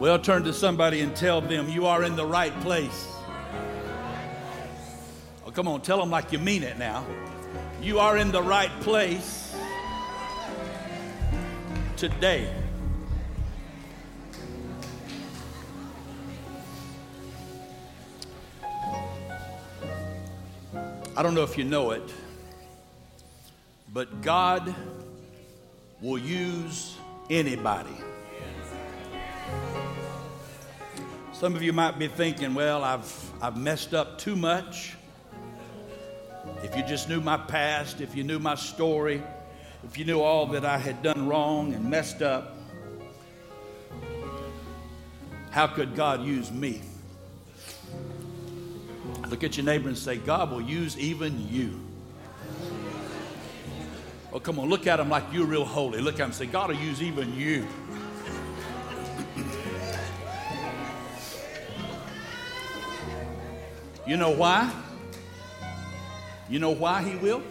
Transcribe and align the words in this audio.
Well, 0.00 0.18
turn 0.18 0.44
to 0.44 0.54
somebody 0.54 1.02
and 1.02 1.14
tell 1.14 1.42
them 1.42 1.68
you 1.68 1.84
are 1.84 2.04
in 2.04 2.16
the 2.16 2.24
right 2.24 2.58
place. 2.62 3.06
Oh, 5.44 5.50
come 5.50 5.68
on, 5.68 5.82
tell 5.82 5.98
them 5.98 6.08
like 6.08 6.32
you 6.32 6.38
mean 6.38 6.62
it 6.62 6.78
now. 6.78 7.04
You 7.82 7.98
are 7.98 8.16
in 8.16 8.32
the 8.32 8.40
right 8.40 8.70
place 8.80 9.54
today. 11.98 12.50
I 21.14 21.22
don't 21.22 21.34
know 21.34 21.42
if 21.42 21.58
you 21.58 21.64
know 21.64 21.90
it, 21.90 22.10
but 23.92 24.22
God 24.22 24.74
will 26.00 26.16
use 26.16 26.96
anybody. 27.28 27.98
Some 31.40 31.56
of 31.56 31.62
you 31.62 31.72
might 31.72 31.98
be 31.98 32.06
thinking, 32.06 32.52
well, 32.52 32.84
I've, 32.84 33.32
I've 33.40 33.56
messed 33.56 33.94
up 33.94 34.18
too 34.18 34.36
much. 34.36 34.94
If 36.62 36.76
you 36.76 36.82
just 36.82 37.08
knew 37.08 37.22
my 37.22 37.38
past, 37.38 38.02
if 38.02 38.14
you 38.14 38.24
knew 38.24 38.38
my 38.38 38.56
story, 38.56 39.22
if 39.82 39.96
you 39.96 40.04
knew 40.04 40.20
all 40.20 40.44
that 40.48 40.66
I 40.66 40.76
had 40.76 41.02
done 41.02 41.26
wrong 41.26 41.72
and 41.72 41.88
messed 41.88 42.20
up, 42.20 42.58
how 45.50 45.66
could 45.66 45.96
God 45.96 46.26
use 46.26 46.52
me? 46.52 46.82
Look 49.30 49.42
at 49.42 49.56
your 49.56 49.64
neighbor 49.64 49.88
and 49.88 49.96
say, 49.96 50.18
God 50.18 50.50
will 50.50 50.60
use 50.60 50.98
even 50.98 51.48
you. 51.50 51.80
Oh, 54.30 54.40
come 54.40 54.58
on, 54.58 54.68
look 54.68 54.86
at 54.86 55.00
him 55.00 55.08
like 55.08 55.24
you're 55.32 55.46
real 55.46 55.64
holy. 55.64 56.02
Look 56.02 56.16
at 56.16 56.20
him 56.20 56.26
and 56.26 56.34
say, 56.34 56.44
God 56.44 56.68
will 56.68 56.76
use 56.76 57.00
even 57.00 57.34
you. 57.34 57.66
You 64.06 64.16
know 64.16 64.30
why? 64.30 64.72
You 66.48 66.58
know 66.58 66.70
why 66.70 67.02
he 67.02 67.16
will? 67.16 67.42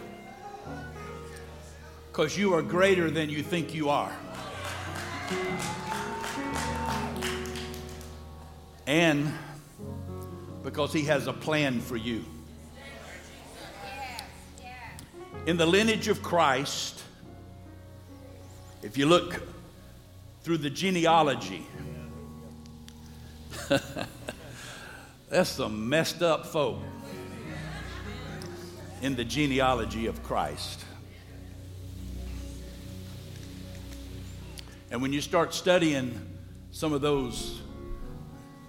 Because 2.10 2.36
you 2.36 2.54
are 2.54 2.62
greater 2.62 3.10
than 3.10 3.30
you 3.30 3.42
think 3.42 3.74
you 3.74 3.88
are. 3.88 4.12
And 8.86 9.32
because 10.62 10.92
he 10.92 11.04
has 11.04 11.26
a 11.26 11.32
plan 11.32 11.80
for 11.80 11.96
you. 11.96 12.24
In 15.46 15.56
the 15.56 15.64
lineage 15.64 16.08
of 16.08 16.22
Christ, 16.22 17.02
if 18.82 18.98
you 18.98 19.06
look 19.06 19.40
through 20.42 20.58
the 20.58 20.68
genealogy, 20.68 21.66
that's 25.30 25.48
some 25.48 25.88
messed 25.88 26.22
up 26.22 26.44
folk 26.44 26.80
in 29.00 29.14
the 29.14 29.24
genealogy 29.24 30.06
of 30.06 30.22
Christ. 30.24 30.84
And 34.90 35.00
when 35.00 35.12
you 35.12 35.20
start 35.20 35.54
studying 35.54 36.20
some 36.72 36.92
of 36.92 37.00
those 37.00 37.62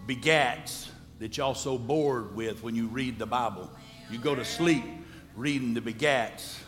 begats 0.08 0.88
that 1.18 1.36
y'all 1.36 1.56
so 1.56 1.80
bored 1.80 2.36
with 2.36 2.62
when 2.62 2.75
you 2.75 2.88
read 2.88 3.18
the 3.18 3.25
Bible, 3.25 3.68
you 4.12 4.20
go 4.20 4.36
to 4.36 4.46
sleep 4.46 4.84
reading 5.36 5.73
the 5.73 5.81
begats. 5.81 6.59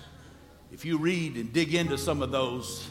If 0.71 0.85
you 0.85 0.97
read 0.97 1.35
and 1.35 1.53
dig 1.53 1.75
into 1.75 1.99
some 1.99 2.23
of 2.23 2.31
those 2.31 2.89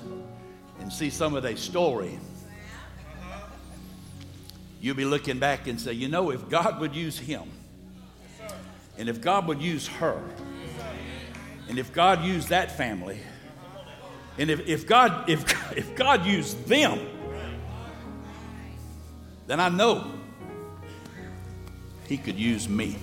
and 0.78 0.92
see 0.92 1.10
some 1.10 1.34
of 1.34 1.42
their 1.42 1.56
story, 1.56 2.16
you'll 4.82 4.96
be 4.96 5.04
looking 5.04 5.38
back 5.38 5.68
and 5.68 5.80
say, 5.80 5.92
you 5.92 6.08
know, 6.08 6.30
if 6.30 6.48
God 6.50 6.80
would 6.80 6.94
use 6.94 7.16
him, 7.16 7.48
and 8.98 9.08
if 9.08 9.22
God 9.22 9.46
would 9.46 9.62
use 9.62 9.86
her, 9.86 10.20
and 11.68 11.78
if 11.78 11.92
God 11.92 12.24
used 12.24 12.48
that 12.48 12.76
family, 12.76 13.20
and 14.38 14.50
if, 14.50 14.66
if, 14.66 14.86
God, 14.86 15.30
if, 15.30 15.44
if 15.76 15.94
God 15.94 16.26
used 16.26 16.66
them, 16.66 16.98
then 19.46 19.60
I 19.60 19.68
know 19.68 20.12
He 22.08 22.16
could 22.16 22.38
use 22.38 22.68
me. 22.68 22.96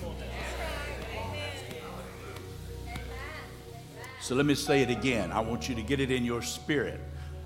So 4.20 4.34
let 4.34 4.44
me 4.44 4.54
say 4.54 4.82
it 4.82 4.90
again. 4.90 5.32
I 5.32 5.40
want 5.40 5.68
you 5.68 5.74
to 5.76 5.82
get 5.82 5.98
it 5.98 6.10
in 6.10 6.24
your 6.24 6.42
spirit. 6.42 7.00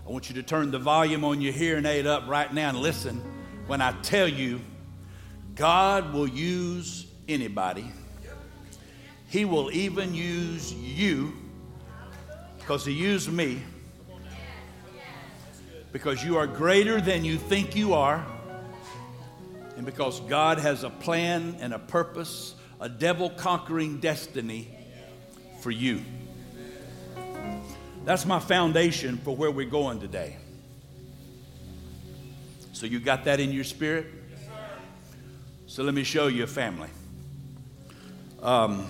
I 0.06 0.10
want 0.10 0.28
you 0.28 0.34
to 0.34 0.42
turn 0.42 0.70
the 0.70 0.78
volume 0.78 1.24
on 1.24 1.40
your 1.40 1.52
hearing 1.52 1.86
aid 1.86 2.06
up 2.06 2.26
right 2.26 2.52
now 2.52 2.70
and 2.70 2.78
listen 2.78 3.22
when 3.66 3.80
I 3.80 3.92
tell 4.02 4.28
you 4.28 4.60
God 5.54 6.12
will 6.12 6.28
use 6.28 7.06
anybody 7.28 7.90
he 9.28 9.44
will 9.44 9.70
even 9.72 10.14
use 10.14 10.72
you 10.72 11.32
because 12.58 12.86
He 12.86 12.92
used 12.92 13.32
me 13.32 13.62
because 15.94 16.24
you 16.24 16.36
are 16.36 16.46
greater 16.46 17.00
than 17.00 17.24
you 17.24 17.38
think 17.38 17.76
you 17.76 17.94
are, 17.94 18.26
and 19.76 19.86
because 19.86 20.18
God 20.20 20.58
has 20.58 20.82
a 20.82 20.90
plan 20.90 21.56
and 21.60 21.72
a 21.72 21.78
purpose, 21.78 22.56
a 22.80 22.88
devil 22.88 23.30
conquering 23.30 24.00
destiny 24.00 24.68
for 25.60 25.70
you. 25.70 26.00
That's 28.04 28.26
my 28.26 28.40
foundation 28.40 29.18
for 29.18 29.36
where 29.36 29.52
we're 29.52 29.70
going 29.70 30.00
today. 30.00 30.36
So, 32.84 32.90
you 32.90 33.00
got 33.00 33.24
that 33.24 33.40
in 33.40 33.50
your 33.50 33.64
spirit? 33.64 34.04
So, 35.66 35.82
let 35.82 35.94
me 35.94 36.04
show 36.04 36.26
you 36.26 36.44
a 36.44 36.46
family. 36.46 36.90
Um, 38.42 38.86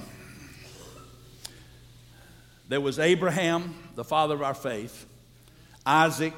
there 2.69 2.81
was 2.81 2.99
Abraham, 2.99 3.72
the 3.94 4.03
father 4.03 4.34
of 4.34 4.43
our 4.43 4.53
faith, 4.53 5.06
Isaac, 5.87 6.34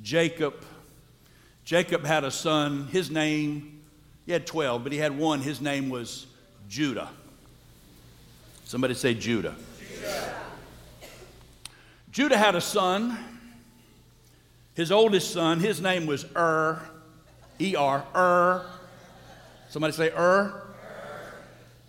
Jacob. 0.00 0.54
Jacob 1.64 2.04
had 2.04 2.22
a 2.22 2.30
son, 2.30 2.86
his 2.86 3.10
name, 3.10 3.82
he 4.24 4.30
had 4.30 4.46
12, 4.46 4.84
but 4.84 4.92
he 4.92 4.98
had 4.98 5.18
one, 5.18 5.40
his 5.40 5.60
name 5.60 5.88
was 5.88 6.28
Judah. 6.68 7.08
Somebody 8.64 8.94
say 8.94 9.12
Judah. 9.12 9.56
Judah. 9.80 10.34
Judah 12.12 12.38
had 12.38 12.54
a 12.54 12.60
son, 12.60 13.18
his 14.78 14.92
oldest 14.92 15.32
son, 15.32 15.58
his 15.58 15.80
name 15.80 16.06
was 16.06 16.24
Ur, 16.36 16.80
E 17.58 17.74
R, 17.74 18.04
Ur. 18.14 18.64
Somebody 19.70 19.92
say 19.92 20.12
Er. 20.16 20.68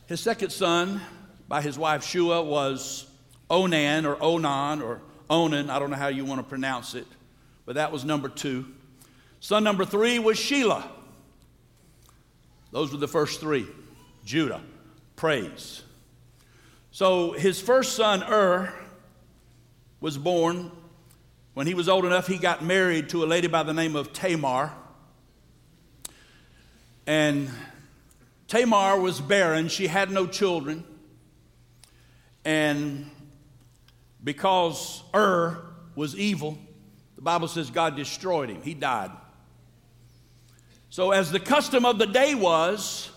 His 0.07 0.19
second 0.19 0.49
son, 0.49 0.99
by 1.47 1.61
his 1.61 1.77
wife 1.77 2.03
Shua, 2.03 2.41
was 2.41 3.05
Onan 3.47 4.07
or 4.07 4.17
Onan 4.19 4.81
or 4.81 5.01
Onan, 5.29 5.69
I 5.69 5.77
don't 5.77 5.91
know 5.91 5.97
how 5.97 6.07
you 6.07 6.25
want 6.25 6.39
to 6.39 6.43
pronounce 6.43 6.95
it, 6.95 7.05
but 7.67 7.75
that 7.75 7.91
was 7.91 8.05
number 8.05 8.27
two. 8.27 8.65
Son 9.39 9.63
number 9.63 9.85
three 9.85 10.17
was 10.17 10.39
Shelah. 10.39 10.83
Those 12.71 12.91
were 12.91 12.97
the 12.97 13.07
first 13.07 13.39
three. 13.39 13.67
Judah, 14.25 14.61
praise. 15.15 15.83
So 16.89 17.33
his 17.33 17.61
first 17.61 17.95
son, 17.95 18.23
Er, 18.23 18.73
was 20.01 20.17
born. 20.17 20.71
When 21.53 21.67
he 21.67 21.73
was 21.73 21.89
old 21.89 22.05
enough, 22.05 22.27
he 22.27 22.37
got 22.37 22.63
married 22.63 23.09
to 23.09 23.23
a 23.23 23.27
lady 23.27 23.47
by 23.47 23.63
the 23.63 23.73
name 23.73 23.95
of 23.95 24.13
Tamar. 24.13 24.71
And 27.05 27.49
Tamar 28.47 28.99
was 28.99 29.19
barren, 29.19 29.67
she 29.67 29.87
had 29.87 30.11
no 30.11 30.27
children. 30.27 30.83
And 32.45 33.09
because 34.23 35.03
Ur 35.13 35.63
was 35.95 36.15
evil, 36.15 36.57
the 37.15 37.21
Bible 37.21 37.47
says 37.47 37.69
God 37.69 37.95
destroyed 37.95 38.49
him. 38.49 38.61
He 38.61 38.73
died. 38.73 39.11
So, 40.89 41.11
as 41.11 41.31
the 41.31 41.39
custom 41.39 41.85
of 41.85 41.99
the 41.99 42.07
day 42.07 42.33
was, 42.33 43.11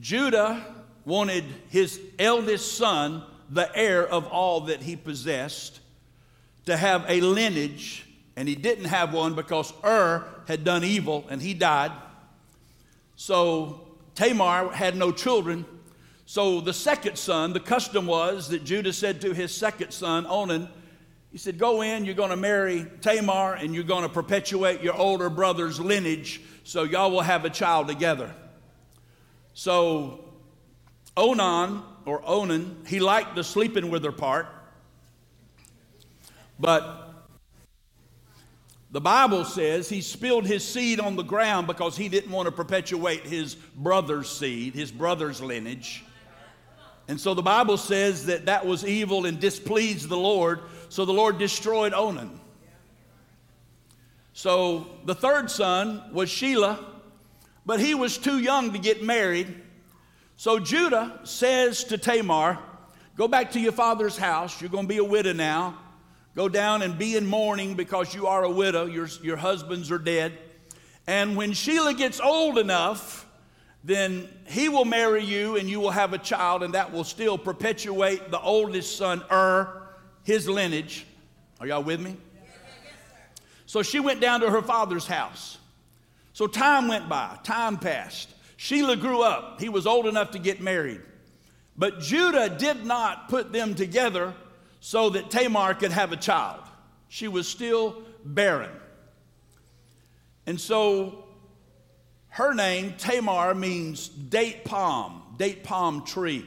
Judah 0.00 0.64
wanted 1.04 1.44
his 1.70 2.00
eldest 2.18 2.76
son, 2.76 3.22
the 3.48 3.74
heir 3.76 4.06
of 4.06 4.26
all 4.26 4.62
that 4.62 4.82
he 4.82 4.96
possessed, 4.96 5.80
to 6.66 6.76
have 6.76 7.04
a 7.08 7.20
lineage, 7.20 8.06
and 8.36 8.48
he 8.48 8.54
didn't 8.54 8.86
have 8.86 9.12
one 9.12 9.34
because 9.34 9.72
Ur 9.84 10.24
had 10.46 10.64
done 10.64 10.84
evil 10.84 11.24
and 11.28 11.40
he 11.40 11.54
died. 11.54 11.92
So, 13.16 13.88
Tamar 14.14 14.70
had 14.72 14.96
no 14.96 15.12
children, 15.12 15.64
so 16.26 16.60
the 16.60 16.72
second 16.72 17.16
son, 17.16 17.52
the 17.52 17.60
custom 17.60 18.06
was 18.06 18.48
that 18.48 18.64
Judah 18.64 18.92
said 18.92 19.20
to 19.22 19.34
his 19.34 19.54
second 19.54 19.90
son, 19.90 20.26
Onan, 20.26 20.68
he 21.30 21.38
said, 21.38 21.58
Go 21.58 21.82
in, 21.82 22.04
you're 22.04 22.14
going 22.14 22.30
to 22.30 22.36
marry 22.36 22.86
Tamar, 23.00 23.54
and 23.54 23.74
you're 23.74 23.84
going 23.84 24.04
to 24.04 24.08
perpetuate 24.08 24.80
your 24.80 24.94
older 24.94 25.28
brother's 25.28 25.78
lineage, 25.78 26.40
so 26.62 26.84
y'all 26.84 27.10
will 27.10 27.20
have 27.20 27.44
a 27.44 27.50
child 27.50 27.88
together. 27.88 28.34
So 29.52 30.24
Onan, 31.16 31.82
or 32.06 32.22
Onan, 32.24 32.84
he 32.86 33.00
liked 33.00 33.36
the 33.36 33.44
sleeping 33.44 33.90
with 33.90 34.04
her 34.04 34.12
part, 34.12 34.46
but 36.64 37.28
The 38.90 39.00
Bible 39.00 39.44
says 39.44 39.90
he 39.90 40.00
spilled 40.00 40.46
his 40.46 40.66
seed 40.66 40.98
on 40.98 41.14
the 41.14 41.22
ground 41.22 41.66
because 41.66 41.94
he 41.94 42.08
didn't 42.08 42.30
want 42.30 42.46
to 42.46 42.52
perpetuate 42.52 43.26
his 43.26 43.54
brother's 43.54 44.30
seed, 44.30 44.72
his 44.72 44.90
brother's 44.90 45.42
lineage. 45.42 46.04
And 47.06 47.20
so 47.20 47.34
the 47.34 47.42
Bible 47.42 47.76
says 47.76 48.24
that 48.26 48.46
that 48.46 48.64
was 48.64 48.82
evil 48.82 49.26
and 49.26 49.38
displeased 49.38 50.08
the 50.08 50.16
Lord, 50.16 50.60
so 50.88 51.04
the 51.04 51.12
Lord 51.12 51.36
destroyed 51.36 51.92
Onan. 51.92 52.40
So 54.32 54.86
the 55.04 55.14
third 55.14 55.50
son 55.50 56.02
was 56.14 56.30
Shelah, 56.30 56.82
but 57.66 57.78
he 57.78 57.94
was 57.94 58.16
too 58.16 58.38
young 58.38 58.72
to 58.72 58.78
get 58.78 59.02
married. 59.02 59.54
So 60.36 60.58
Judah 60.58 61.20
says 61.24 61.84
to 61.84 61.98
Tamar, 61.98 62.58
Go 63.16 63.28
back 63.28 63.52
to 63.52 63.60
your 63.60 63.72
father's 63.72 64.16
house. 64.16 64.62
You're 64.62 64.70
going 64.70 64.84
to 64.84 64.88
be 64.88 64.96
a 64.96 65.04
widow 65.04 65.34
now. 65.34 65.78
Go 66.34 66.48
down 66.48 66.82
and 66.82 66.98
be 66.98 67.16
in 67.16 67.26
mourning 67.26 67.74
because 67.74 68.14
you 68.14 68.26
are 68.26 68.42
a 68.42 68.50
widow. 68.50 68.86
Your, 68.86 69.06
your 69.22 69.36
husbands 69.36 69.90
are 69.90 69.98
dead. 69.98 70.36
And 71.06 71.36
when 71.36 71.52
Shelah 71.52 71.96
gets 71.96 72.18
old 72.18 72.58
enough, 72.58 73.26
then 73.84 74.28
he 74.46 74.68
will 74.68 74.84
marry 74.84 75.22
you 75.22 75.56
and 75.56 75.68
you 75.68 75.78
will 75.78 75.90
have 75.90 76.12
a 76.12 76.18
child, 76.18 76.62
and 76.62 76.74
that 76.74 76.92
will 76.92 77.04
still 77.04 77.36
perpetuate 77.36 78.30
the 78.30 78.40
oldest 78.40 78.96
son, 78.96 79.22
Ur, 79.30 79.86
his 80.24 80.48
lineage. 80.48 81.06
Are 81.60 81.66
y'all 81.66 81.82
with 81.82 82.00
me? 82.00 82.16
So 83.66 83.82
she 83.82 84.00
went 84.00 84.20
down 84.20 84.40
to 84.40 84.50
her 84.50 84.62
father's 84.62 85.06
house. 85.06 85.58
So 86.32 86.46
time 86.46 86.88
went 86.88 87.08
by, 87.08 87.38
time 87.44 87.76
passed. 87.76 88.28
Shelah 88.58 89.00
grew 89.00 89.22
up. 89.22 89.60
He 89.60 89.68
was 89.68 89.86
old 89.86 90.06
enough 90.06 90.32
to 90.32 90.38
get 90.38 90.60
married. 90.60 91.00
But 91.76 92.00
Judah 92.00 92.48
did 92.48 92.84
not 92.84 93.28
put 93.28 93.52
them 93.52 93.74
together 93.74 94.34
so 94.86 95.08
that 95.08 95.30
Tamar 95.30 95.72
could 95.72 95.92
have 95.92 96.12
a 96.12 96.16
child. 96.16 96.60
She 97.08 97.26
was 97.26 97.48
still 97.48 98.02
barren. 98.22 98.70
And 100.44 100.60
so 100.60 101.24
her 102.28 102.52
name, 102.52 102.92
Tamar, 102.98 103.54
means 103.54 104.08
date 104.08 104.66
palm, 104.66 105.22
date 105.38 105.64
palm 105.64 106.04
tree. 106.04 106.44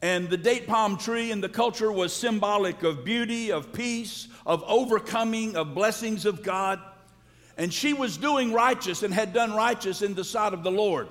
And 0.00 0.30
the 0.30 0.36
date 0.36 0.68
palm 0.68 0.96
tree 0.96 1.32
in 1.32 1.40
the 1.40 1.48
culture 1.48 1.90
was 1.90 2.12
symbolic 2.12 2.84
of 2.84 3.04
beauty, 3.04 3.50
of 3.50 3.72
peace, 3.72 4.28
of 4.46 4.62
overcoming, 4.68 5.56
of 5.56 5.74
blessings 5.74 6.24
of 6.26 6.44
God. 6.44 6.78
And 7.56 7.74
she 7.74 7.92
was 7.92 8.18
doing 8.18 8.52
righteous 8.52 9.02
and 9.02 9.12
had 9.12 9.32
done 9.32 9.52
righteous 9.52 10.00
in 10.00 10.14
the 10.14 10.22
sight 10.22 10.54
of 10.54 10.62
the 10.62 10.70
Lord. 10.70 11.08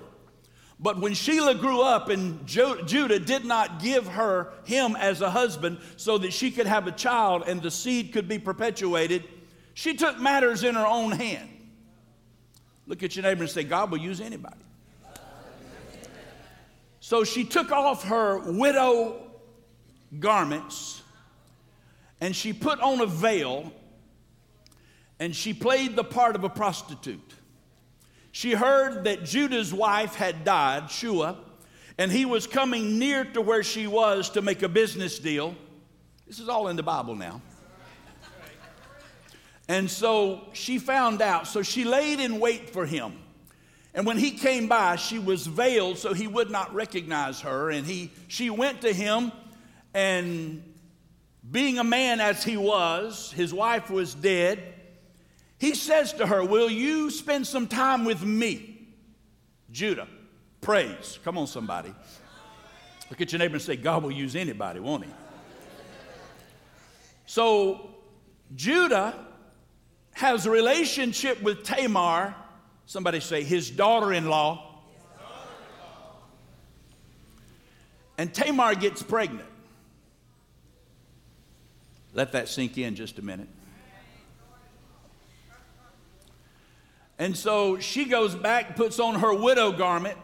But 0.81 0.99
when 0.99 1.11
Shelah 1.11 1.59
grew 1.59 1.81
up 1.81 2.09
and 2.09 2.45
Judah 2.47 3.19
did 3.19 3.45
not 3.45 3.81
give 3.81 4.07
her 4.07 4.51
him 4.63 4.95
as 4.95 5.21
a 5.21 5.29
husband 5.29 5.77
so 5.95 6.17
that 6.17 6.33
she 6.33 6.49
could 6.49 6.65
have 6.65 6.87
a 6.87 6.91
child 6.91 7.43
and 7.45 7.61
the 7.61 7.69
seed 7.69 8.13
could 8.13 8.27
be 8.27 8.39
perpetuated, 8.39 9.23
she 9.75 9.93
took 9.93 10.19
matters 10.19 10.63
in 10.63 10.73
her 10.73 10.85
own 10.85 11.11
hand. 11.11 11.49
Look 12.87 13.03
at 13.03 13.15
your 13.15 13.23
neighbor 13.23 13.43
and 13.43 13.51
say, 13.51 13.63
God 13.63 13.91
will 13.91 13.99
use 13.99 14.19
anybody. 14.19 14.55
So 16.99 17.23
she 17.23 17.43
took 17.43 17.71
off 17.71 18.05
her 18.05 18.39
widow 18.39 19.21
garments 20.19 21.03
and 22.19 22.35
she 22.35 22.53
put 22.53 22.79
on 22.79 23.01
a 23.01 23.05
veil 23.05 23.71
and 25.19 25.35
she 25.35 25.53
played 25.53 25.95
the 25.95 26.03
part 26.03 26.35
of 26.35 26.43
a 26.43 26.49
prostitute. 26.49 27.33
She 28.31 28.53
heard 28.53 29.03
that 29.03 29.23
Judah's 29.25 29.73
wife 29.73 30.15
had 30.15 30.43
died, 30.43 30.89
Shua, 30.89 31.37
and 31.97 32.11
he 32.11 32.25
was 32.25 32.47
coming 32.47 32.97
near 32.97 33.25
to 33.25 33.41
where 33.41 33.63
she 33.63 33.87
was 33.87 34.29
to 34.31 34.41
make 34.41 34.63
a 34.63 34.69
business 34.69 35.19
deal. 35.19 35.55
This 36.25 36.39
is 36.39 36.47
all 36.47 36.69
in 36.69 36.75
the 36.75 36.83
Bible 36.83 37.15
now. 37.15 37.41
And 39.67 39.89
so 39.89 40.41
she 40.53 40.79
found 40.79 41.21
out. 41.21 41.47
So 41.47 41.61
she 41.61 41.85
laid 41.85 42.19
in 42.19 42.39
wait 42.39 42.71
for 42.71 42.85
him. 42.85 43.13
And 43.93 44.05
when 44.05 44.17
he 44.17 44.31
came 44.31 44.67
by, 44.67 44.95
she 44.95 45.19
was 45.19 45.47
veiled 45.47 45.97
so 45.97 46.13
he 46.13 46.27
would 46.27 46.49
not 46.49 46.73
recognize 46.73 47.41
her. 47.41 47.69
And 47.69 47.85
he, 47.85 48.11
she 48.27 48.49
went 48.49 48.81
to 48.81 48.93
him, 48.93 49.31
and 49.93 50.63
being 51.49 51.79
a 51.79 51.83
man 51.83 52.21
as 52.21 52.43
he 52.43 52.55
was, 52.55 53.31
his 53.33 53.53
wife 53.53 53.89
was 53.89 54.13
dead. 54.13 54.70
He 55.61 55.75
says 55.75 56.11
to 56.13 56.25
her, 56.25 56.43
Will 56.43 56.71
you 56.71 57.11
spend 57.11 57.45
some 57.45 57.67
time 57.67 58.03
with 58.03 58.23
me? 58.23 58.87
Judah, 59.71 60.07
praise. 60.59 61.19
Come 61.23 61.37
on, 61.37 61.45
somebody. 61.45 61.93
Look 63.11 63.21
at 63.21 63.31
your 63.31 63.37
neighbor 63.37 63.57
and 63.57 63.61
say, 63.61 63.75
God 63.75 64.01
will 64.01 64.11
use 64.11 64.35
anybody, 64.35 64.79
won't 64.79 65.05
he? 65.05 65.11
So, 67.27 67.91
Judah 68.55 69.13
has 70.13 70.47
a 70.47 70.49
relationship 70.49 71.39
with 71.43 71.61
Tamar. 71.61 72.33
Somebody 72.87 73.19
say, 73.19 73.43
his 73.43 73.69
daughter 73.69 74.11
in 74.13 74.25
law. 74.25 74.79
And 78.17 78.33
Tamar 78.33 78.73
gets 78.73 79.03
pregnant. 79.03 79.47
Let 82.15 82.31
that 82.31 82.49
sink 82.49 82.79
in 82.79 82.95
just 82.95 83.19
a 83.19 83.21
minute. 83.21 83.47
And 87.21 87.37
so 87.37 87.77
she 87.77 88.05
goes 88.05 88.33
back, 88.33 88.75
puts 88.75 88.99
on 88.99 89.19
her 89.19 89.31
widow 89.31 89.71
garment, 89.71 90.17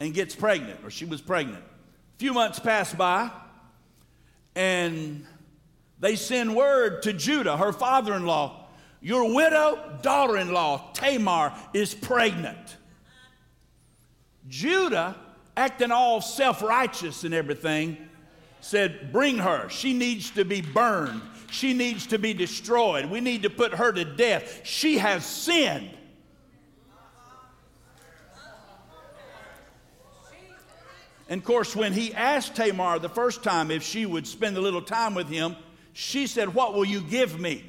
and 0.00 0.12
gets 0.12 0.34
pregnant, 0.34 0.80
or 0.82 0.90
she 0.90 1.04
was 1.04 1.20
pregnant. 1.20 1.62
A 1.62 2.18
few 2.18 2.34
months 2.34 2.58
pass 2.58 2.92
by, 2.92 3.30
and 4.56 5.24
they 6.00 6.16
send 6.16 6.56
word 6.56 7.02
to 7.02 7.12
Judah, 7.12 7.56
her 7.56 7.72
father 7.72 8.14
in 8.14 8.26
law, 8.26 8.66
Your 9.00 9.32
widow, 9.32 9.96
daughter 10.02 10.38
in 10.38 10.52
law, 10.52 10.90
Tamar, 10.92 11.54
is 11.72 11.94
pregnant. 11.94 12.76
Judah, 14.48 15.14
acting 15.56 15.92
all 15.92 16.20
self 16.20 16.62
righteous 16.62 17.22
and 17.22 17.32
everything, 17.32 17.96
said, 18.60 19.12
Bring 19.12 19.38
her. 19.38 19.68
She 19.68 19.92
needs 19.92 20.30
to 20.30 20.44
be 20.44 20.62
burned. 20.62 21.22
She 21.50 21.74
needs 21.74 22.06
to 22.08 22.18
be 22.18 22.32
destroyed. 22.32 23.06
We 23.06 23.20
need 23.20 23.42
to 23.42 23.50
put 23.50 23.74
her 23.74 23.92
to 23.92 24.04
death. 24.04 24.60
She 24.64 24.98
has 24.98 25.26
sinned. 25.26 25.90
And 31.28 31.40
of 31.40 31.44
course, 31.44 31.76
when 31.76 31.92
he 31.92 32.12
asked 32.12 32.56
Tamar 32.56 32.98
the 32.98 33.08
first 33.08 33.44
time 33.44 33.70
if 33.70 33.84
she 33.84 34.04
would 34.04 34.26
spend 34.26 34.56
a 34.56 34.60
little 34.60 34.82
time 34.82 35.14
with 35.14 35.28
him, 35.28 35.54
she 35.92 36.26
said, 36.26 36.54
What 36.54 36.74
will 36.74 36.84
you 36.84 37.00
give 37.00 37.38
me? 37.38 37.64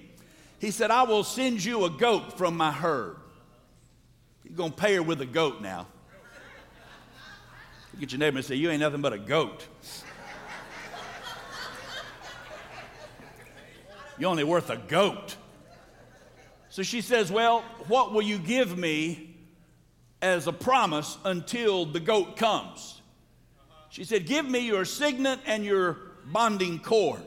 He 0.60 0.72
said, 0.72 0.90
I 0.90 1.04
will 1.04 1.24
send 1.24 1.64
you 1.64 1.86
a 1.86 1.90
goat 1.90 2.38
from 2.38 2.58
my 2.58 2.72
herd. 2.72 3.18
You're 4.44 4.56
going 4.56 4.72
to 4.72 4.78
pay 4.78 4.96
her 4.96 5.04
with 5.04 5.22
a 5.22 5.26
goat 5.26 5.62
now. 5.62 5.88
Look 7.94 8.04
at 8.04 8.12
your 8.12 8.20
neighbor 8.20 8.38
and 8.38 8.46
say, 8.46 8.56
You 8.56 8.72
ain't 8.72 8.80
nothing 8.80 9.02
but 9.02 9.14
a 9.14 9.20
goat. 9.20 9.68
You're 14.22 14.30
only 14.30 14.44
worth 14.44 14.70
a 14.70 14.78
goat. 14.78 15.36
So 16.70 16.84
she 16.84 17.02
says, 17.02 17.32
Well, 17.32 17.62
what 17.88 18.14
will 18.14 18.22
you 18.22 18.38
give 18.38 18.78
me 18.78 19.36
as 20.22 20.46
a 20.46 20.54
promise 20.54 21.18
until 21.26 21.88
the 21.88 22.00
goat 22.00 22.38
comes? 22.38 23.02
She 23.90 24.04
said, 24.04 24.28
Give 24.28 24.48
me 24.48 24.60
your 24.60 24.86
signet 24.86 25.40
and 25.48 25.66
your 25.66 25.98
bonding 26.24 26.78
cord. 26.78 27.24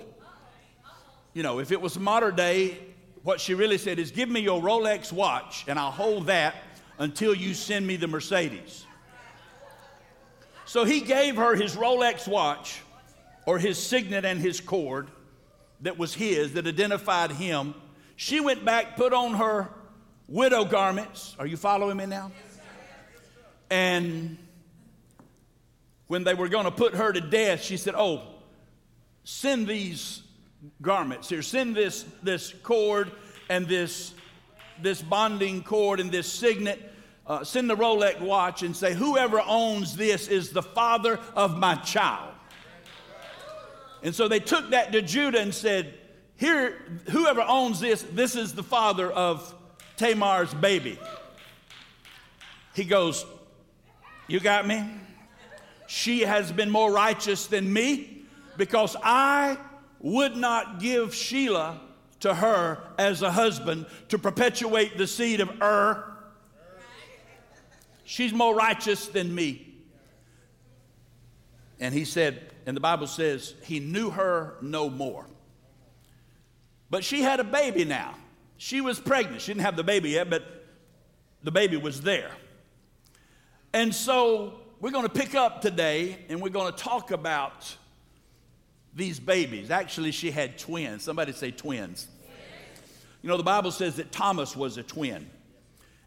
You 1.33 1.43
know, 1.43 1.59
if 1.59 1.73
it 1.73 1.81
was 1.81 1.99
modern 1.99 2.37
day, 2.37 2.79
what 3.25 3.41
she 3.41 3.55
really 3.55 3.79
said 3.79 3.99
is, 3.99 4.13
Give 4.13 4.29
me 4.29 4.39
your 4.39 4.63
Rolex 4.63 5.11
watch 5.11 5.65
and 5.67 5.81
I'll 5.81 5.91
hold 5.91 6.27
that 6.29 6.55
until 6.99 7.35
you 7.35 7.55
send 7.55 7.85
me 7.85 7.97
the 7.97 8.07
Mercedes. 8.07 8.87
So 10.65 10.85
he 10.85 11.01
gave 11.01 11.35
her 11.35 11.57
his 11.57 11.75
Rolex 11.75 12.29
watch 12.29 12.83
or 13.47 13.59
his 13.59 13.85
signet 13.85 14.25
and 14.25 14.39
his 14.39 14.61
cord 14.61 15.09
that 15.85 15.99
was 15.99 16.15
his, 16.15 16.55
that 16.55 16.67
identified 16.67 17.31
him. 17.31 17.75
She 18.17 18.41
went 18.41 18.65
back, 18.65 18.97
put 18.97 19.13
on 19.13 19.35
her 19.35 19.69
widow 20.27 20.65
garments. 20.65 21.37
Are 21.39 21.47
you 21.47 21.59
following 21.59 21.99
me 21.99 22.07
now? 22.07 22.33
And 23.71 24.39
when 26.07 26.25
they 26.25 26.33
were 26.33 26.49
going 26.49 26.65
to 26.65 26.71
put 26.71 26.95
her 26.95 27.13
to 27.13 27.21
death, 27.21 27.63
she 27.63 27.77
said, 27.77 27.95
Oh, 27.97 28.23
send 29.25 29.67
these 29.67 30.23
garments 30.81 31.29
here, 31.29 31.43
send 31.43 31.77
this, 31.77 32.05
this 32.23 32.55
cord 32.63 33.13
and 33.51 33.69
this, 33.69 34.15
this 34.81 35.03
bonding 35.03 35.63
cord 35.63 36.01
and 36.01 36.11
this 36.11 36.31
signet. 36.33 36.93
Uh, 37.27 37.45
send 37.45 37.69
the 37.69 37.77
Rolex 37.77 38.21
watch 38.21 38.63
and 38.63 38.75
say, 38.75 38.95
Whoever 38.95 39.43
owns 39.47 39.97
this 39.97 40.29
is 40.29 40.51
the 40.51 40.63
father 40.63 41.21
of 41.35 41.59
my 41.59 41.75
child. 41.77 42.34
And 44.05 44.15
so 44.15 44.29
they 44.29 44.39
took 44.39 44.71
that 44.71 44.93
to 44.93 45.01
Judah 45.01 45.41
and 45.41 45.53
said, 45.53 45.95
Here, 46.37 46.77
whoever 47.11 47.41
owns 47.41 47.81
this, 47.81 48.03
this 48.03 48.37
is 48.37 48.55
the 48.55 48.63
father 48.63 49.11
of 49.11 49.53
Tamar's 49.97 50.53
baby. 50.53 50.99
He 52.75 52.85
goes, 52.85 53.25
You 54.29 54.41
got 54.41 54.67
me? 54.67 54.85
She 55.87 56.21
has 56.21 56.53
been 56.53 56.71
more 56.71 56.93
righteous 56.93 57.47
than 57.47 57.73
me 57.73 58.25
because 58.59 58.95
I 59.03 59.57
would 60.01 60.37
not 60.37 60.81
give 60.81 61.11
Shelah 61.11 61.79
to 62.21 62.35
her 62.35 62.79
as 62.99 63.23
a 63.23 63.33
husband 63.33 63.87
to 64.09 64.19
perpetuate 64.19 64.99
the 64.99 65.07
seed 65.07 65.41
of 65.41 65.51
Ur. 65.63 66.13
She's 68.05 68.35
more 68.35 68.55
righteous 68.55 69.07
than 69.07 69.35
me. 69.35 69.75
And 71.81 71.95
he 71.95 72.05
said, 72.05 72.54
and 72.67 72.77
the 72.77 72.81
Bible 72.81 73.07
says, 73.07 73.55
he 73.65 73.81
knew 73.81 74.11
her 74.11 74.55
no 74.63 74.89
more. 74.89 75.27
But 76.91 77.05
she 77.05 77.23
had 77.23 77.41
a 77.41 77.45
baby 77.45 77.85
now. 77.85 78.15
She 78.57 78.81
was 78.81 79.01
pregnant. 79.01 79.43
She 79.43 79.53
didn't 79.53 79.65
have 79.65 79.77
the 79.77 79.85
baby 79.85 80.11
yet, 80.11 80.31
but 80.31 80.45
the 81.43 81.51
baby 81.51 81.77
was 81.77 82.01
there. 82.01 82.31
And 83.73 83.95
so 83.95 84.55
we're 84.81 84.93
going 84.93 85.07
to 85.07 85.13
pick 85.13 85.35
up 85.35 85.61
today 85.61 86.19
and 86.29 86.41
we're 86.41 86.51
going 86.51 86.73
to 86.73 86.79
talk 86.79 87.11
about 87.11 87.75
these 88.95 89.19
babies. 89.19 89.71
Actually, 89.71 90.13
she 90.13 90.31
had 90.31 90.57
twins. 90.57 91.03
Somebody 91.03 91.33
say 91.33 91.51
twins. 91.51 92.07
You 93.23 93.29
know, 93.29 93.37
the 93.37 93.43
Bible 93.43 93.71
says 93.71 93.97
that 93.97 94.13
Thomas 94.13 94.55
was 94.55 94.77
a 94.77 94.83
twin. 94.83 95.29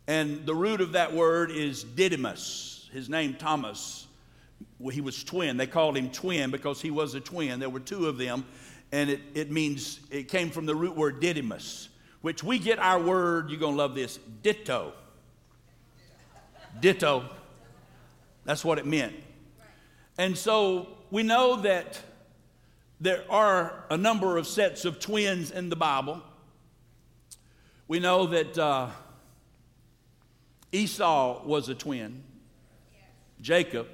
And 0.08 0.46
the 0.46 0.56
root 0.56 0.80
of 0.80 0.94
that 0.94 1.14
word 1.14 1.52
is 1.52 1.84
Didymus. 1.84 2.90
His 2.94 3.10
name, 3.10 3.34
Thomas. 3.34 4.07
He 4.92 5.02
was 5.02 5.24
twin. 5.24 5.58
They 5.58 5.68
called 5.68 5.98
him 5.98 6.10
twin 6.12 6.52
because 6.52 6.82
he 6.82 6.92
was 6.92 7.14
a 7.16 7.20
twin. 7.20 7.60
There 7.60 7.70
were 7.70 7.80
two 7.80 8.08
of 8.08 8.18
them. 8.18 8.46
And 8.92 9.10
it, 9.10 9.20
it 9.34 9.52
means, 9.52 10.00
it 10.10 10.30
came 10.30 10.50
from 10.50 10.66
the 10.66 10.76
root 10.76 10.96
word 10.96 11.20
Didymus, 11.20 11.90
which 12.22 12.44
we 12.44 12.58
get 12.58 12.80
our 12.80 13.00
word, 13.02 13.50
you're 13.50 13.60
going 13.60 13.74
to 13.74 13.78
love 13.78 13.96
this, 13.96 14.20
ditto. 14.42 14.94
Ditto. 16.80 17.30
That's 18.46 18.64
what 18.64 18.78
it 18.78 18.86
meant. 18.86 19.14
And 20.18 20.38
so 20.38 20.88
we 21.12 21.24
know 21.24 21.58
that 21.62 22.00
there 23.00 23.24
are 23.30 23.84
a 23.90 23.98
number 23.98 24.38
of 24.38 24.48
sets 24.48 24.86
of 24.86 25.00
twins 25.00 25.52
in 25.52 25.70
the 25.70 25.76
Bible. 25.76 26.22
We 27.88 28.00
know 28.00 28.26
that 28.28 28.58
uh, 28.58 28.90
Esau 30.72 31.44
was 31.46 31.70
a 31.70 31.76
twin, 31.76 32.24
Jacob, 33.42 33.88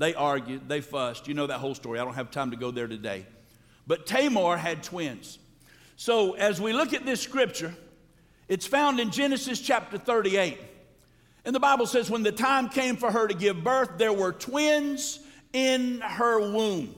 they 0.00 0.14
argued, 0.14 0.66
they 0.66 0.80
fussed. 0.80 1.28
You 1.28 1.34
know 1.34 1.46
that 1.46 1.58
whole 1.58 1.74
story. 1.74 1.98
I 1.98 2.04
don't 2.06 2.14
have 2.14 2.30
time 2.30 2.52
to 2.52 2.56
go 2.56 2.70
there 2.70 2.88
today. 2.88 3.26
But 3.86 4.06
Tamar 4.06 4.56
had 4.56 4.82
twins. 4.82 5.38
So 5.96 6.32
as 6.32 6.58
we 6.58 6.72
look 6.72 6.94
at 6.94 7.04
this 7.04 7.20
scripture, 7.20 7.74
it's 8.48 8.66
found 8.66 8.98
in 8.98 9.10
Genesis 9.10 9.60
chapter 9.60 9.98
38. 9.98 10.58
And 11.44 11.54
the 11.54 11.60
Bible 11.60 11.86
says, 11.86 12.08
when 12.08 12.22
the 12.22 12.32
time 12.32 12.70
came 12.70 12.96
for 12.96 13.10
her 13.10 13.28
to 13.28 13.34
give 13.34 13.62
birth, 13.62 13.98
there 13.98 14.12
were 14.12 14.32
twins 14.32 15.20
in 15.52 16.00
her 16.00 16.40
womb. 16.50 16.94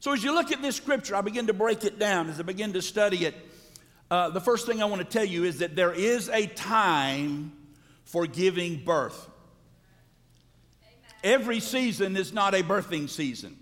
So 0.00 0.12
as 0.12 0.22
you 0.22 0.34
look 0.34 0.52
at 0.52 0.60
this 0.60 0.76
scripture, 0.76 1.16
I 1.16 1.22
begin 1.22 1.46
to 1.46 1.54
break 1.54 1.84
it 1.84 1.98
down. 1.98 2.28
As 2.28 2.38
I 2.38 2.42
begin 2.42 2.74
to 2.74 2.82
study 2.82 3.24
it, 3.24 3.34
uh, 4.10 4.28
the 4.28 4.40
first 4.40 4.66
thing 4.66 4.82
I 4.82 4.84
want 4.84 5.00
to 5.00 5.08
tell 5.08 5.24
you 5.24 5.44
is 5.44 5.60
that 5.60 5.74
there 5.74 5.94
is 5.94 6.28
a 6.28 6.46
time 6.46 7.52
for 8.04 8.26
giving 8.26 8.84
birth. 8.84 9.30
Every 11.24 11.60
season 11.60 12.16
is 12.16 12.32
not 12.32 12.54
a 12.54 12.62
birthing 12.62 13.08
season. 13.08 13.56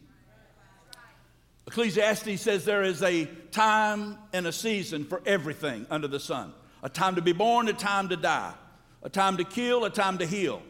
Ecclesiastes 1.67 2.41
says 2.41 2.65
there 2.65 2.83
is 2.83 3.03
a 3.03 3.25
time 3.51 4.19
and 4.33 4.47
a 4.47 4.53
season 4.53 5.05
for 5.05 5.21
everything 5.27 5.87
under 5.91 6.09
the 6.09 6.21
sun 6.21 6.53
a 6.83 6.89
time 6.89 7.17
to 7.17 7.23
be 7.23 7.33
born, 7.33 7.67
a 7.69 7.73
time 7.73 8.09
to 8.09 8.17
die 8.17 8.55
a 9.07 9.09
time 9.09 9.37
to 9.37 9.45
kill, 9.45 9.85
a 9.85 9.91
time 9.91 10.19
to 10.19 10.27
heal. 10.27 10.61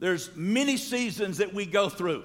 There's 0.00 0.34
many 0.34 0.76
seasons 0.76 1.38
that 1.38 1.54
we 1.54 1.66
go 1.66 1.88
through, 1.88 2.24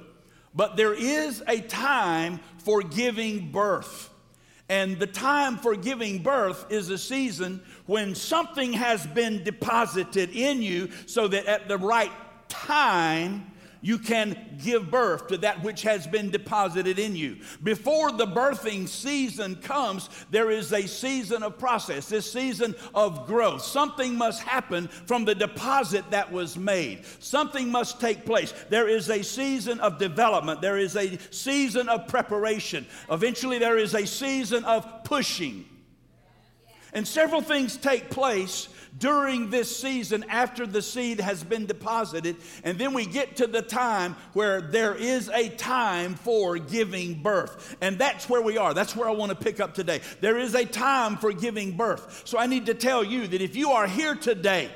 but 0.56 0.76
there 0.76 0.96
is 0.96 1.44
a 1.48 1.60
time 1.62 2.40
for 2.58 2.82
giving 2.82 3.52
birth. 3.52 4.10
And 4.70 4.98
the 4.98 5.06
time 5.06 5.58
for 5.58 5.76
giving 5.76 6.24
birth 6.24 6.66
is 6.72 6.90
a 6.90 6.98
season 6.98 7.62
when 7.86 8.16
something 8.16 8.74
has 8.74 9.06
been 9.06 9.44
deposited 9.44 10.32
in 10.32 10.64
you 10.64 10.90
so 11.06 11.28
that 11.28 11.46
at 11.46 11.68
the 11.68 11.78
right 11.78 12.12
time 12.50 13.52
you 13.86 14.00
can 14.00 14.36
give 14.64 14.90
birth 14.90 15.28
to 15.28 15.38
that 15.38 15.62
which 15.62 15.84
has 15.84 16.08
been 16.08 16.32
deposited 16.32 16.98
in 16.98 17.16
you. 17.16 17.38
Before 17.62 18.12
the 18.12 18.26
birthing 18.26 18.90
season 18.90 19.58
comes, 19.58 20.10
there 20.32 20.50
is 20.50 20.74
a 20.74 20.88
season 20.88 21.44
of 21.44 21.60
process, 21.60 22.10
this 22.10 22.32
season 22.34 22.74
of 22.96 23.28
growth. 23.28 23.62
Something 23.62 24.18
must 24.18 24.42
happen 24.42 24.88
from 24.88 25.24
the 25.24 25.36
deposit 25.36 26.04
that 26.10 26.32
was 26.32 26.58
made. 26.58 27.06
Something 27.20 27.70
must 27.70 28.02
take 28.02 28.26
place. 28.26 28.56
There 28.70 28.88
is 28.88 29.08
a 29.12 29.24
season 29.24 29.80
of 29.82 30.00
development, 30.00 30.62
there 30.62 30.80
is 30.80 30.96
a 30.96 31.20
season 31.30 31.88
of 31.88 32.08
preparation. 32.08 32.88
Eventually, 33.12 33.60
there 33.60 33.78
is 33.78 33.94
a 33.94 34.08
season 34.08 34.66
of 34.66 35.04
pushing. 35.04 35.64
And 36.92 37.08
several 37.08 37.42
things 37.42 37.78
take 37.78 38.10
place 38.10 38.68
during 38.98 39.50
this 39.50 39.76
season 39.76 40.26
after 40.30 40.66
the 40.66 40.82
seed 40.82 41.20
has 41.20 41.44
been 41.44 41.66
deposited. 41.66 42.38
And 42.64 42.78
then 42.78 42.94
we 42.94 43.06
get 43.06 43.38
to 43.38 43.48
the 43.48 43.62
time 43.62 44.16
where 44.34 44.62
there 44.62 44.96
is 44.96 45.30
a 45.30 45.50
time 45.50 46.16
for 46.16 46.58
giving 46.58 47.22
birth. 47.22 47.76
And 47.82 47.98
that's 47.98 48.30
where 48.30 48.42
we 48.42 48.58
are. 48.58 48.74
That's 48.74 48.96
where 48.96 49.10
I 49.10 49.14
want 49.14 49.32
to 49.32 49.36
pick 49.36 49.60
up 49.60 49.74
today. 49.74 50.02
There 50.22 50.38
is 50.38 50.56
a 50.56 50.66
time 50.66 51.18
for 51.18 51.34
giving 51.34 51.76
birth. 51.76 52.24
So 52.26 52.38
I 52.38 52.48
need 52.48 52.68
to 52.68 52.74
tell 52.74 53.04
you 53.04 53.28
that 53.28 53.42
if 53.42 53.56
you 53.56 53.72
are 53.72 53.88
here 53.88 54.16
today, 54.16 54.70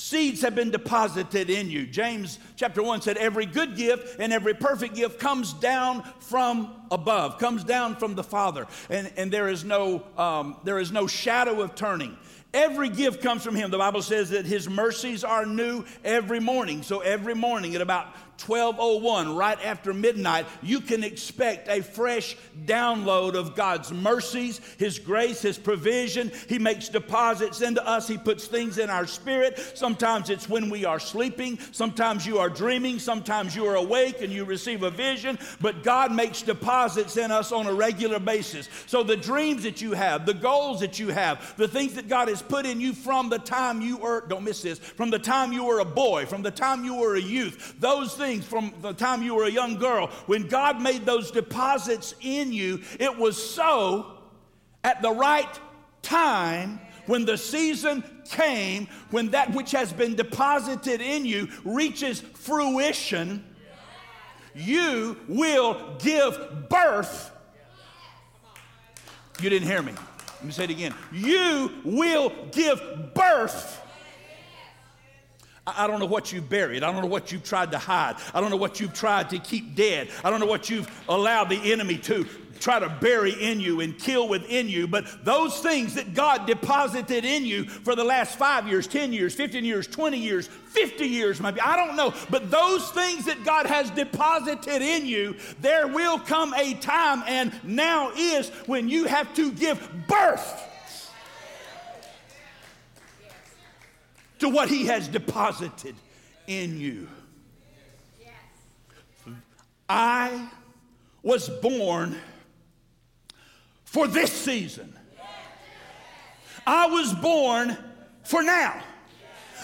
Seeds 0.00 0.42
have 0.42 0.54
been 0.54 0.70
deposited 0.70 1.50
in 1.50 1.72
you. 1.72 1.84
James 1.84 2.38
chapter 2.54 2.80
1 2.84 3.02
said, 3.02 3.16
Every 3.16 3.46
good 3.46 3.74
gift 3.74 4.20
and 4.20 4.32
every 4.32 4.54
perfect 4.54 4.94
gift 4.94 5.18
comes 5.18 5.52
down 5.54 6.04
from 6.20 6.72
above, 6.92 7.40
comes 7.40 7.64
down 7.64 7.96
from 7.96 8.14
the 8.14 8.22
Father. 8.22 8.68
And, 8.88 9.12
and 9.16 9.32
there, 9.32 9.48
is 9.48 9.64
no, 9.64 10.04
um, 10.16 10.56
there 10.62 10.78
is 10.78 10.92
no 10.92 11.08
shadow 11.08 11.62
of 11.62 11.74
turning. 11.74 12.16
Every 12.54 12.88
gift 12.88 13.22
comes 13.22 13.44
from 13.44 13.54
Him. 13.54 13.70
The 13.70 13.78
Bible 13.78 14.02
says 14.02 14.30
that 14.30 14.46
His 14.46 14.68
mercies 14.68 15.22
are 15.22 15.44
new 15.44 15.84
every 16.04 16.40
morning. 16.40 16.82
So 16.82 17.00
every 17.00 17.34
morning 17.34 17.74
at 17.74 17.82
about 17.82 18.06
1201, 18.40 19.34
right 19.34 19.58
after 19.64 19.92
midnight, 19.92 20.46
you 20.62 20.80
can 20.80 21.02
expect 21.02 21.68
a 21.68 21.82
fresh 21.82 22.36
download 22.64 23.34
of 23.34 23.56
God's 23.56 23.92
mercies, 23.92 24.60
His 24.78 24.98
grace, 24.98 25.42
His 25.42 25.58
provision. 25.58 26.30
He 26.48 26.58
makes 26.58 26.88
deposits 26.88 27.60
into 27.60 27.84
us, 27.86 28.06
He 28.06 28.16
puts 28.16 28.46
things 28.46 28.78
in 28.78 28.90
our 28.90 29.06
spirit. 29.06 29.58
Sometimes 29.74 30.30
it's 30.30 30.48
when 30.48 30.70
we 30.70 30.84
are 30.84 31.00
sleeping, 31.00 31.58
sometimes 31.72 32.26
you 32.26 32.38
are 32.38 32.48
dreaming, 32.48 32.98
sometimes 32.98 33.56
you 33.56 33.66
are 33.66 33.74
awake 33.74 34.22
and 34.22 34.32
you 34.32 34.44
receive 34.44 34.84
a 34.84 34.90
vision, 34.90 35.38
but 35.60 35.82
God 35.82 36.12
makes 36.12 36.42
deposits 36.42 37.16
in 37.16 37.32
us 37.32 37.50
on 37.50 37.66
a 37.66 37.74
regular 37.74 38.20
basis. 38.20 38.68
So 38.86 39.02
the 39.02 39.16
dreams 39.16 39.64
that 39.64 39.82
you 39.82 39.92
have, 39.92 40.26
the 40.26 40.34
goals 40.34 40.80
that 40.80 40.98
you 40.98 41.08
have, 41.08 41.56
the 41.56 41.68
things 41.68 41.94
that 41.94 42.08
God 42.08 42.28
has 42.28 42.40
put 42.40 42.66
in 42.66 42.80
you 42.80 42.92
from 42.92 43.30
the 43.30 43.38
time 43.38 43.80
you 43.80 43.96
were, 43.96 44.24
don't 44.28 44.44
miss 44.44 44.62
this, 44.62 44.78
from 44.78 45.10
the 45.10 45.18
time 45.18 45.52
you 45.52 45.64
were 45.64 45.80
a 45.80 45.84
boy, 45.84 46.26
from 46.26 46.42
the 46.42 46.50
time 46.50 46.84
you 46.84 46.94
were 46.94 47.16
a 47.16 47.20
youth, 47.20 47.74
those 47.80 48.14
things 48.14 48.27
things 48.28 48.44
from 48.44 48.74
the 48.82 48.92
time 48.92 49.22
you 49.22 49.34
were 49.34 49.44
a 49.44 49.50
young 49.50 49.78
girl. 49.78 50.08
When 50.26 50.48
God 50.48 50.82
made 50.82 51.06
those 51.06 51.30
deposits 51.30 52.14
in 52.20 52.52
you, 52.52 52.82
it 53.00 53.16
was 53.16 53.42
so 53.42 54.18
at 54.84 55.00
the 55.00 55.10
right 55.10 55.58
time 56.02 56.78
when 57.06 57.24
the 57.24 57.38
season 57.38 58.04
came, 58.30 58.86
when 59.10 59.30
that 59.30 59.54
which 59.54 59.70
has 59.70 59.94
been 59.94 60.14
deposited 60.14 61.00
in 61.00 61.24
you 61.24 61.48
reaches 61.64 62.20
fruition, 62.20 63.42
you 64.54 65.16
will 65.26 65.96
give 65.98 66.68
birth. 66.68 67.30
You 69.40 69.48
didn't 69.48 69.68
hear 69.68 69.80
me. 69.80 69.92
Let 70.36 70.44
me 70.44 70.52
say 70.52 70.64
it 70.64 70.70
again. 70.70 70.94
You 71.12 71.72
will 71.82 72.30
give 72.52 73.14
birth 73.14 73.80
I 75.76 75.86
don't 75.86 76.00
know 76.00 76.06
what 76.06 76.32
you've 76.32 76.48
buried. 76.48 76.82
I 76.82 76.92
don't 76.92 77.02
know 77.02 77.08
what 77.08 77.32
you've 77.32 77.44
tried 77.44 77.72
to 77.72 77.78
hide. 77.78 78.16
I 78.34 78.40
don't 78.40 78.50
know 78.50 78.56
what 78.56 78.80
you've 78.80 78.94
tried 78.94 79.30
to 79.30 79.38
keep 79.38 79.74
dead. 79.74 80.08
I 80.24 80.30
don't 80.30 80.40
know 80.40 80.46
what 80.46 80.70
you've 80.70 80.88
allowed 81.08 81.48
the 81.50 81.72
enemy 81.72 81.98
to 81.98 82.26
try 82.60 82.78
to 82.78 82.88
bury 82.88 83.32
in 83.32 83.60
you 83.60 83.80
and 83.80 83.98
kill 83.98 84.28
within 84.28 84.68
you. 84.68 84.86
But 84.86 85.24
those 85.24 85.60
things 85.60 85.94
that 85.94 86.14
God 86.14 86.46
deposited 86.46 87.24
in 87.24 87.44
you 87.44 87.64
for 87.64 87.94
the 87.94 88.04
last 88.04 88.36
five 88.36 88.66
years, 88.68 88.86
10 88.86 89.12
years, 89.12 89.34
15 89.34 89.64
years, 89.64 89.86
20 89.86 90.18
years, 90.18 90.48
50 90.48 91.06
years, 91.06 91.40
maybe, 91.40 91.60
I 91.60 91.76
don't 91.76 91.96
know. 91.96 92.12
But 92.30 92.50
those 92.50 92.90
things 92.90 93.24
that 93.26 93.44
God 93.44 93.66
has 93.66 93.90
deposited 93.90 94.82
in 94.82 95.06
you, 95.06 95.36
there 95.60 95.86
will 95.86 96.18
come 96.18 96.54
a 96.54 96.74
time, 96.74 97.22
and 97.26 97.52
now 97.64 98.10
is 98.16 98.50
when 98.66 98.88
you 98.88 99.04
have 99.04 99.32
to 99.34 99.52
give 99.52 99.88
birth 100.06 100.67
to 104.38 104.48
what 104.48 104.68
He 104.68 104.86
has 104.86 105.08
deposited 105.08 105.94
in 106.46 106.78
you. 106.80 107.08
I 109.88 110.50
was 111.22 111.48
born 111.48 112.16
for 113.84 114.06
this 114.06 114.32
season. 114.32 114.92
I 116.66 116.86
was 116.86 117.14
born 117.14 117.76
for 118.22 118.42
now. 118.42 118.82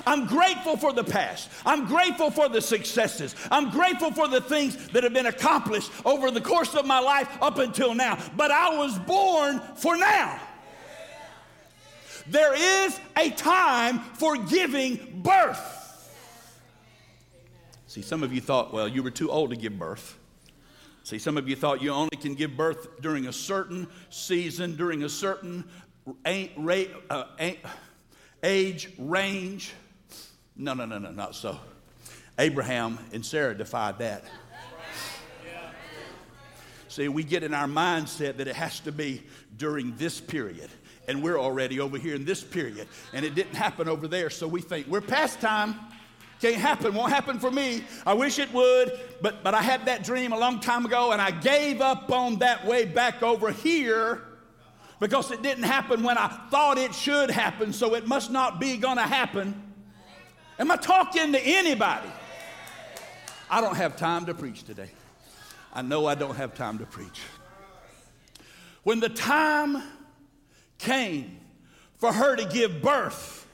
I'm 0.07 0.26
grateful 0.26 0.76
for 0.76 0.93
the 0.93 1.04
past. 1.04 1.50
I'm 1.64 1.87
grateful 1.87 2.31
for 2.31 2.49
the 2.49 2.61
successes. 2.61 3.37
I'm 3.50 3.71
grateful 3.71 4.11
for 4.11 4.26
the 4.26 4.40
things 4.40 4.88
that 4.88 5.04
have 5.04 5.12
been 5.12 5.26
accomplished 5.26 5.93
over 6.04 6.31
the 6.31 6.40
course 6.40 6.75
of 6.75 6.87
my 6.87 6.99
life 6.99 7.28
up 7.40 7.59
until 7.59 7.95
now. 7.95 8.19
But 8.37 8.50
I 8.50 8.76
was 8.76 8.99
born 9.00 9.61
for 9.76 9.97
now. 9.97 10.40
There 12.26 12.54
is 12.54 12.99
a 13.16 13.31
time 13.31 13.99
for 13.99 14.37
giving 14.37 15.21
birth. 15.23 15.71
See, 17.87 18.02
some 18.02 18.23
of 18.23 18.33
you 18.33 18.40
thought, 18.40 18.73
well, 18.73 18.88
you 18.88 19.02
were 19.02 19.11
too 19.11 19.31
old 19.31 19.50
to 19.50 19.57
give 19.57 19.78
birth. 19.78 20.19
See, 21.04 21.19
some 21.19 21.37
of 21.37 21.49
you 21.49 21.54
thought 21.54 21.83
you 21.83 21.90
only 21.90 22.16
can 22.16 22.35
give 22.35 22.57
birth 22.57 23.00
during 23.02 23.26
a 23.26 23.33
certain 23.33 23.87
season, 24.09 24.75
during 24.75 25.04
a 25.04 25.09
certain 25.09 25.64
uh, 26.25 27.25
age 28.43 28.90
range. 28.99 29.75
No, 30.57 30.73
no, 30.73 30.87
no, 30.87 30.99
no, 30.99 31.11
not 31.11 31.35
so. 31.35 31.59
Abraham 32.38 32.99
and 33.12 33.25
Sarah 33.25 33.54
defied 33.54 33.99
that. 33.99 34.25
See, 36.88 37.09
we 37.09 37.23
get 37.23 37.43
in 37.43 37.52
our 37.52 37.66
mindset 37.66 38.37
that 38.38 38.49
it 38.49 38.57
has 38.57 38.81
to 38.81 38.93
be 38.93 39.25
during 39.57 39.97
this 39.97 40.21
period. 40.21 40.71
And 41.06 41.23
we're 41.23 41.38
already 41.38 41.80
over 41.80 41.99
here 41.99 42.14
in 42.14 42.25
this 42.25 42.42
period. 42.42 42.88
And 43.12 43.25
it 43.25 43.34
didn't 43.34 43.54
happen 43.54 43.88
over 43.88 44.08
there. 44.08 44.30
So 44.30 44.49
we 44.49 44.61
think 44.61 44.87
we're 44.87 45.00
past 45.00 45.40
time. 45.40 45.76
Can't 46.40 46.56
happen, 46.56 46.94
won't 46.94 47.12
happen 47.12 47.38
for 47.38 47.50
me. 47.50 47.84
I 48.04 48.12
wish 48.12 48.38
it 48.38 48.52
would, 48.52 49.00
but, 49.23 49.42
but 49.42 49.54
I 49.54 49.62
had 49.62 49.87
that 49.87 50.04
dream 50.04 50.32
a 50.32 50.38
long 50.38 50.61
time 50.61 50.84
ago 50.84 51.12
and 51.12 51.20
I 51.23 51.30
gave 51.30 51.80
up 51.80 52.11
on 52.11 52.40
that 52.40 52.66
way 52.66 52.84
back 52.84 53.23
over 53.23 53.50
here 53.50 54.20
because 55.00 55.30
it 55.30 55.42
didn't 55.42 55.64
happen 55.64 56.02
when 56.02 56.18
I 56.18 56.28
thought 56.50 56.76
it 56.76 56.94
should 56.94 57.30
happen, 57.30 57.73
so 57.73 57.94
it 57.94 58.06
must 58.06 58.30
not 58.30 58.61
be 58.61 58.76
to 58.78 58.88
happen. 58.88 59.62
Am 60.58 60.70
I 60.70 60.76
talking 60.76 61.32
to 61.32 61.40
anybody? 61.40 62.08
I 63.50 63.61
don't 63.61 63.76
have 63.76 63.96
time 63.96 64.26
to 64.26 64.34
preach 64.34 64.64
today. 64.64 64.90
I 65.73 65.82
know 65.82 66.06
I 66.06 66.14
don't 66.14 66.37
have 66.37 66.54
time 66.54 66.78
to 66.78 66.87
preach. 66.87 67.20
When 68.82 69.00
the 69.00 69.08
time 69.08 69.82
came 70.78 71.38
for 71.97 72.12
her 72.12 72.37
to 72.37 72.45
give 72.45 72.83
birth, 72.83 73.47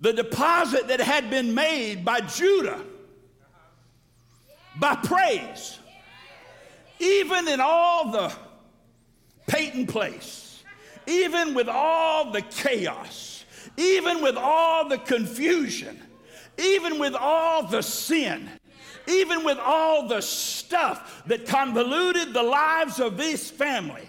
the 0.00 0.12
deposit 0.12 0.88
that 0.88 1.00
had 1.00 1.28
been 1.30 1.54
made 1.54 2.04
by 2.04 2.20
Judah 2.20 2.80
by 4.78 4.94
praise, 4.94 5.78
even 7.00 7.48
in 7.48 7.60
all 7.60 8.12
the 8.12 8.32
Peyton 9.46 9.86
place, 9.86 10.62
even 11.06 11.54
with 11.54 11.68
all 11.68 12.30
the 12.30 12.42
chaos, 12.42 13.44
even 13.76 14.22
with 14.22 14.36
all 14.36 14.88
the 14.88 14.98
confusion, 14.98 16.00
even 16.58 16.98
with 16.98 17.14
all 17.14 17.66
the 17.66 17.82
sin, 17.82 18.48
even 19.06 19.44
with 19.44 19.58
all 19.58 20.06
the 20.06 20.20
stuff 20.20 21.22
that 21.26 21.46
convoluted 21.46 22.32
the 22.32 22.42
lives 22.42 23.00
of 23.00 23.16
this 23.16 23.50
family, 23.50 24.08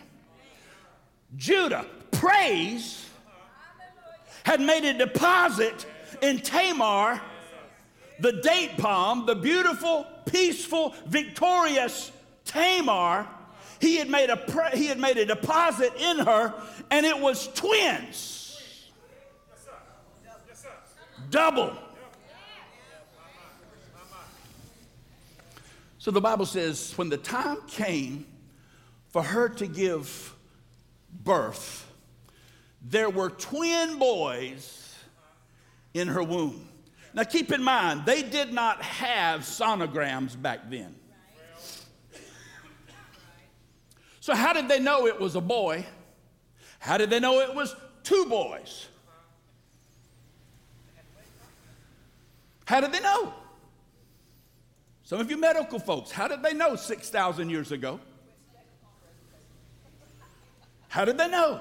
Judah, 1.36 1.86
praise, 2.20 3.06
had 4.44 4.60
made 4.60 4.84
a 4.84 4.94
deposit 4.94 5.86
in 6.22 6.40
Tamar, 6.40 7.22
the 8.20 8.34
date 8.34 8.78
palm, 8.78 9.26
the 9.26 9.36
beautiful, 9.36 10.06
peaceful, 10.26 10.94
victorious 11.08 12.12
Tamar. 12.44 13.26
He 13.80 13.96
had 13.96 14.10
made 14.10 14.30
a, 14.30 14.70
he 14.76 14.88
had 14.88 15.00
made 15.00 15.18
a 15.18 15.26
deposit 15.26 15.94
in 15.98 16.20
her, 16.20 16.54
and 16.92 17.06
it 17.06 17.18
was 17.18 17.48
twins. 17.54 18.36
Double. 21.30 21.74
So 26.00 26.12
the 26.12 26.22
Bible 26.22 26.46
says, 26.46 26.94
when 26.98 27.08
the 27.08 27.18
time 27.18 27.60
came 27.68 28.26
for 29.10 29.24
her 29.24 29.48
to 29.48 29.68
give 29.68 30.36
birth, 31.24 31.89
there 32.82 33.10
were 33.10 33.30
twin 33.30 34.00
boys 34.00 34.96
in 35.94 36.08
her 36.08 36.24
womb. 36.24 36.68
Now 37.14 37.24
keep 37.24 37.52
in 37.52 37.64
mind, 37.64 38.06
they 38.06 38.24
did 38.24 38.54
not 38.54 38.82
have 38.82 39.42
sonograms 39.42 40.40
back 40.40 40.70
then. 40.70 40.96
So, 44.22 44.36
how 44.36 44.54
did 44.54 44.68
they 44.68 44.80
know 44.80 45.08
it 45.08 45.20
was 45.20 45.36
a 45.36 45.42
boy? 45.42 45.86
How 46.78 46.98
did 46.98 47.10
they 47.10 47.20
know 47.20 47.40
it 47.40 47.56
was 47.56 47.76
two 48.04 48.26
boys? 48.30 48.88
How 52.66 52.80
did 52.80 52.92
they 52.92 53.00
know? 53.00 53.34
Some 55.04 55.20
of 55.20 55.32
you 55.32 55.38
medical 55.38 55.80
folks, 55.80 56.12
how 56.12 56.28
did 56.28 56.44
they 56.44 56.54
know 56.54 56.76
6,000 56.76 57.50
years 57.50 57.72
ago? 57.72 58.00
How 60.88 61.04
did 61.06 61.18
they 61.18 61.28
know? 61.28 61.60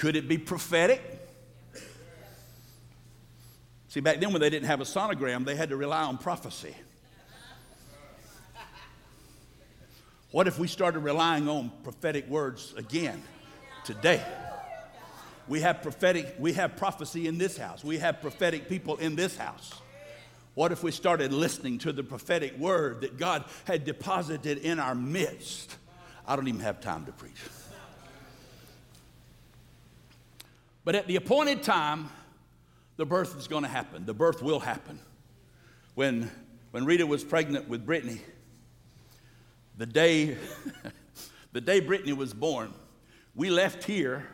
Could 0.00 0.16
it 0.16 0.28
be 0.28 0.38
prophetic? 0.38 1.02
See, 3.88 4.00
back 4.00 4.18
then 4.18 4.32
when 4.32 4.40
they 4.40 4.48
didn't 4.48 4.66
have 4.66 4.80
a 4.80 4.84
sonogram, 4.84 5.44
they 5.44 5.54
had 5.54 5.68
to 5.68 5.76
rely 5.76 6.04
on 6.04 6.16
prophecy. 6.16 6.74
What 10.30 10.46
if 10.46 10.58
we 10.58 10.68
started 10.68 11.00
relying 11.00 11.50
on 11.50 11.70
prophetic 11.82 12.26
words 12.30 12.72
again 12.78 13.22
today? 13.84 14.24
We 15.46 15.60
have 15.60 15.82
prophetic, 15.82 16.34
we 16.38 16.54
have 16.54 16.78
prophecy 16.78 17.28
in 17.28 17.36
this 17.36 17.58
house. 17.58 17.84
We 17.84 17.98
have 17.98 18.22
prophetic 18.22 18.70
people 18.70 18.96
in 18.96 19.16
this 19.16 19.36
house. 19.36 19.74
What 20.54 20.72
if 20.72 20.82
we 20.82 20.92
started 20.92 21.30
listening 21.30 21.76
to 21.80 21.92
the 21.92 22.02
prophetic 22.02 22.56
word 22.58 23.02
that 23.02 23.18
God 23.18 23.44
had 23.64 23.84
deposited 23.84 24.56
in 24.56 24.78
our 24.78 24.94
midst? 24.94 25.76
I 26.26 26.36
don't 26.36 26.48
even 26.48 26.62
have 26.62 26.80
time 26.80 27.04
to 27.04 27.12
preach. 27.12 27.36
But 30.84 30.94
at 30.94 31.06
the 31.06 31.16
appointed 31.16 31.62
time, 31.62 32.08
the 32.96 33.06
birth 33.06 33.36
is 33.38 33.48
going 33.48 33.62
to 33.62 33.68
happen. 33.68 34.06
The 34.06 34.14
birth 34.14 34.42
will 34.42 34.60
happen. 34.60 34.98
When, 35.94 36.30
when 36.70 36.84
Rita 36.84 37.06
was 37.06 37.24
pregnant 37.24 37.68
with 37.68 37.84
Brittany, 37.84 38.20
the 39.76 39.86
day, 39.86 40.36
the 41.52 41.60
day 41.60 41.80
Brittany 41.80 42.12
was 42.12 42.32
born, 42.32 42.72
we 43.34 43.50
left 43.50 43.84
here, 43.84 44.26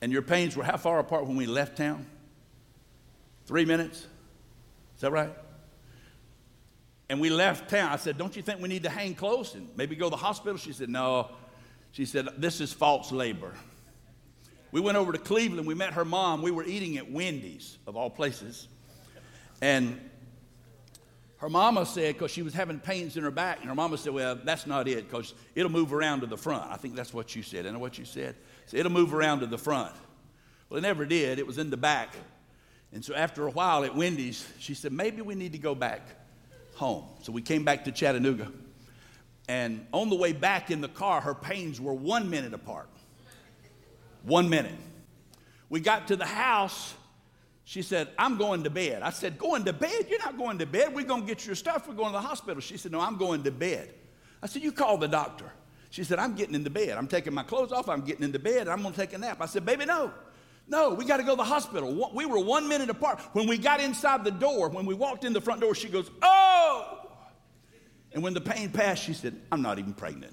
and 0.00 0.12
your 0.12 0.22
pains 0.22 0.56
were 0.56 0.64
how 0.64 0.76
far 0.76 0.98
apart 0.98 1.26
when 1.26 1.36
we 1.36 1.46
left 1.46 1.76
town? 1.76 2.06
Three 3.46 3.64
minutes? 3.64 4.06
Is 4.94 5.00
that 5.00 5.12
right? 5.12 5.32
And 7.08 7.20
we 7.20 7.30
left 7.30 7.68
town. 7.68 7.92
I 7.92 7.96
said, 7.96 8.16
Don't 8.16 8.34
you 8.36 8.42
think 8.42 8.60
we 8.60 8.68
need 8.68 8.82
to 8.84 8.90
hang 8.90 9.14
close 9.14 9.54
and 9.54 9.68
maybe 9.76 9.96
go 9.96 10.06
to 10.06 10.10
the 10.10 10.16
hospital? 10.16 10.56
She 10.56 10.72
said, 10.72 10.88
No. 10.88 11.30
She 11.92 12.06
said, 12.06 12.28
This 12.38 12.60
is 12.60 12.72
false 12.72 13.12
labor. 13.12 13.54
We 14.74 14.80
went 14.80 14.98
over 14.98 15.12
to 15.12 15.18
Cleveland. 15.18 15.68
We 15.68 15.74
met 15.74 15.92
her 15.92 16.04
mom. 16.04 16.42
We 16.42 16.50
were 16.50 16.64
eating 16.64 16.98
at 16.98 17.08
Wendy's, 17.08 17.78
of 17.86 17.94
all 17.94 18.10
places. 18.10 18.66
And 19.62 20.00
her 21.36 21.48
mama 21.48 21.86
said, 21.86 22.14
because 22.14 22.32
she 22.32 22.42
was 22.42 22.54
having 22.54 22.80
pains 22.80 23.16
in 23.16 23.22
her 23.22 23.30
back, 23.30 23.60
and 23.60 23.68
her 23.68 23.74
mama 23.76 23.96
said, 23.96 24.12
Well, 24.12 24.34
that's 24.34 24.66
not 24.66 24.88
it, 24.88 25.08
because 25.08 25.32
it'll 25.54 25.70
move 25.70 25.92
around 25.92 26.22
to 26.22 26.26
the 26.26 26.36
front. 26.36 26.72
I 26.72 26.76
think 26.76 26.96
that's 26.96 27.14
what 27.14 27.36
you 27.36 27.42
said. 27.44 27.68
I 27.68 27.70
know 27.70 27.78
what 27.78 27.98
you 27.98 28.04
said. 28.04 28.34
So 28.66 28.76
it'll 28.76 28.90
move 28.90 29.14
around 29.14 29.40
to 29.40 29.46
the 29.46 29.58
front. 29.58 29.94
Well, 30.68 30.78
it 30.78 30.80
never 30.80 31.06
did. 31.06 31.38
It 31.38 31.46
was 31.46 31.58
in 31.58 31.70
the 31.70 31.76
back. 31.76 32.12
And 32.92 33.04
so 33.04 33.14
after 33.14 33.46
a 33.46 33.52
while 33.52 33.84
at 33.84 33.94
Wendy's, 33.94 34.44
she 34.58 34.74
said, 34.74 34.90
maybe 34.90 35.22
we 35.22 35.36
need 35.36 35.52
to 35.52 35.58
go 35.58 35.76
back 35.76 36.00
home. 36.74 37.04
So 37.22 37.30
we 37.30 37.42
came 37.42 37.64
back 37.64 37.84
to 37.84 37.92
Chattanooga. 37.92 38.50
And 39.46 39.86
on 39.92 40.10
the 40.10 40.16
way 40.16 40.32
back 40.32 40.72
in 40.72 40.80
the 40.80 40.88
car, 40.88 41.20
her 41.20 41.34
pains 41.34 41.80
were 41.80 41.94
one 41.94 42.28
minute 42.28 42.54
apart. 42.54 42.88
One 44.24 44.48
minute. 44.48 44.74
We 45.68 45.80
got 45.80 46.08
to 46.08 46.16
the 46.16 46.26
house. 46.26 46.94
She 47.64 47.80
said, 47.82 48.08
I'm 48.18 48.36
going 48.36 48.64
to 48.64 48.70
bed. 48.70 49.02
I 49.02 49.10
said, 49.10 49.38
Going 49.38 49.64
to 49.64 49.72
bed? 49.72 50.06
You're 50.08 50.18
not 50.18 50.36
going 50.36 50.58
to 50.58 50.66
bed. 50.66 50.94
We're 50.94 51.04
going 51.04 51.22
to 51.22 51.26
get 51.26 51.46
your 51.46 51.54
stuff. 51.54 51.88
We're 51.88 51.94
going 51.94 52.12
to 52.12 52.18
the 52.18 52.26
hospital. 52.26 52.60
She 52.60 52.76
said, 52.76 52.92
No, 52.92 53.00
I'm 53.00 53.16
going 53.16 53.42
to 53.44 53.50
bed. 53.50 53.94
I 54.42 54.46
said, 54.46 54.62
You 54.62 54.72
call 54.72 54.98
the 54.98 55.08
doctor. 55.08 55.50
She 55.90 56.04
said, 56.04 56.18
I'm 56.18 56.34
getting 56.34 56.54
into 56.54 56.70
bed. 56.70 56.98
I'm 56.98 57.06
taking 57.06 57.32
my 57.32 57.44
clothes 57.44 57.72
off. 57.72 57.88
I'm 57.88 58.02
getting 58.02 58.24
into 58.24 58.38
bed. 58.38 58.68
I'm 58.68 58.82
going 58.82 58.92
to 58.92 59.00
take 59.00 59.12
a 59.12 59.18
nap. 59.18 59.38
I 59.40 59.46
said, 59.46 59.64
Baby, 59.64 59.86
no. 59.86 60.12
No, 60.66 60.94
we 60.94 61.04
got 61.04 61.18
to 61.18 61.22
go 61.22 61.32
to 61.32 61.36
the 61.36 61.44
hospital. 61.44 62.10
We 62.14 62.24
were 62.24 62.38
one 62.38 62.68
minute 62.68 62.88
apart. 62.88 63.20
When 63.32 63.46
we 63.46 63.58
got 63.58 63.80
inside 63.80 64.24
the 64.24 64.30
door, 64.30 64.70
when 64.70 64.86
we 64.86 64.94
walked 64.94 65.24
in 65.24 65.32
the 65.32 65.40
front 65.40 65.60
door, 65.60 65.74
she 65.74 65.88
goes, 65.88 66.10
Oh! 66.22 67.10
And 68.12 68.22
when 68.22 68.32
the 68.32 68.40
pain 68.40 68.70
passed, 68.70 69.02
she 69.02 69.12
said, 69.12 69.34
I'm 69.50 69.60
not 69.60 69.78
even 69.78 69.92
pregnant. 69.92 70.32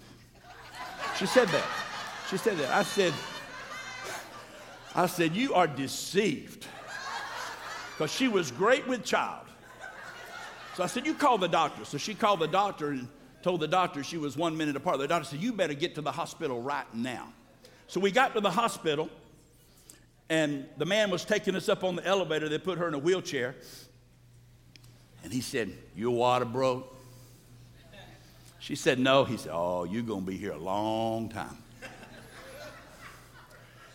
She 1.17 1.25
said 1.25 1.47
that. 1.49 1.65
She 2.29 2.37
said 2.37 2.57
that. 2.59 2.69
I 2.71 2.83
said, 2.83 3.13
I 4.95 5.05
said, 5.07 5.35
You 5.35 5.53
are 5.53 5.67
deceived. 5.67 6.67
Because 7.93 8.11
she 8.11 8.27
was 8.27 8.51
great 8.51 8.87
with 8.87 9.03
child. 9.03 9.45
So 10.75 10.83
I 10.83 10.87
said, 10.87 11.05
You 11.05 11.13
call 11.13 11.37
the 11.37 11.47
doctor. 11.47 11.85
So 11.85 11.97
she 11.97 12.13
called 12.13 12.39
the 12.39 12.47
doctor 12.47 12.89
and 12.89 13.07
told 13.41 13.59
the 13.59 13.67
doctor 13.67 14.03
she 14.03 14.17
was 14.17 14.37
one 14.37 14.55
minute 14.57 14.75
apart. 14.75 14.99
The 14.99 15.07
doctor 15.07 15.29
said, 15.29 15.41
You 15.41 15.53
better 15.53 15.73
get 15.73 15.95
to 15.95 16.01
the 16.01 16.11
hospital 16.11 16.61
right 16.61 16.91
now. 16.93 17.31
So 17.87 17.99
we 17.99 18.11
got 18.11 18.33
to 18.35 18.41
the 18.41 18.51
hospital 18.51 19.09
and 20.29 20.65
the 20.77 20.85
man 20.85 21.09
was 21.09 21.25
taking 21.25 21.55
us 21.55 21.67
up 21.67 21.83
on 21.83 21.97
the 21.97 22.05
elevator. 22.05 22.47
They 22.47 22.57
put 22.57 22.77
her 22.77 22.87
in 22.87 22.93
a 22.93 22.99
wheelchair. 22.99 23.53
And 25.23 25.33
he 25.33 25.41
said, 25.41 25.73
Your 25.95 26.11
water 26.11 26.45
broke? 26.45 26.95
She 28.59 28.75
said, 28.75 28.97
No. 28.97 29.25
He 29.25 29.37
said, 29.37 29.51
Oh, 29.53 29.83
you're 29.83 30.03
going 30.03 30.21
to 30.21 30.27
be 30.31 30.37
here 30.37 30.53
a 30.53 30.57
long 30.57 31.27
time. 31.29 31.60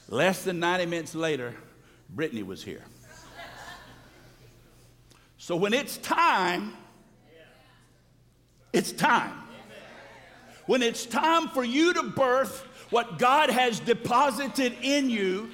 Less 0.08 0.44
than 0.44 0.60
90 0.60 0.86
minutes 0.86 1.14
later, 1.14 1.54
Brittany 2.08 2.42
was 2.42 2.62
here. 2.62 2.84
So 5.38 5.56
when 5.56 5.74
it's 5.74 5.96
time, 5.98 6.72
it's 8.72 8.92
time. 8.92 9.32
When 10.66 10.82
it's 10.82 11.06
time 11.06 11.48
for 11.48 11.64
you 11.64 11.92
to 11.94 12.02
birth 12.02 12.66
what 12.90 13.18
God 13.18 13.50
has 13.50 13.78
deposited 13.80 14.76
in 14.82 15.10
you, 15.10 15.50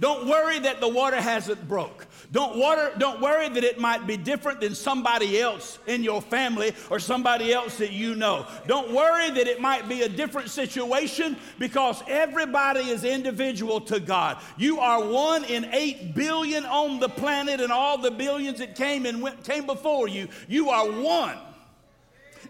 don't 0.00 0.28
worry 0.28 0.58
that 0.60 0.80
the 0.80 0.88
water 0.88 1.20
hasn't 1.20 1.68
broke. 1.68 2.06
Don't, 2.32 2.56
water, 2.56 2.92
don't 2.96 3.20
worry 3.20 3.50
that 3.50 3.62
it 3.62 3.78
might 3.78 4.06
be 4.06 4.16
different 4.16 4.62
than 4.62 4.74
somebody 4.74 5.38
else 5.38 5.78
in 5.86 6.02
your 6.02 6.22
family 6.22 6.72
or 6.88 6.98
somebody 6.98 7.52
else 7.52 7.76
that 7.76 7.92
you 7.92 8.14
know. 8.14 8.46
Don't 8.66 8.90
worry 8.90 9.30
that 9.30 9.46
it 9.46 9.60
might 9.60 9.86
be 9.86 10.00
a 10.00 10.08
different 10.08 10.48
situation 10.48 11.36
because 11.58 12.02
everybody 12.08 12.88
is 12.88 13.04
individual 13.04 13.82
to 13.82 14.00
God. 14.00 14.38
You 14.56 14.80
are 14.80 15.04
one 15.04 15.44
in 15.44 15.66
eight 15.74 16.14
billion 16.14 16.64
on 16.64 17.00
the 17.00 17.08
planet 17.10 17.60
and 17.60 17.70
all 17.70 17.98
the 17.98 18.10
billions 18.10 18.60
that 18.60 18.76
came 18.76 19.04
and 19.04 19.20
went, 19.20 19.44
came 19.44 19.66
before 19.66 20.08
you. 20.08 20.28
You 20.48 20.70
are 20.70 20.90
one. 20.90 21.36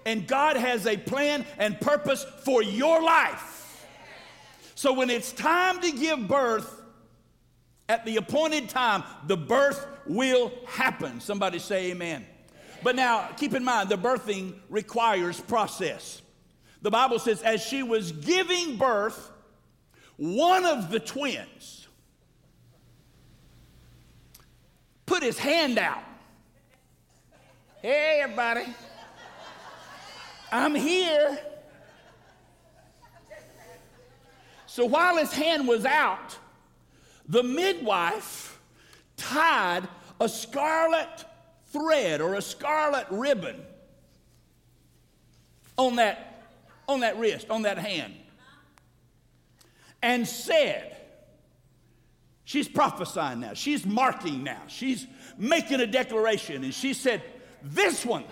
And 0.06 0.28
God 0.28 0.56
has 0.56 0.86
a 0.86 0.96
plan 0.96 1.44
and 1.58 1.80
purpose 1.80 2.24
for 2.44 2.62
your 2.62 3.02
life. 3.02 3.84
So 4.76 4.92
when 4.92 5.10
it's 5.10 5.32
time 5.32 5.80
to 5.80 5.90
give 5.90 6.28
birth, 6.28 6.81
at 7.92 8.06
the 8.06 8.16
appointed 8.16 8.70
time, 8.70 9.04
the 9.26 9.36
birth 9.36 9.86
will 10.06 10.50
happen. 10.66 11.20
Somebody 11.20 11.58
say 11.58 11.90
amen. 11.90 12.24
But 12.82 12.96
now, 12.96 13.28
keep 13.36 13.52
in 13.52 13.62
mind, 13.62 13.90
the 13.90 13.98
birthing 13.98 14.54
requires 14.70 15.38
process. 15.38 16.22
The 16.80 16.90
Bible 16.90 17.18
says, 17.18 17.42
as 17.42 17.62
she 17.62 17.82
was 17.82 18.10
giving 18.10 18.76
birth, 18.76 19.30
one 20.16 20.64
of 20.64 20.90
the 20.90 21.00
twins 21.00 21.86
put 25.04 25.22
his 25.22 25.38
hand 25.38 25.78
out. 25.78 26.02
Hey, 27.82 28.20
everybody. 28.22 28.64
I'm 30.50 30.74
here. 30.74 31.38
So 34.64 34.86
while 34.86 35.18
his 35.18 35.32
hand 35.34 35.68
was 35.68 35.84
out, 35.84 36.38
the 37.28 37.42
midwife 37.42 38.60
tied 39.16 39.88
a 40.20 40.28
scarlet 40.28 41.24
thread 41.66 42.20
or 42.20 42.34
a 42.34 42.42
scarlet 42.42 43.06
ribbon 43.10 43.60
on 45.78 45.96
that, 45.96 46.44
on 46.88 47.00
that 47.00 47.18
wrist, 47.18 47.48
on 47.50 47.62
that 47.62 47.78
hand, 47.78 48.14
and 50.02 50.26
said, 50.26 50.96
She's 52.44 52.68
prophesying 52.68 53.40
now. 53.40 53.54
She's 53.54 53.86
marking 53.86 54.42
now. 54.42 54.60
She's 54.66 55.06
making 55.38 55.80
a 55.80 55.86
declaration. 55.86 56.64
And 56.64 56.74
she 56.74 56.92
said, 56.92 57.22
This 57.62 58.04
one, 58.04 58.24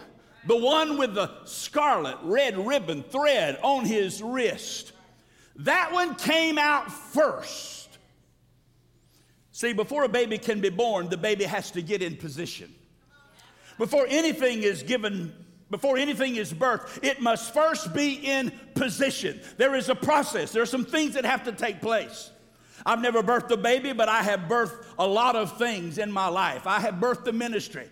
the 0.46 0.56
one 0.56 0.98
with 0.98 1.14
the 1.14 1.30
scarlet 1.44 2.18
red 2.22 2.58
ribbon 2.58 3.02
thread 3.02 3.58
on 3.62 3.86
his 3.86 4.22
wrist, 4.22 4.92
that 5.56 5.92
one 5.92 6.16
came 6.16 6.58
out 6.58 6.92
first. 6.92 7.79
See, 9.60 9.74
before 9.74 10.04
a 10.04 10.08
baby 10.08 10.38
can 10.38 10.62
be 10.62 10.70
born, 10.70 11.10
the 11.10 11.18
baby 11.18 11.44
has 11.44 11.70
to 11.72 11.82
get 11.82 12.00
in 12.00 12.16
position. 12.16 12.74
Before 13.76 14.06
anything 14.08 14.62
is 14.62 14.82
given, 14.82 15.34
before 15.70 15.98
anything 15.98 16.36
is 16.36 16.50
birthed, 16.50 17.04
it 17.04 17.20
must 17.20 17.52
first 17.52 17.92
be 17.92 18.14
in 18.14 18.52
position. 18.74 19.38
There 19.58 19.74
is 19.74 19.90
a 19.90 19.94
process, 19.94 20.52
there 20.52 20.62
are 20.62 20.66
some 20.66 20.86
things 20.86 21.12
that 21.12 21.26
have 21.26 21.44
to 21.44 21.52
take 21.52 21.82
place. 21.82 22.30
I've 22.86 23.02
never 23.02 23.22
birthed 23.22 23.50
a 23.50 23.58
baby, 23.58 23.92
but 23.92 24.08
I 24.08 24.22
have 24.22 24.48
birthed 24.48 24.82
a 24.98 25.06
lot 25.06 25.36
of 25.36 25.58
things 25.58 25.98
in 25.98 26.10
my 26.10 26.28
life. 26.28 26.66
I 26.66 26.80
have 26.80 26.94
birthed 26.94 27.24
the 27.24 27.34
ministry. 27.34 27.90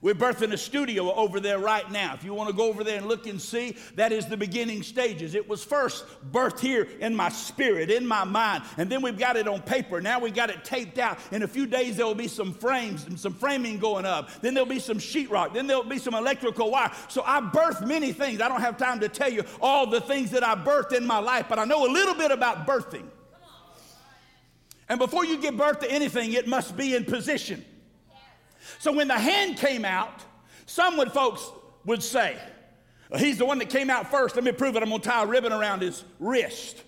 We're 0.00 0.14
birthing 0.14 0.52
a 0.52 0.56
studio 0.56 1.12
over 1.12 1.40
there 1.40 1.58
right 1.58 1.90
now. 1.90 2.14
If 2.14 2.22
you 2.22 2.32
want 2.32 2.48
to 2.50 2.54
go 2.54 2.68
over 2.68 2.84
there 2.84 2.98
and 2.98 3.06
look 3.08 3.26
and 3.26 3.42
see, 3.42 3.76
that 3.96 4.12
is 4.12 4.26
the 4.26 4.36
beginning 4.36 4.84
stages. 4.84 5.34
It 5.34 5.48
was 5.48 5.64
first 5.64 6.04
birthed 6.30 6.60
here 6.60 6.86
in 7.00 7.16
my 7.16 7.30
spirit, 7.30 7.90
in 7.90 8.06
my 8.06 8.22
mind, 8.22 8.62
and 8.76 8.88
then 8.88 9.02
we've 9.02 9.18
got 9.18 9.36
it 9.36 9.48
on 9.48 9.60
paper. 9.60 10.00
Now 10.00 10.20
we've 10.20 10.34
got 10.34 10.50
it 10.50 10.64
taped 10.64 10.98
out. 10.98 11.18
In 11.32 11.42
a 11.42 11.48
few 11.48 11.66
days, 11.66 11.96
there 11.96 12.06
will 12.06 12.14
be 12.14 12.28
some 12.28 12.54
frames 12.54 13.06
and 13.06 13.18
some 13.18 13.34
framing 13.34 13.80
going 13.80 14.04
up. 14.04 14.30
Then 14.40 14.54
there'll 14.54 14.68
be 14.68 14.78
some 14.78 14.98
sheetrock. 14.98 15.52
Then 15.52 15.66
there'll 15.66 15.82
be 15.82 15.98
some 15.98 16.14
electrical 16.14 16.70
wire. 16.70 16.92
So 17.08 17.24
I 17.26 17.40
birthed 17.40 17.84
many 17.84 18.12
things. 18.12 18.40
I 18.40 18.46
don't 18.46 18.60
have 18.60 18.76
time 18.76 19.00
to 19.00 19.08
tell 19.08 19.32
you 19.32 19.42
all 19.60 19.88
the 19.88 20.00
things 20.00 20.30
that 20.30 20.44
I 20.44 20.54
birthed 20.54 20.92
in 20.92 21.04
my 21.04 21.18
life, 21.18 21.46
but 21.48 21.58
I 21.58 21.64
know 21.64 21.84
a 21.84 21.90
little 21.90 22.14
bit 22.14 22.30
about 22.30 22.68
birthing. 22.68 23.06
And 24.88 25.00
before 25.00 25.24
you 25.24 25.38
give 25.38 25.56
birth 25.56 25.80
to 25.80 25.90
anything, 25.90 26.34
it 26.34 26.46
must 26.46 26.76
be 26.76 26.94
in 26.94 27.04
position. 27.04 27.64
So 28.78 28.92
when 28.92 29.08
the 29.08 29.18
hand 29.18 29.56
came 29.56 29.84
out, 29.84 30.22
some 30.66 30.96
would 30.98 31.12
folks 31.12 31.50
would 31.84 32.02
say, 32.02 32.38
he's 33.16 33.38
the 33.38 33.46
one 33.46 33.58
that 33.58 33.70
came 33.70 33.90
out 33.90 34.10
first. 34.10 34.34
Let 34.34 34.44
me 34.44 34.52
prove 34.52 34.76
it. 34.76 34.82
I'm 34.82 34.88
going 34.90 35.00
to 35.00 35.08
tie 35.08 35.22
a 35.22 35.26
ribbon 35.26 35.52
around 35.52 35.82
his 35.82 36.04
wrist. 36.18 36.82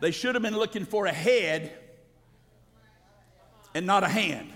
They 0.00 0.10
should 0.10 0.34
have 0.34 0.42
been 0.42 0.56
looking 0.56 0.84
for 0.84 1.06
a 1.06 1.12
head 1.12 1.72
and 3.74 3.86
not 3.86 4.02
a 4.02 4.08
hand. 4.08 4.50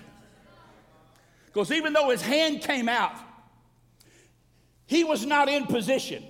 Because 1.45 1.71
even 1.71 1.93
though 1.93 2.09
his 2.09 2.21
hand 2.21 2.61
came 2.61 2.89
out, 2.89 3.15
he 4.85 5.03
was 5.03 5.25
not 5.25 5.49
in 5.49 5.65
position. 5.65 6.23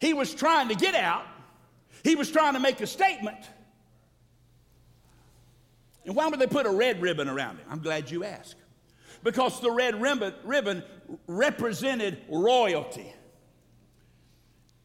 He 0.00 0.14
was 0.14 0.34
trying 0.34 0.68
to 0.68 0.74
get 0.74 0.94
out, 0.94 1.24
he 2.02 2.14
was 2.14 2.30
trying 2.30 2.54
to 2.54 2.60
make 2.60 2.80
a 2.80 2.86
statement. 2.86 3.38
And 6.06 6.14
why 6.14 6.28
would 6.28 6.38
they 6.38 6.46
put 6.46 6.66
a 6.66 6.70
red 6.70 7.02
ribbon 7.02 7.28
around 7.28 7.58
it? 7.58 7.66
I'm 7.68 7.80
glad 7.80 8.10
you 8.10 8.24
asked. 8.24 8.54
Because 9.24 9.60
the 9.60 9.72
red 9.72 10.00
ribbon, 10.00 10.32
ribbon 10.44 10.84
represented 11.26 12.18
royalty. 12.28 13.12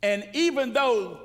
And 0.02 0.28
even 0.34 0.74
though 0.74 1.20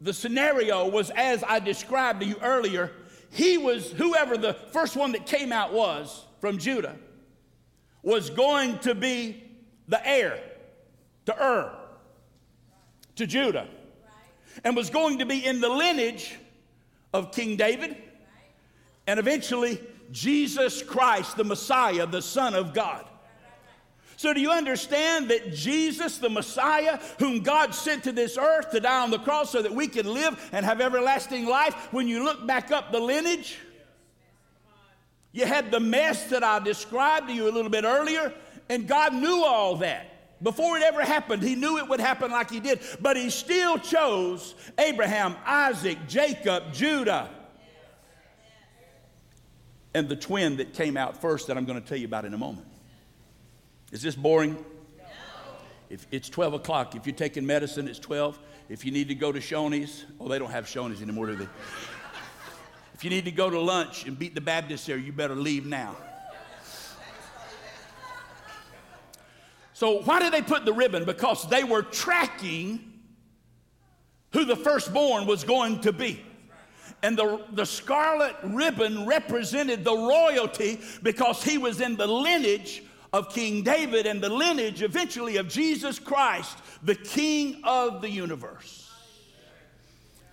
the 0.00 0.14
scenario 0.14 0.88
was 0.88 1.10
as 1.10 1.44
I 1.44 1.58
described 1.58 2.20
to 2.20 2.26
you 2.26 2.36
earlier, 2.40 2.92
he 3.30 3.58
was, 3.58 3.92
whoever 3.92 4.38
the 4.38 4.54
first 4.54 4.96
one 4.96 5.12
that 5.12 5.26
came 5.26 5.52
out 5.52 5.72
was 5.72 6.24
from 6.40 6.56
Judah, 6.56 6.96
was 8.02 8.30
going 8.30 8.78
to 8.80 8.94
be 8.94 9.44
the 9.86 10.06
heir 10.06 10.40
to 11.26 11.44
Ur, 11.44 11.72
to 13.16 13.26
Judah, 13.26 13.68
and 14.64 14.74
was 14.74 14.88
going 14.88 15.18
to 15.18 15.26
be 15.26 15.44
in 15.44 15.60
the 15.60 15.68
lineage 15.68 16.34
of 17.12 17.32
King 17.32 17.56
David 17.56 17.96
and 19.06 19.18
eventually 19.18 19.80
Jesus 20.10 20.82
Christ, 20.82 21.36
the 21.36 21.44
Messiah, 21.44 22.06
the 22.06 22.22
Son 22.22 22.54
of 22.54 22.74
God. 22.74 23.06
So, 24.16 24.32
do 24.32 24.40
you 24.40 24.52
understand 24.52 25.30
that 25.30 25.52
Jesus, 25.52 26.18
the 26.18 26.30
Messiah, 26.30 27.00
whom 27.18 27.40
God 27.40 27.74
sent 27.74 28.04
to 28.04 28.12
this 28.12 28.38
earth 28.38 28.70
to 28.70 28.78
die 28.78 29.02
on 29.02 29.10
the 29.10 29.18
cross 29.18 29.50
so 29.50 29.62
that 29.62 29.74
we 29.74 29.88
can 29.88 30.06
live 30.06 30.50
and 30.52 30.64
have 30.64 30.80
everlasting 30.80 31.46
life, 31.46 31.74
when 31.92 32.06
you 32.06 32.22
look 32.22 32.46
back 32.46 32.70
up 32.70 32.92
the 32.92 33.00
lineage, 33.00 33.58
you 35.32 35.46
had 35.46 35.72
the 35.72 35.80
mess 35.80 36.28
that 36.28 36.44
I 36.44 36.60
described 36.60 37.28
to 37.28 37.34
you 37.34 37.48
a 37.48 37.50
little 37.50 37.70
bit 37.70 37.84
earlier, 37.84 38.32
and 38.68 38.86
God 38.86 39.14
knew 39.14 39.42
all 39.44 39.76
that. 39.76 40.08
Before 40.40 40.76
it 40.76 40.82
ever 40.82 41.02
happened, 41.02 41.42
He 41.42 41.56
knew 41.56 41.78
it 41.78 41.88
would 41.88 42.00
happen 42.00 42.30
like 42.30 42.50
He 42.50 42.60
did, 42.60 42.80
but 43.00 43.16
He 43.16 43.30
still 43.30 43.78
chose 43.78 44.54
Abraham, 44.78 45.34
Isaac, 45.44 45.98
Jacob, 46.06 46.72
Judah 46.72 47.30
and 49.94 50.08
the 50.08 50.16
twin 50.16 50.56
that 50.56 50.72
came 50.74 50.96
out 50.96 51.20
first 51.20 51.46
that 51.46 51.56
I'm 51.56 51.64
going 51.64 51.80
to 51.80 51.86
tell 51.86 51.98
you 51.98 52.06
about 52.06 52.24
in 52.24 52.34
a 52.34 52.38
moment. 52.38 52.66
Is 53.90 54.02
this 54.02 54.14
boring? 54.14 54.54
No. 54.54 55.04
If 55.90 56.06
it's 56.10 56.28
12 56.28 56.54
o'clock. 56.54 56.94
If 56.94 57.06
you're 57.06 57.14
taking 57.14 57.46
medicine, 57.46 57.88
it's 57.88 57.98
12. 57.98 58.38
If 58.68 58.84
you 58.84 58.92
need 58.92 59.08
to 59.08 59.14
go 59.14 59.32
to 59.32 59.38
Shoney's, 59.38 60.04
oh, 60.18 60.28
they 60.28 60.38
don't 60.38 60.50
have 60.50 60.64
Shoney's 60.64 61.02
anymore, 61.02 61.26
do 61.26 61.36
they? 61.36 61.44
if 62.94 63.04
you 63.04 63.10
need 63.10 63.26
to 63.26 63.30
go 63.30 63.50
to 63.50 63.60
lunch 63.60 64.06
and 64.06 64.18
beat 64.18 64.34
the 64.34 64.40
Baptist 64.40 64.86
there, 64.86 64.96
you 64.96 65.12
better 65.12 65.34
leave 65.34 65.66
now. 65.66 65.96
So, 69.74 70.00
why 70.02 70.20
did 70.20 70.32
they 70.32 70.42
put 70.42 70.64
the 70.64 70.72
ribbon? 70.72 71.04
Because 71.04 71.48
they 71.48 71.64
were 71.64 71.82
tracking 71.82 72.92
who 74.32 74.44
the 74.44 74.54
firstborn 74.54 75.26
was 75.26 75.42
going 75.42 75.80
to 75.80 75.92
be. 75.92 76.22
And 77.02 77.18
the, 77.18 77.40
the 77.52 77.66
scarlet 77.66 78.36
ribbon 78.44 79.06
represented 79.06 79.84
the 79.84 79.94
royalty 79.94 80.80
because 81.02 81.42
he 81.42 81.58
was 81.58 81.80
in 81.80 81.96
the 81.96 82.06
lineage 82.06 82.82
of 83.12 83.32
King 83.32 83.62
David 83.62 84.06
and 84.06 84.22
the 84.22 84.28
lineage 84.28 84.82
eventually 84.82 85.36
of 85.36 85.48
Jesus 85.48 85.98
Christ, 85.98 86.56
the 86.82 86.94
King 86.94 87.60
of 87.64 88.00
the 88.00 88.08
universe. 88.08 88.90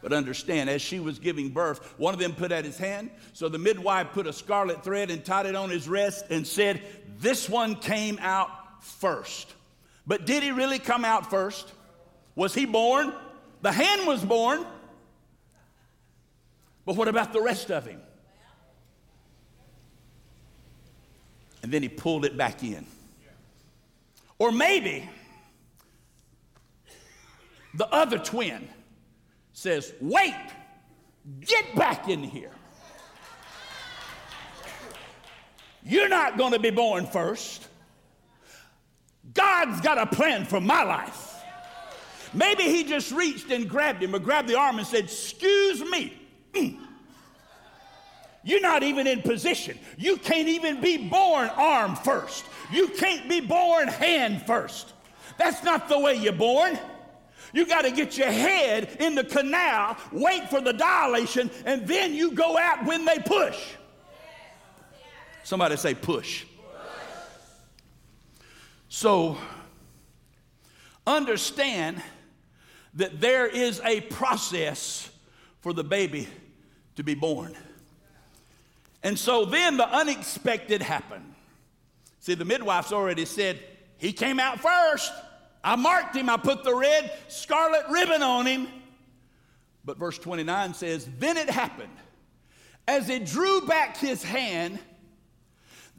But 0.02 0.14
understand, 0.14 0.70
as 0.70 0.82
she 0.82 1.00
was 1.00 1.20
giving 1.20 1.50
birth, 1.50 1.96
one 1.98 2.14
of 2.14 2.20
them 2.20 2.34
put 2.34 2.52
out 2.52 2.64
his 2.64 2.78
hand. 2.78 3.10
So 3.34 3.50
the 3.50 3.58
midwife 3.58 4.14
put 4.14 4.28
a 4.28 4.34
scarlet 4.34 4.84
thread 4.84 5.12
and 5.12 5.26
tied 5.26 5.46
it 5.46 5.56
on 5.56 5.70
his 5.70 5.90
wrist 5.90 6.26
and 6.30 6.48
said, 6.48 6.82
This 7.20 7.50
one 7.50 7.76
came 7.76 8.18
out 8.22 8.50
first. 8.82 9.54
But 10.08 10.26
did 10.26 10.42
he 10.42 10.52
really 10.52 10.80
come 10.80 11.04
out 11.04 11.30
first? 11.30 11.74
Was 12.36 12.54
he 12.54 12.66
born? 12.66 13.14
The 13.62 13.74
hand 13.74 14.08
was 14.08 14.24
born, 14.24 14.66
but 16.90 16.96
what 16.96 17.08
about 17.08 17.34
the 17.34 17.40
rest 17.40 17.70
of 17.70 17.86
him? 17.86 18.02
And 21.62 21.72
then 21.72 21.84
he 21.84 21.88
pulled 21.88 22.26
it 22.26 22.36
back 22.36 22.64
in. 22.64 22.84
Or 24.40 24.52
maybe 24.52 25.08
the 27.76 27.88
other 27.94 28.18
twin 28.18 28.68
says, 29.54 29.94
Wait, 30.02 30.34
get 31.42 31.76
back 31.76 32.10
in 32.10 32.24
here. 32.24 32.54
You're 35.84 36.10
not 36.10 36.40
going 36.40 36.54
to 36.54 36.60
be 36.60 36.72
born 36.72 37.06
first. 37.06 37.68
God's 39.32 39.80
got 39.82 40.00
a 40.00 40.08
plan 40.08 40.44
for 40.44 40.60
my 40.60 40.82
life. 40.82 41.36
Maybe 42.34 42.64
he 42.64 42.84
just 42.84 43.12
reached 43.12 43.52
and 43.52 43.70
grabbed 43.70 44.02
him 44.02 44.16
or 44.16 44.20
grabbed 44.20 44.50
the 44.50 44.58
arm 44.58 44.80
and 44.80 44.88
said, 44.88 45.04
Excuse 45.04 45.84
me. 45.84 46.19
Mm. 46.54 46.78
You're 48.44 48.62
not 48.62 48.84
even 48.84 49.06
in 49.06 49.22
position. 49.22 49.78
You 49.98 50.18
can't 50.18 50.48
even 50.48 50.80
be 50.82 51.10
born 51.10 51.50
arm 51.50 51.96
first. 51.96 52.46
You 52.72 52.88
can't 52.88 53.28
be 53.28 53.42
born 53.42 53.88
hand 53.88 54.44
first. 54.48 54.94
That's 55.38 55.64
not 55.64 55.90
the 55.90 56.00
way 56.00 56.16
you're 56.16 56.34
born. 56.34 56.80
You 57.54 57.66
got 57.66 57.82
to 57.82 57.92
get 57.92 58.18
your 58.18 58.32
head 58.32 58.98
in 59.00 59.16
the 59.16 59.24
canal, 59.24 59.98
wait 60.12 60.50
for 60.50 60.62
the 60.62 60.74
dilation, 60.74 61.50
and 61.66 61.88
then 61.88 62.14
you 62.14 62.32
go 62.32 62.58
out 62.58 62.86
when 62.86 63.06
they 63.06 63.20
push. 63.20 63.58
Somebody 65.44 65.78
say 65.78 65.96
push. 65.96 66.46
So, 68.88 69.38
understand 71.06 72.02
that 72.96 73.20
there 73.20 73.48
is 73.48 73.82
a 73.84 74.02
process 74.02 75.10
for 75.62 75.74
the 75.74 75.84
baby 75.84 76.28
to 77.00 77.04
be 77.04 77.16
born. 77.16 77.56
And 79.04 79.18
so 79.18 79.46
then 79.46 79.78
the 79.78 79.88
unexpected 79.88 80.82
happened. 80.82 81.34
See, 82.20 82.34
the 82.34 82.44
midwife's 82.44 82.92
already 82.92 83.24
said, 83.24 83.58
He 83.98 84.12
came 84.12 84.38
out 84.38 84.60
first. 84.60 85.12
I 85.64 85.78
marked 85.78 86.16
him, 86.16 86.30
I 86.30 86.36
put 86.36 86.64
the 86.66 86.76
red 86.76 87.12
scarlet 87.30 87.86
ribbon 87.90 88.22
on 88.22 88.46
him. 88.46 88.68
But 89.86 89.98
verse 89.98 90.18
29 90.18 90.74
says, 90.74 91.08
Then 91.20 91.38
it 91.38 91.50
happened, 91.50 91.96
as 92.86 93.08
he 93.08 93.20
drew 93.20 93.62
back 93.62 93.96
his 93.96 94.22
hand, 94.22 94.78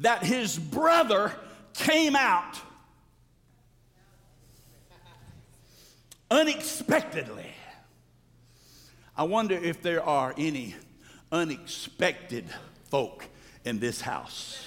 that 0.00 0.22
his 0.22 0.58
brother 0.58 1.32
came 1.72 2.14
out 2.14 2.60
unexpectedly. 6.30 7.46
I 9.16 9.24
wonder 9.24 9.54
if 9.54 9.82
there 9.82 10.02
are 10.02 10.34
any 10.36 10.74
unexpected 11.32 12.44
folk 12.90 13.26
in 13.64 13.78
this 13.78 14.00
house. 14.00 14.64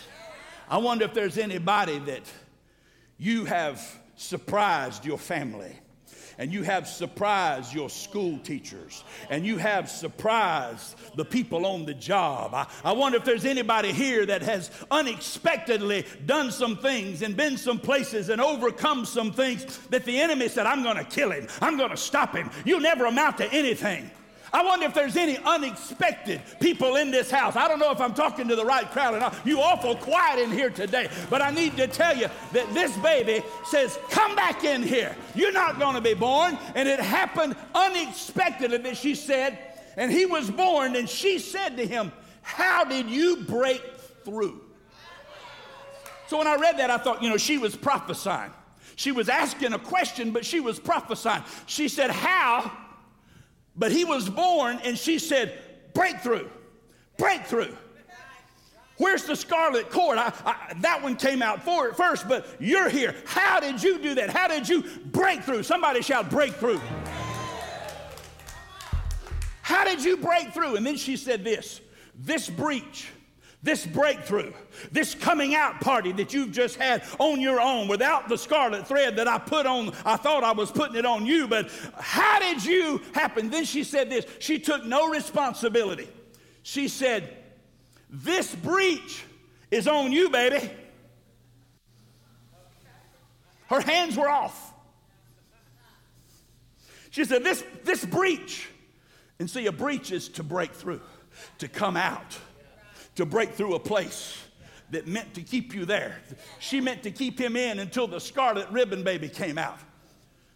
I 0.69 0.77
wonder 0.77 1.05
if 1.05 1.13
there's 1.13 1.37
anybody 1.37 1.99
that 1.99 2.23
you 3.17 3.45
have 3.45 3.81
surprised 4.15 5.05
your 5.05 5.17
family 5.17 5.75
and 6.37 6.51
you 6.51 6.63
have 6.63 6.87
surprised 6.87 7.73
your 7.73 7.89
school 7.89 8.39
teachers, 8.39 9.03
and 9.29 9.45
you 9.45 9.57
have 9.57 9.89
surprised 9.89 10.95
the 11.15 11.25
people 11.25 11.65
on 11.65 11.85
the 11.85 11.93
job. 11.93 12.53
I, 12.53 12.67
I, 12.83 12.91
wonder 12.93 13.17
if 13.17 13.25
there's 13.25 13.45
anybody 13.45 13.91
here 13.91 14.25
that 14.25 14.41
has 14.41 14.71
unexpectedly 14.89 16.05
done 16.25 16.51
some 16.51 16.77
things 16.77 17.21
and 17.21 17.37
been 17.37 17.57
some 17.57 17.79
places 17.79 18.29
and 18.29 18.41
overcome 18.41 19.05
some 19.05 19.31
things 19.31 19.77
that 19.89 20.05
the 20.05 20.19
enemy 20.19 20.47
said, 20.47 20.65
I'm 20.65 20.83
to 20.97 21.03
kill 21.03 21.31
him, 21.31 21.47
I'm 21.61 21.77
to 21.91 21.97
stop 21.97 22.35
him. 22.35 22.49
You'll 22.65 22.79
never 22.79 23.05
amount 23.05 23.37
to 23.37 23.51
anything. 23.53 24.09
I 24.53 24.63
wonder 24.63 24.85
if 24.85 24.93
there's 24.93 25.17
any 25.17 25.37
unexpected 25.37 26.39
people 26.59 26.97
in 26.97 27.09
this 27.09 27.31
house. 27.31 27.55
I 27.55 27.67
don't 27.67 27.79
know 27.79 27.91
if 27.91 27.99
I'm 27.99 28.13
talking 28.13 28.47
to 28.49 28.55
the 28.55 28.63
right 28.63 28.89
crowd 28.91 29.15
or 29.15 29.19
not. 29.19 29.35
You 29.43 29.59
awful 29.59 29.95
quiet 29.95 30.39
in 30.39 30.51
here 30.51 30.69
today, 30.69 31.09
but 31.31 31.41
I 31.41 31.49
need 31.49 31.75
to 31.77 31.87
tell 31.87 32.15
you 32.15 32.27
that 32.51 32.71
this 32.71 32.95
baby 32.97 33.43
says, 33.65 33.97
"Come 34.11 34.35
back 34.35 34.63
in 34.63 34.83
here. 34.83 35.15
You're 35.33 35.51
not 35.51 35.79
going 35.79 35.95
to 35.95 36.01
be 36.01 36.13
born." 36.13 36.59
And 36.75 36.87
it 36.87 36.99
happened 36.99 37.55
unexpectedly 37.73 38.77
that 38.77 38.95
she 38.95 39.15
said, 39.15 39.57
and 39.97 40.11
he 40.11 40.27
was 40.27 40.51
born, 40.51 40.95
and 40.95 41.09
she 41.09 41.39
said 41.39 41.75
to 41.77 41.87
him, 41.87 42.11
"How 42.43 42.83
did 42.83 43.09
you 43.09 43.37
break 43.37 43.81
through?" 44.23 44.61
So 46.27 46.37
when 46.37 46.47
I 46.47 46.55
read 46.55 46.77
that, 46.77 46.91
I 46.91 46.97
thought, 46.97 47.23
you 47.23 47.29
know, 47.29 47.37
she 47.37 47.57
was 47.57 47.75
prophesying. 47.75 48.51
She 48.95 49.11
was 49.11 49.29
asking 49.29 49.73
a 49.73 49.79
question, 49.79 50.31
but 50.31 50.45
she 50.45 50.59
was 50.59 50.79
prophesying. 50.79 51.43
She 51.65 51.87
said, 51.87 52.11
How 52.11 52.71
but 53.75 53.91
he 53.91 54.05
was 54.05 54.29
born, 54.29 54.79
and 54.83 54.97
she 54.97 55.19
said, 55.19 55.59
Breakthrough, 55.93 56.47
breakthrough. 57.17 57.73
Where's 58.97 59.25
the 59.25 59.35
scarlet 59.35 59.89
cord? 59.89 60.17
I, 60.17 60.31
I, 60.45 60.73
that 60.81 61.01
one 61.01 61.15
came 61.15 61.41
out 61.41 61.63
for 61.63 61.93
first, 61.93 62.27
but 62.27 62.47
you're 62.59 62.89
here. 62.89 63.15
How 63.25 63.59
did 63.59 63.81
you 63.81 63.97
do 63.97 64.15
that? 64.15 64.29
How 64.29 64.47
did 64.47 64.69
you 64.69 64.83
break 65.05 65.43
through? 65.43 65.63
Somebody 65.63 66.01
shout, 66.01 66.29
breakthrough. 66.29 66.79
How 69.61 69.83
did 69.83 70.03
you 70.03 70.17
break 70.17 70.53
through? 70.53 70.75
And 70.75 70.85
then 70.85 70.95
she 70.95 71.17
said 71.17 71.43
this 71.43 71.81
this 72.15 72.49
breach 72.49 73.09
this 73.63 73.85
breakthrough, 73.85 74.51
this 74.91 75.15
coming 75.15 75.55
out 75.55 75.79
party 75.79 76.11
that 76.11 76.33
you've 76.33 76.51
just 76.51 76.75
had 76.75 77.01
on 77.17 77.39
your 77.39 77.61
own 77.61 77.87
without 77.87 78.27
the 78.27 78.37
scarlet 78.37 78.85
thread 78.85 79.15
that 79.15 79.27
I 79.27 79.37
put 79.37 79.65
on, 79.65 79.93
I 80.05 80.17
thought 80.17 80.43
I 80.43 80.51
was 80.51 80.69
putting 80.69 80.97
it 80.97 81.05
on 81.05 81.25
you, 81.25 81.47
but 81.47 81.71
how 81.97 82.39
did 82.39 82.63
you 82.63 83.01
happen? 83.13 83.49
Then 83.49 83.63
she 83.63 83.85
said 83.85 84.09
this 84.09 84.25
she 84.39 84.59
took 84.59 84.83
no 84.85 85.09
responsibility. 85.09 86.09
She 86.61 86.89
said, 86.89 87.37
This 88.09 88.53
breach 88.53 89.23
is 89.71 89.87
on 89.87 90.11
you, 90.11 90.29
baby. 90.29 90.69
Her 93.67 93.79
hands 93.79 94.17
were 94.17 94.29
off. 94.29 94.73
She 97.11 97.23
said, 97.23 97.45
This, 97.45 97.63
this 97.85 98.03
breach, 98.03 98.67
and 99.39 99.49
see, 99.49 99.67
a 99.67 99.71
breach 99.71 100.11
is 100.11 100.27
to 100.29 100.43
break 100.43 100.73
through, 100.73 101.01
to 101.59 101.69
come 101.69 101.95
out 101.95 102.37
to 103.15 103.25
break 103.25 103.53
through 103.53 103.75
a 103.75 103.79
place 103.79 104.37
that 104.91 105.07
meant 105.07 105.33
to 105.33 105.41
keep 105.41 105.73
you 105.73 105.85
there. 105.85 106.17
She 106.59 106.81
meant 106.81 107.03
to 107.03 107.11
keep 107.11 107.39
him 107.39 107.55
in 107.55 107.79
until 107.79 108.07
the 108.07 108.19
scarlet 108.19 108.69
ribbon 108.69 109.03
baby 109.03 109.29
came 109.29 109.57
out. 109.57 109.79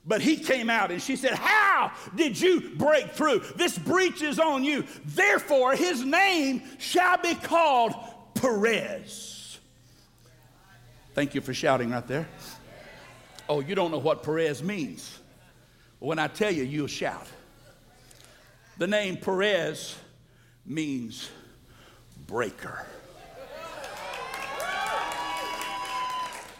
But 0.06 0.22
he 0.22 0.38
came 0.38 0.70
out 0.70 0.90
and 0.90 1.02
she 1.02 1.18
said, 1.18 1.34
How 1.34 1.92
did 2.16 2.40
you 2.40 2.62
break 2.76 3.12
through? 3.12 3.42
This 3.58 3.78
breach 3.78 4.22
is 4.22 4.40
on 4.40 4.64
you. 4.64 4.86
Therefore, 5.06 5.76
his 5.76 6.06
name 6.06 6.62
shall 6.78 7.18
be 7.18 7.36
called 7.36 7.94
Perez. 8.34 9.60
Thank 11.14 11.36
you 11.36 11.42
for 11.42 11.54
shouting 11.54 11.90
right 11.90 12.08
there. 12.08 12.28
Oh, 13.50 13.60
you 13.60 13.76
don't 13.76 13.92
know 13.92 13.98
what 13.98 14.24
Perez 14.24 14.64
means. 14.64 15.20
When 16.00 16.20
I 16.20 16.28
tell 16.28 16.52
you, 16.52 16.64
you'll 16.64 16.88
shout. 16.88 17.28
The 18.78 18.88
name 18.88 19.18
Perez 19.18 19.96
means 20.66 21.30
breaker. 22.28 22.86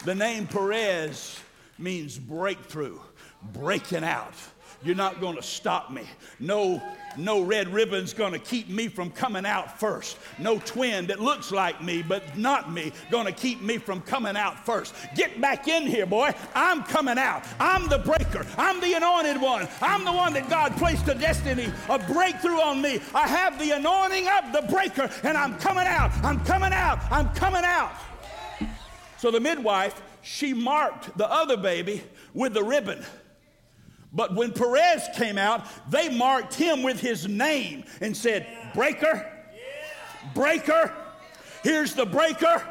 The 0.06 0.16
name 0.16 0.48
Perez 0.48 1.40
means 1.78 2.18
breakthrough, 2.18 3.00
breaking 3.54 4.04
out. 4.06 4.34
You're 4.84 4.96
not 4.96 5.20
going 5.20 5.36
to 5.36 5.42
stop 5.42 5.92
me. 5.92 6.04
No, 6.40 6.82
no 7.18 7.42
red 7.42 7.68
ribbon's 7.70 8.14
going 8.14 8.34
to 8.34 8.40
keep 8.40 8.70
me 8.70 8.88
from 8.88 9.10
coming 9.10 9.46
out 9.46 9.80
first. 9.80 10.18
No 10.38 10.60
twin 10.60 11.08
that 11.08 11.20
looks 11.20 11.52
like 11.52 11.82
me 11.84 12.04
but 12.04 12.38
not 12.38 12.72
me 12.72 12.92
going 13.10 13.26
to 13.26 13.32
keep 13.32 13.62
me 13.62 13.80
from 13.80 14.02
coming 14.02 14.38
out 14.38 14.66
first. 14.66 14.94
Get 15.16 15.42
back 15.42 15.68
in 15.68 15.88
here, 15.88 16.06
boy. 16.06 16.32
I'm 16.54 16.84
coming 16.84 17.18
out. 17.18 17.44
I'm 17.60 17.90
the 17.90 17.98
breaker. 18.00 18.46
I'm 18.58 18.80
the 18.80 18.94
anointed 18.94 19.42
one. 19.42 19.68
I'm 19.82 20.06
the 20.06 20.14
one 20.14 20.34
that 20.34 20.48
God 20.48 20.76
placed 20.78 21.08
a 21.08 21.16
destiny, 21.16 21.72
a 21.90 21.98
breakthrough 21.98 22.62
on 22.62 22.82
me. 22.82 23.02
I 23.16 23.28
have 23.28 23.58
the 23.58 23.72
anointing 23.72 24.28
of 24.28 24.54
the 24.54 24.62
breaker 24.72 25.10
and 25.24 25.36
I'm 25.36 25.58
coming 25.58 25.88
out. 25.88 26.12
I'm 26.24 26.44
coming 26.46 26.72
out. 26.72 27.00
I'm 27.12 27.34
coming 27.34 27.64
out. 27.64 27.94
So 29.18 29.32
the 29.32 29.40
midwife, 29.40 30.00
she 30.22 30.54
marked 30.54 31.18
the 31.18 31.30
other 31.30 31.58
baby 31.58 32.04
with 32.36 32.54
the 32.54 32.64
ribbon. 32.64 33.04
But 34.18 34.34
when 34.34 34.52
Perez 34.52 35.08
came 35.14 35.38
out, 35.38 35.64
they 35.92 36.10
marked 36.10 36.56
him 36.56 36.82
with 36.82 37.00
his 37.00 37.28
name 37.28 37.84
and 38.02 38.18
said, 38.18 38.48
Breaker, 38.74 39.32
breaker, 40.34 40.92
here's 41.64 41.94
the 41.94 42.06
breaker. 42.06 42.64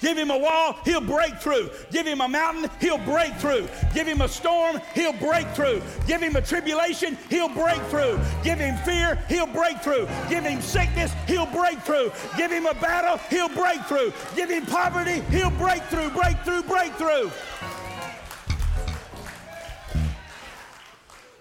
Give 0.00 0.16
him 0.16 0.30
a 0.30 0.38
wall, 0.38 0.78
he'll 0.86 1.02
break 1.02 1.38
through. 1.38 1.68
Give 1.90 2.06
him 2.06 2.22
a 2.22 2.28
mountain, 2.28 2.70
he'll 2.80 2.96
break 2.96 3.34
through. 3.36 3.68
Give 3.92 4.06
him 4.06 4.22
a 4.22 4.28
storm, 4.28 4.80
he'll 4.94 5.12
break 5.12 5.46
through. 5.48 5.82
Give 6.06 6.22
him 6.22 6.36
a 6.36 6.40
tribulation, 6.40 7.18
he'll 7.28 7.50
break 7.50 7.82
through. 7.84 8.18
Give 8.42 8.58
him 8.58 8.78
fear, 8.78 9.22
he'll 9.28 9.46
break 9.46 9.82
through. 9.82 10.08
Give 10.30 10.42
him 10.42 10.62
sickness, 10.62 11.12
he'll 11.26 11.44
break 11.44 11.78
through. 11.80 12.10
Give 12.38 12.50
him 12.50 12.64
a 12.64 12.72
battle, 12.72 13.18
he'll 13.28 13.50
break 13.50 13.84
through. 13.84 14.14
Give 14.34 14.48
him 14.48 14.64
poverty, 14.64 15.20
he'll 15.30 15.50
break 15.50 15.82
through, 15.84 16.08
break 16.10 16.38
through, 16.44 16.62
break 16.62 16.94
through. 16.94 17.30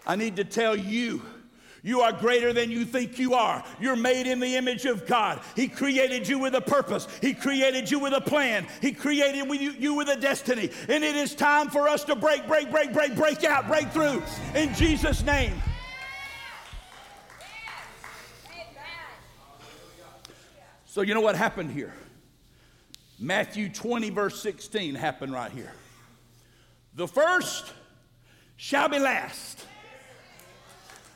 I 0.09 0.15
need 0.15 0.37
to 0.37 0.43
tell 0.43 0.75
you. 0.75 1.21
You 1.83 2.01
are 2.01 2.11
greater 2.11 2.51
than 2.51 2.71
you 2.71 2.83
think 2.83 3.19
you 3.19 3.35
are. 3.35 3.63
You're 3.79 3.95
made 3.95 4.25
in 4.25 4.39
the 4.39 4.55
image 4.55 4.85
of 4.85 5.05
God. 5.05 5.39
He 5.55 5.67
created 5.67 6.27
you 6.27 6.39
with 6.39 6.55
a 6.55 6.61
purpose. 6.61 7.07
He 7.21 7.35
created 7.35 7.91
you 7.91 7.99
with 7.99 8.13
a 8.13 8.19
plan. 8.19 8.65
He 8.81 8.91
created 8.91 9.45
you, 9.45 9.71
you 9.71 9.93
with 9.93 10.09
a 10.09 10.15
destiny. 10.15 10.71
And 10.89 11.03
it 11.03 11.15
is 11.15 11.35
time 11.35 11.69
for 11.69 11.87
us 11.87 12.03
to 12.05 12.15
break, 12.15 12.47
break, 12.47 12.71
break, 12.71 12.91
break, 12.91 13.15
break 13.15 13.43
out, 13.43 13.67
break 13.67 13.87
through 13.91 14.23
in 14.55 14.73
Jesus' 14.73 15.23
name. 15.23 15.53
So, 20.87 21.01
you 21.01 21.13
know 21.13 21.21
what 21.21 21.35
happened 21.35 21.69
here? 21.69 21.93
Matthew 23.19 23.69
20, 23.69 24.09
verse 24.09 24.41
16 24.41 24.95
happened 24.95 25.33
right 25.33 25.51
here. 25.51 25.71
The 26.95 27.07
first 27.07 27.71
shall 28.57 28.89
be 28.89 28.97
last, 28.97 29.65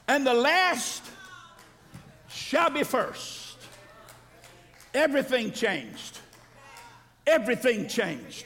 and 0.07 0.25
the 0.25 0.33
last 0.33 1.03
shall 2.29 2.69
be 2.69 2.83
first. 2.83 3.57
Everything 4.93 5.51
changed. 5.51 6.19
Everything 7.25 7.87
changed. 7.87 8.45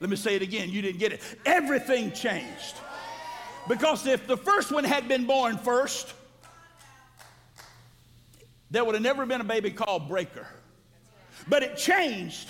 Let 0.00 0.10
me 0.10 0.16
say 0.16 0.36
it 0.36 0.42
again. 0.42 0.70
You 0.70 0.82
didn't 0.82 0.98
get 0.98 1.12
it. 1.12 1.20
Everything 1.44 2.12
changed. 2.12 2.76
Because 3.68 4.06
if 4.06 4.26
the 4.26 4.36
first 4.36 4.70
one 4.70 4.84
had 4.84 5.08
been 5.08 5.26
born 5.26 5.58
first, 5.58 6.14
there 8.70 8.84
would 8.84 8.94
have 8.94 9.02
never 9.02 9.26
been 9.26 9.40
a 9.40 9.44
baby 9.44 9.70
called 9.70 10.08
Breaker. 10.08 10.46
But 11.48 11.62
it 11.62 11.76
changed. 11.76 12.48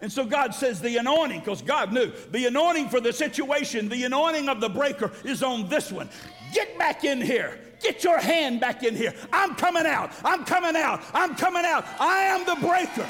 And 0.00 0.12
so 0.12 0.24
God 0.24 0.54
says 0.54 0.80
the 0.80 0.96
anointing, 0.98 1.40
because 1.40 1.60
God 1.60 1.92
knew 1.92 2.12
the 2.30 2.46
anointing 2.46 2.88
for 2.88 3.00
the 3.00 3.12
situation, 3.12 3.88
the 3.88 4.04
anointing 4.04 4.48
of 4.48 4.60
the 4.60 4.68
breaker 4.68 5.10
is 5.24 5.42
on 5.42 5.68
this 5.68 5.90
one. 5.90 6.08
Get 6.52 6.78
back 6.78 7.04
in 7.04 7.20
here. 7.20 7.58
Get 7.80 8.02
your 8.02 8.18
hand 8.18 8.60
back 8.60 8.82
in 8.82 8.96
here. 8.96 9.14
I'm 9.32 9.54
coming 9.54 9.86
out. 9.86 10.10
I'm 10.24 10.44
coming 10.44 10.76
out. 10.76 11.02
I'm 11.14 11.34
coming 11.36 11.64
out. 11.64 11.86
I 12.00 12.20
am 12.22 12.44
the 12.44 12.66
breaker. 12.66 13.08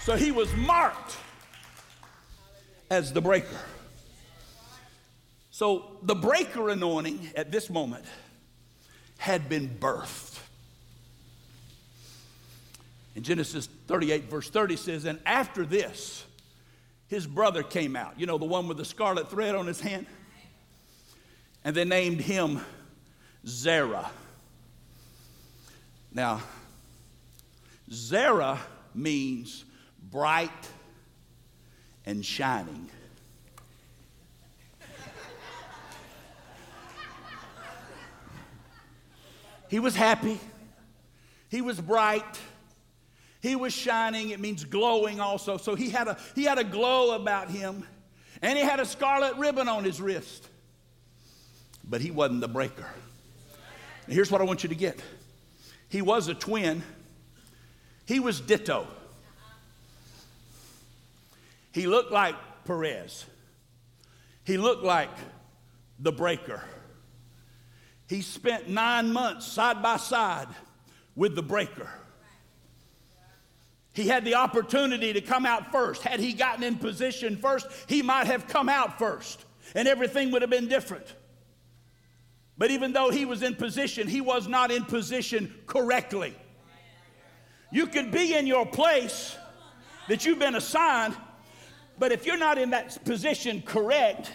So 0.00 0.16
he 0.16 0.32
was 0.32 0.52
marked 0.54 1.16
as 2.90 3.12
the 3.12 3.20
breaker. 3.20 3.58
So 5.50 5.98
the 6.02 6.14
breaker 6.14 6.70
anointing 6.70 7.32
at 7.36 7.52
this 7.52 7.68
moment 7.68 8.04
had 9.18 9.48
been 9.48 9.68
birthed. 9.68 10.38
In 13.14 13.22
Genesis 13.22 13.68
38, 13.86 14.30
verse 14.30 14.48
30 14.48 14.76
says, 14.76 15.04
And 15.04 15.18
after 15.26 15.66
this, 15.66 16.24
his 17.08 17.26
brother 17.26 17.62
came 17.62 17.96
out. 17.96 18.18
You 18.18 18.24
know, 18.24 18.38
the 18.38 18.46
one 18.46 18.68
with 18.68 18.78
the 18.78 18.84
scarlet 18.84 19.28
thread 19.28 19.54
on 19.54 19.66
his 19.66 19.80
hand? 19.80 20.06
And 21.64 21.76
they 21.76 21.84
named 21.84 22.20
him 22.20 22.60
Zerah. 23.46 24.10
Now, 26.12 26.42
Zerah 27.90 28.58
means 28.94 29.64
bright 30.10 30.50
and 32.04 32.24
shining. 32.24 32.88
he 39.68 39.78
was 39.78 39.94
happy, 39.94 40.40
he 41.48 41.60
was 41.62 41.80
bright, 41.80 42.40
he 43.40 43.54
was 43.56 43.72
shining, 43.72 44.30
it 44.30 44.40
means 44.40 44.64
glowing 44.64 45.20
also. 45.20 45.56
So 45.56 45.74
he 45.74 45.90
had 45.90 46.08
a, 46.08 46.18
he 46.34 46.44
had 46.44 46.58
a 46.58 46.64
glow 46.64 47.14
about 47.14 47.50
him, 47.50 47.84
and 48.42 48.58
he 48.58 48.64
had 48.64 48.80
a 48.80 48.86
scarlet 48.86 49.36
ribbon 49.36 49.68
on 49.68 49.84
his 49.84 50.00
wrist. 50.00 50.49
But 51.84 52.00
he 52.00 52.10
wasn't 52.10 52.40
the 52.40 52.48
breaker. 52.48 52.86
Here's 54.08 54.30
what 54.30 54.40
I 54.40 54.44
want 54.44 54.62
you 54.62 54.68
to 54.68 54.74
get 54.74 55.00
he 55.88 56.02
was 56.02 56.28
a 56.28 56.34
twin, 56.34 56.82
he 58.06 58.20
was 58.20 58.40
ditto. 58.40 58.86
He 61.72 61.86
looked 61.86 62.10
like 62.10 62.34
Perez, 62.64 63.26
he 64.44 64.56
looked 64.56 64.84
like 64.84 65.10
the 65.98 66.12
breaker. 66.12 66.62
He 68.08 68.22
spent 68.22 68.68
nine 68.68 69.12
months 69.12 69.46
side 69.46 69.82
by 69.82 69.96
side 69.96 70.48
with 71.14 71.36
the 71.36 71.42
breaker. 71.42 71.88
He 73.92 74.08
had 74.08 74.24
the 74.24 74.34
opportunity 74.34 75.12
to 75.12 75.20
come 75.20 75.46
out 75.46 75.70
first. 75.70 76.02
Had 76.02 76.18
he 76.18 76.32
gotten 76.32 76.64
in 76.64 76.76
position 76.76 77.36
first, 77.36 77.68
he 77.88 78.02
might 78.02 78.26
have 78.26 78.48
come 78.48 78.68
out 78.68 78.98
first, 78.98 79.44
and 79.74 79.86
everything 79.86 80.30
would 80.32 80.42
have 80.42 80.50
been 80.50 80.68
different. 80.68 81.06
But 82.60 82.70
even 82.70 82.92
though 82.92 83.08
he 83.08 83.24
was 83.24 83.42
in 83.42 83.54
position, 83.54 84.06
he 84.06 84.20
was 84.20 84.46
not 84.46 84.70
in 84.70 84.84
position 84.84 85.54
correctly. 85.66 86.36
You 87.72 87.86
can 87.86 88.10
be 88.10 88.34
in 88.34 88.46
your 88.46 88.66
place 88.66 89.34
that 90.08 90.26
you've 90.26 90.38
been 90.38 90.54
assigned, 90.54 91.16
but 91.98 92.12
if 92.12 92.26
you're 92.26 92.36
not 92.36 92.58
in 92.58 92.68
that 92.70 93.02
position 93.06 93.62
correct, 93.62 94.30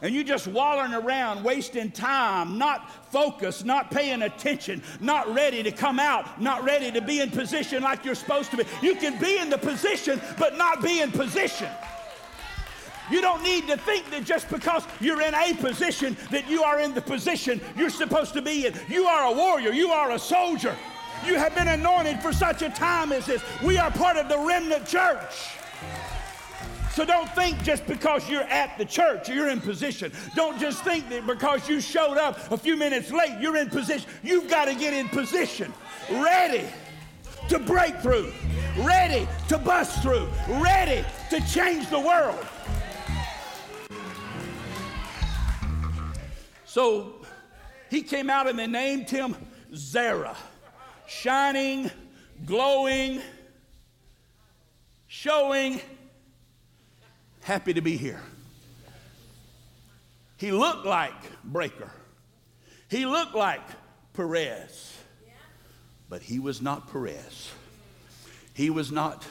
and 0.00 0.14
you 0.14 0.22
just 0.22 0.46
wallering 0.46 0.94
around, 0.94 1.42
wasting 1.42 1.90
time, 1.90 2.56
not 2.56 2.88
focused, 3.10 3.64
not 3.64 3.90
paying 3.90 4.22
attention, 4.22 4.80
not 5.00 5.34
ready 5.34 5.64
to 5.64 5.72
come 5.72 5.98
out, 5.98 6.40
not 6.40 6.62
ready 6.62 6.92
to 6.92 7.00
be 7.00 7.20
in 7.20 7.32
position 7.32 7.82
like 7.82 8.04
you're 8.04 8.14
supposed 8.14 8.52
to 8.52 8.58
be. 8.58 8.64
You 8.80 8.94
can 8.94 9.18
be 9.18 9.38
in 9.38 9.50
the 9.50 9.58
position, 9.58 10.20
but 10.38 10.56
not 10.56 10.84
be 10.84 11.00
in 11.00 11.10
position. 11.10 11.70
You 13.10 13.20
don't 13.20 13.42
need 13.42 13.66
to 13.68 13.76
think 13.76 14.10
that 14.10 14.24
just 14.24 14.48
because 14.48 14.84
you're 15.00 15.22
in 15.22 15.34
a 15.34 15.54
position 15.54 16.16
that 16.30 16.48
you 16.48 16.62
are 16.62 16.80
in 16.80 16.94
the 16.94 17.02
position 17.02 17.60
you're 17.76 17.90
supposed 17.90 18.32
to 18.34 18.42
be 18.42 18.66
in. 18.66 18.74
You 18.88 19.06
are 19.06 19.32
a 19.32 19.36
warrior, 19.36 19.72
you 19.72 19.90
are 19.90 20.12
a 20.12 20.18
soldier. 20.18 20.74
You 21.24 21.36
have 21.36 21.54
been 21.54 21.68
anointed 21.68 22.20
for 22.20 22.32
such 22.32 22.62
a 22.62 22.68
time 22.70 23.12
as 23.12 23.26
this. 23.26 23.42
We 23.62 23.78
are 23.78 23.90
part 23.90 24.16
of 24.16 24.28
the 24.28 24.38
remnant 24.38 24.86
church. 24.86 25.56
So 26.92 27.04
don't 27.04 27.28
think 27.34 27.62
just 27.62 27.86
because 27.86 28.28
you're 28.28 28.42
at 28.44 28.78
the 28.78 28.84
church, 28.84 29.28
you're 29.28 29.50
in 29.50 29.60
position. 29.60 30.12
Don't 30.34 30.58
just 30.58 30.82
think 30.82 31.08
that 31.10 31.26
because 31.26 31.68
you 31.68 31.80
showed 31.80 32.16
up 32.16 32.50
a 32.50 32.56
few 32.56 32.76
minutes 32.76 33.12
late, 33.12 33.38
you're 33.40 33.56
in 33.56 33.68
position. 33.68 34.08
You've 34.22 34.48
got 34.48 34.64
to 34.64 34.74
get 34.74 34.94
in 34.94 35.08
position, 35.08 35.72
ready 36.10 36.64
to 37.50 37.58
break 37.58 38.00
through, 38.00 38.32
ready 38.78 39.28
to 39.48 39.58
bust 39.58 40.02
through, 40.02 40.26
ready 40.48 41.04
to 41.30 41.40
change 41.46 41.88
the 41.90 42.00
world. 42.00 42.46
So 46.76 47.14
he 47.88 48.02
came 48.02 48.28
out 48.28 48.48
and 48.48 48.58
they 48.58 48.66
named 48.66 49.08
him 49.08 49.34
Zerah, 49.74 50.36
shining, 51.06 51.90
glowing, 52.44 53.22
showing 55.06 55.80
happy 57.40 57.72
to 57.72 57.80
be 57.80 57.96
here. 57.96 58.20
He 60.36 60.52
looked 60.52 60.84
like 60.84 61.14
Breaker. 61.44 61.90
He 62.90 63.06
looked 63.06 63.34
like 63.34 63.62
Perez. 64.12 64.98
But 66.10 66.20
he 66.20 66.38
was 66.38 66.60
not 66.60 66.92
Perez. 66.92 67.52
He 68.52 68.68
was 68.68 68.92
not 68.92 69.26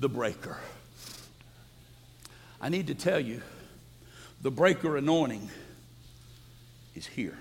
the 0.00 0.08
breaker. 0.08 0.58
I 2.60 2.70
need 2.70 2.88
to 2.88 2.96
tell 2.96 3.20
you 3.20 3.40
the 4.40 4.50
breaker 4.50 4.96
anointing 4.96 5.48
is 6.94 7.06
here. 7.06 7.38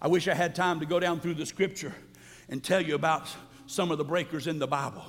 I 0.00 0.08
wish 0.08 0.28
I 0.28 0.34
had 0.34 0.54
time 0.54 0.80
to 0.80 0.86
go 0.86 1.00
down 1.00 1.20
through 1.20 1.34
the 1.34 1.46
scripture 1.46 1.94
and 2.48 2.62
tell 2.62 2.80
you 2.80 2.94
about 2.94 3.28
some 3.66 3.90
of 3.90 3.98
the 3.98 4.04
breakers 4.04 4.46
in 4.46 4.58
the 4.58 4.66
Bible. 4.66 5.04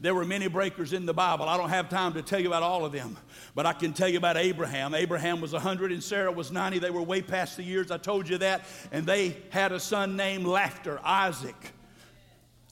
There 0.00 0.14
were 0.14 0.24
many 0.24 0.48
breakers 0.48 0.92
in 0.92 1.06
the 1.06 1.14
Bible. 1.14 1.48
I 1.48 1.56
don't 1.56 1.70
have 1.70 1.88
time 1.88 2.14
to 2.14 2.22
tell 2.22 2.40
you 2.40 2.48
about 2.48 2.64
all 2.64 2.84
of 2.84 2.90
them, 2.90 3.16
but 3.54 3.66
I 3.66 3.72
can 3.72 3.92
tell 3.92 4.08
you 4.08 4.18
about 4.18 4.36
Abraham. 4.36 4.94
Abraham 4.94 5.40
was 5.40 5.52
100 5.52 5.92
and 5.92 6.02
Sarah 6.02 6.32
was 6.32 6.50
90. 6.50 6.80
They 6.80 6.90
were 6.90 7.02
way 7.02 7.22
past 7.22 7.56
the 7.56 7.62
years. 7.62 7.92
I 7.92 7.98
told 7.98 8.28
you 8.28 8.38
that. 8.38 8.64
And 8.90 9.06
they 9.06 9.36
had 9.50 9.70
a 9.70 9.78
son 9.78 10.16
named 10.16 10.44
Laughter, 10.44 11.00
Isaac. 11.04 11.54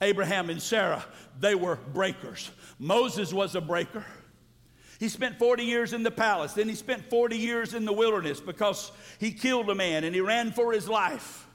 Abraham 0.01 0.49
and 0.49 0.61
Sarah, 0.61 1.05
they 1.39 1.55
were 1.55 1.77
breakers. 1.93 2.51
Moses 2.79 3.31
was 3.31 3.55
a 3.55 3.61
breaker. 3.61 4.05
He 5.01 5.09
spent 5.09 5.39
40 5.39 5.63
years 5.63 5.93
in 5.93 6.03
the 6.03 6.11
palace. 6.11 6.53
Then 6.53 6.69
he 6.69 6.75
spent 6.75 7.09
40 7.09 7.35
years 7.35 7.73
in 7.73 7.85
the 7.85 7.91
wilderness 7.91 8.39
because 8.39 8.91
he 9.17 9.31
killed 9.31 9.67
a 9.71 9.73
man 9.73 10.03
and 10.03 10.13
he 10.13 10.21
ran 10.21 10.51
for 10.51 10.71
his 10.71 10.87
life. 10.87 11.47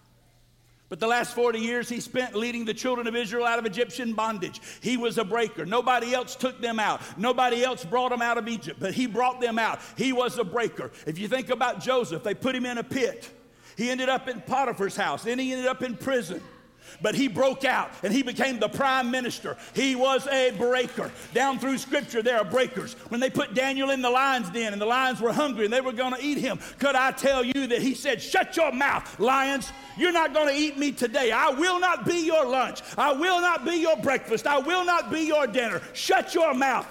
But 0.89 0.99
the 0.99 1.07
last 1.07 1.33
40 1.33 1.61
years 1.61 1.89
he 1.89 2.01
spent 2.01 2.35
leading 2.35 2.65
the 2.65 2.75
children 2.75 3.07
of 3.07 3.15
Israel 3.15 3.47
out 3.47 3.61
of 3.61 3.65
Egyptian 3.65 4.15
bondage. 4.15 4.61
He 4.81 4.97
was 4.97 5.17
a 5.17 5.23
breaker. 5.23 5.65
Nobody 5.65 6.13
else 6.13 6.35
took 6.35 6.61
them 6.61 6.81
out. 6.81 7.01
Nobody 7.17 7.63
else 7.63 7.85
brought 7.85 8.11
them 8.11 8.21
out 8.21 8.37
of 8.37 8.49
Egypt, 8.49 8.81
but 8.81 8.95
he 8.95 9.07
brought 9.07 9.41
them 9.41 9.61
out. 9.61 9.79
He 9.97 10.13
was 10.13 10.37
a 10.39 10.45
breaker. 10.45 10.91
If 11.07 11.21
you 11.21 11.29
think 11.29 11.49
about 11.49 11.79
Joseph, 11.81 12.25
they 12.25 12.35
put 12.35 12.57
him 12.57 12.67
in 12.67 12.79
a 12.79 12.85
pit. 12.85 13.31
He 13.77 13.91
ended 13.91 14.09
up 14.09 14.27
in 14.27 14.41
Potiphar's 14.41 14.97
house. 14.97 15.23
Then 15.23 15.39
he 15.39 15.53
ended 15.53 15.69
up 15.69 15.85
in 15.85 15.97
prison. 15.97 16.43
But 17.03 17.15
he 17.15 17.29
broke 17.29 17.65
out 17.65 17.91
and 18.03 18.13
he 18.13 18.23
became 18.23 18.59
the 18.59 18.69
prime 18.69 19.11
minister. 19.11 19.57
He 19.75 19.97
was 19.97 20.27
a 20.29 20.53
breaker. 20.53 21.11
Down 21.35 21.59
through 21.59 21.79
scripture, 21.79 22.23
there 22.23 22.39
are 22.39 22.45
breakers. 22.45 22.95
When 23.09 23.21
they 23.21 23.31
put 23.31 23.55
Daniel 23.55 23.91
in 23.91 24.03
the 24.03 24.11
lion's 24.11 24.51
den 24.51 24.73
and 24.73 24.81
the 24.81 24.87
lions 24.87 25.21
were 25.21 25.33
hungry 25.33 25.65
and 25.65 25.73
they 25.73 25.81
were 25.81 25.93
going 25.93 26.15
to 26.15 26.23
eat 26.23 26.39
him, 26.39 26.59
could 26.79 26.95
I 26.95 27.13
tell 27.13 27.45
you 27.45 27.67
that 27.69 27.83
he 27.83 27.95
said, 27.95 28.21
Shut 28.21 28.57
your 28.57 28.73
mouth, 28.73 29.19
lions. 29.19 29.73
You're 29.97 30.13
not 30.13 30.35
going 30.35 30.49
to 30.49 30.55
eat 30.55 30.77
me 30.77 30.93
today. 30.93 31.33
I 31.33 31.51
will 31.51 31.81
not 31.81 32.05
be 32.05 32.27
your 32.27 32.45
lunch. 32.45 32.83
I 32.99 33.13
will 33.13 33.41
not 33.41 33.65
be 33.65 33.77
your 33.77 33.97
breakfast. 33.97 34.47
I 34.47 34.59
will 34.59 34.85
not 34.85 35.11
be 35.11 35.23
your 35.23 35.47
dinner. 35.47 35.81
Shut 35.95 36.35
your 36.35 36.53
mouth. 36.53 36.87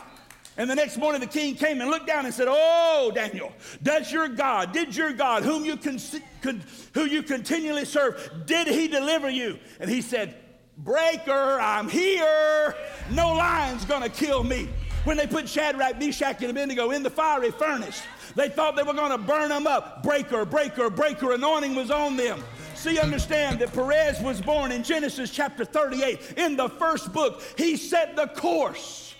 And 0.57 0.69
the 0.69 0.75
next 0.75 0.97
morning 0.97 1.19
the 1.19 1.27
king 1.27 1.55
came 1.55 1.81
and 1.81 1.89
looked 1.89 2.07
down 2.07 2.25
and 2.25 2.33
said, 2.33 2.47
Oh, 2.49 3.11
Daniel, 3.13 3.51
does 3.83 4.11
your 4.11 4.29
God, 4.29 4.71
did 4.71 4.95
your 4.95 5.11
God, 5.11 5.43
whom 5.43 5.65
you, 5.65 5.75
con- 5.75 5.99
con- 6.41 6.63
who 6.93 7.05
you 7.05 7.23
continually 7.23 7.85
serve, 7.85 8.31
did 8.45 8.67
he 8.67 8.87
deliver 8.87 9.29
you? 9.29 9.59
And 9.79 9.89
he 9.89 10.01
said, 10.01 10.35
Breaker, 10.77 11.59
I'm 11.59 11.89
here. 11.89 12.75
No 13.11 13.33
lion's 13.33 13.85
gonna 13.85 14.09
kill 14.09 14.43
me. 14.43 14.69
When 15.03 15.17
they 15.17 15.27
put 15.27 15.47
Shadrach, 15.47 15.99
Meshach, 15.99 16.41
and 16.41 16.49
Abednego 16.49 16.91
in 16.91 17.03
the 17.03 17.09
fiery 17.09 17.51
furnace, 17.51 18.01
they 18.35 18.49
thought 18.49 18.75
they 18.75 18.83
were 18.83 18.93
gonna 18.93 19.17
burn 19.17 19.49
them 19.49 19.67
up. 19.67 20.03
Breaker, 20.03 20.45
breaker, 20.45 20.89
breaker, 20.89 21.33
anointing 21.33 21.75
was 21.75 21.91
on 21.91 22.17
them. 22.17 22.43
See, 22.75 22.99
understand 22.99 23.59
that 23.59 23.73
Perez 23.73 24.21
was 24.21 24.41
born 24.41 24.71
in 24.71 24.83
Genesis 24.83 25.31
chapter 25.31 25.65
38. 25.65 26.33
In 26.37 26.55
the 26.55 26.69
first 26.69 27.13
book, 27.13 27.41
he 27.57 27.77
set 27.77 28.15
the 28.15 28.27
course 28.27 29.14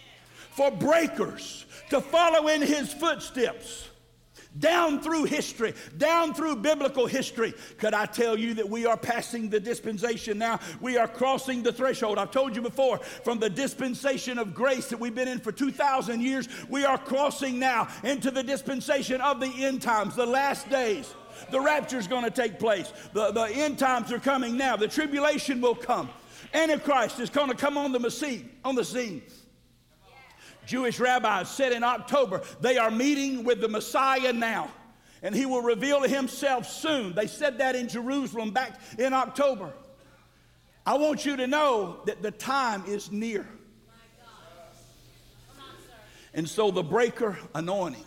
for 0.56 0.72
breakers 0.72 1.66
to 1.90 2.02
follow 2.02 2.48
in 2.48 2.62
his 2.62 2.92
footsteps 2.94 3.90
down 4.60 5.02
through 5.02 5.26
history, 5.26 5.74
down 5.98 6.34
through 6.34 6.58
biblical 6.58 7.08
history. 7.08 7.54
Could 7.78 7.94
I 7.94 8.06
tell 8.06 8.38
you 8.38 8.54
that 8.56 8.70
we 8.70 8.86
are 8.86 8.98
passing 8.98 9.50
the 9.50 9.60
dispensation 9.60 10.38
now? 10.38 10.60
We 10.80 10.98
are 10.98 11.08
crossing 11.08 11.64
the 11.64 11.74
threshold. 11.74 12.18
I've 12.18 12.32
told 12.32 12.56
you 12.56 12.62
before, 12.62 13.00
from 13.00 13.40
the 13.40 13.50
dispensation 13.50 14.40
of 14.40 14.54
grace 14.54 14.90
that 14.90 15.00
we've 15.00 15.16
been 15.16 15.28
in 15.28 15.40
for 15.40 15.52
2,000 15.52 16.22
years, 16.22 16.48
we 16.70 16.86
are 16.86 16.98
crossing 16.98 17.60
now 17.60 17.88
into 18.04 18.32
the 18.32 18.44
dispensation 18.44 19.22
of 19.22 19.40
the 19.40 19.52
end 19.66 19.82
times, 19.82 20.16
the 20.16 20.26
last 20.26 20.70
days. 20.70 21.14
The 21.52 21.60
rapture 21.60 22.00
is 22.00 22.08
going 22.08 22.24
to 22.24 22.32
take 22.32 22.60
place. 22.60 22.92
The, 23.14 23.32
the 23.32 23.48
end 23.48 23.78
times 23.78 24.12
are 24.12 24.20
coming 24.20 24.56
now. 24.56 24.78
The 24.78 24.88
tribulation 24.88 25.60
will 25.60 25.76
come. 25.76 26.10
Antichrist 26.54 27.20
is 27.20 27.30
going 27.30 27.50
to 27.50 27.56
come 27.56 27.78
on 27.78 27.92
the 27.92 28.10
scene. 28.10 28.50
On 28.64 28.74
the 28.74 28.86
scene. 28.86 29.22
Jewish 30.66 31.00
rabbis 31.00 31.50
said 31.50 31.72
in 31.72 31.84
October, 31.84 32.42
they 32.62 32.78
are 32.78 32.92
meeting 32.92 33.44
with 33.44 33.62
the 33.62 33.68
Messiah 33.68 34.34
now, 34.34 34.72
and 35.22 35.36
he 35.36 35.46
will 35.46 35.62
reveal 35.62 36.02
himself 36.02 36.70
soon. 36.70 37.14
They 37.14 37.28
said 37.28 37.60
that 37.60 37.76
in 37.76 37.88
Jerusalem 37.88 38.52
back 38.52 38.80
in 38.98 39.14
October. 39.14 39.72
I 40.86 40.98
want 40.98 41.26
you 41.26 41.38
to 41.38 41.48
know 41.48 42.02
that 42.06 42.22
the 42.22 42.32
time 42.32 42.84
is 42.88 43.12
near. 43.12 43.48
And 46.34 46.48
so 46.50 46.70
the 46.70 46.84
breaker 46.84 47.38
anointing 47.56 48.06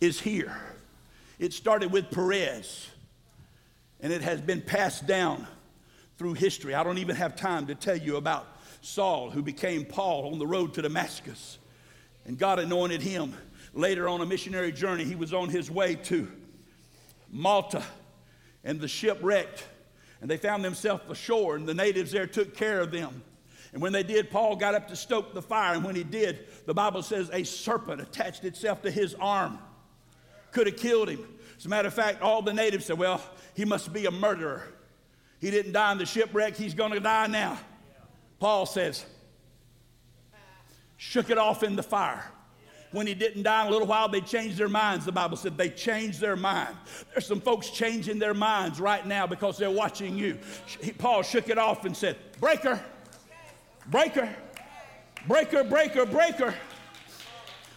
is 0.00 0.20
here. 0.20 0.56
It 1.38 1.52
started 1.52 1.90
with 1.90 2.10
Perez, 2.10 2.88
and 4.00 4.12
it 4.12 4.22
has 4.22 4.40
been 4.40 4.62
passed 4.62 5.06
down 5.06 5.46
through 6.16 6.34
history. 6.34 6.74
I 6.74 6.84
don't 6.84 6.98
even 6.98 7.16
have 7.16 7.34
time 7.34 7.66
to 7.66 7.74
tell 7.74 7.96
you 7.96 8.16
about 8.16 8.46
Saul, 8.82 9.30
who 9.30 9.42
became 9.42 9.84
Paul 9.84 10.32
on 10.32 10.38
the 10.38 10.46
road 10.46 10.74
to 10.74 10.82
Damascus. 10.82 11.58
And 12.26 12.36
God 12.36 12.58
anointed 12.58 13.00
him. 13.00 13.34
Later 13.72 14.08
on 14.08 14.20
a 14.20 14.26
missionary 14.26 14.72
journey, 14.72 15.04
he 15.04 15.14
was 15.14 15.32
on 15.32 15.48
his 15.48 15.70
way 15.70 15.94
to 15.94 16.30
Malta, 17.30 17.82
and 18.64 18.78
the 18.78 18.88
ship 18.88 19.18
wrecked. 19.22 19.64
And 20.20 20.30
they 20.30 20.36
found 20.36 20.62
themselves 20.62 21.02
ashore, 21.08 21.56
and 21.56 21.66
the 21.66 21.74
natives 21.74 22.12
there 22.12 22.26
took 22.26 22.54
care 22.54 22.80
of 22.80 22.90
them. 22.90 23.22
And 23.72 23.80
when 23.80 23.92
they 23.92 24.02
did, 24.02 24.30
Paul 24.30 24.56
got 24.56 24.74
up 24.74 24.88
to 24.88 24.96
stoke 24.96 25.32
the 25.32 25.40
fire. 25.40 25.74
And 25.74 25.82
when 25.82 25.96
he 25.96 26.04
did, 26.04 26.40
the 26.66 26.74
Bible 26.74 27.02
says 27.02 27.30
a 27.32 27.44
serpent 27.44 28.02
attached 28.02 28.44
itself 28.44 28.82
to 28.82 28.90
his 28.90 29.14
arm. 29.14 29.58
Could 30.50 30.66
have 30.66 30.76
killed 30.76 31.08
him. 31.08 31.26
As 31.56 31.64
a 31.64 31.68
matter 31.70 31.88
of 31.88 31.94
fact, 31.94 32.20
all 32.20 32.42
the 32.42 32.52
natives 32.52 32.84
said, 32.84 32.98
Well, 32.98 33.22
he 33.54 33.64
must 33.64 33.92
be 33.92 34.04
a 34.04 34.10
murderer. 34.10 34.64
He 35.40 35.50
didn't 35.50 35.72
die 35.72 35.92
in 35.92 35.98
the 35.98 36.06
shipwreck, 36.06 36.56
he's 36.56 36.74
going 36.74 36.92
to 36.92 37.00
die 37.00 37.26
now. 37.28 37.58
Paul 38.42 38.66
says, 38.66 39.04
shook 40.96 41.30
it 41.30 41.38
off 41.38 41.62
in 41.62 41.76
the 41.76 41.82
fire. 41.84 42.24
When 42.90 43.06
he 43.06 43.14
didn't 43.14 43.44
die 43.44 43.62
in 43.62 43.68
a 43.68 43.70
little 43.70 43.86
while, 43.86 44.08
they 44.08 44.20
changed 44.20 44.58
their 44.58 44.68
minds. 44.68 45.04
The 45.04 45.12
Bible 45.12 45.36
said 45.36 45.56
they 45.56 45.68
changed 45.70 46.18
their 46.18 46.34
mind. 46.34 46.74
There's 47.12 47.24
some 47.24 47.40
folks 47.40 47.70
changing 47.70 48.18
their 48.18 48.34
minds 48.34 48.80
right 48.80 49.06
now 49.06 49.28
because 49.28 49.58
they're 49.58 49.70
watching 49.70 50.18
you. 50.18 50.40
Paul 50.98 51.22
shook 51.22 51.50
it 51.50 51.56
off 51.56 51.84
and 51.84 51.96
said, 51.96 52.16
Breaker, 52.40 52.84
breaker, 53.86 54.28
breaker, 55.28 55.62
breaker, 55.62 56.04
breaker. 56.04 56.52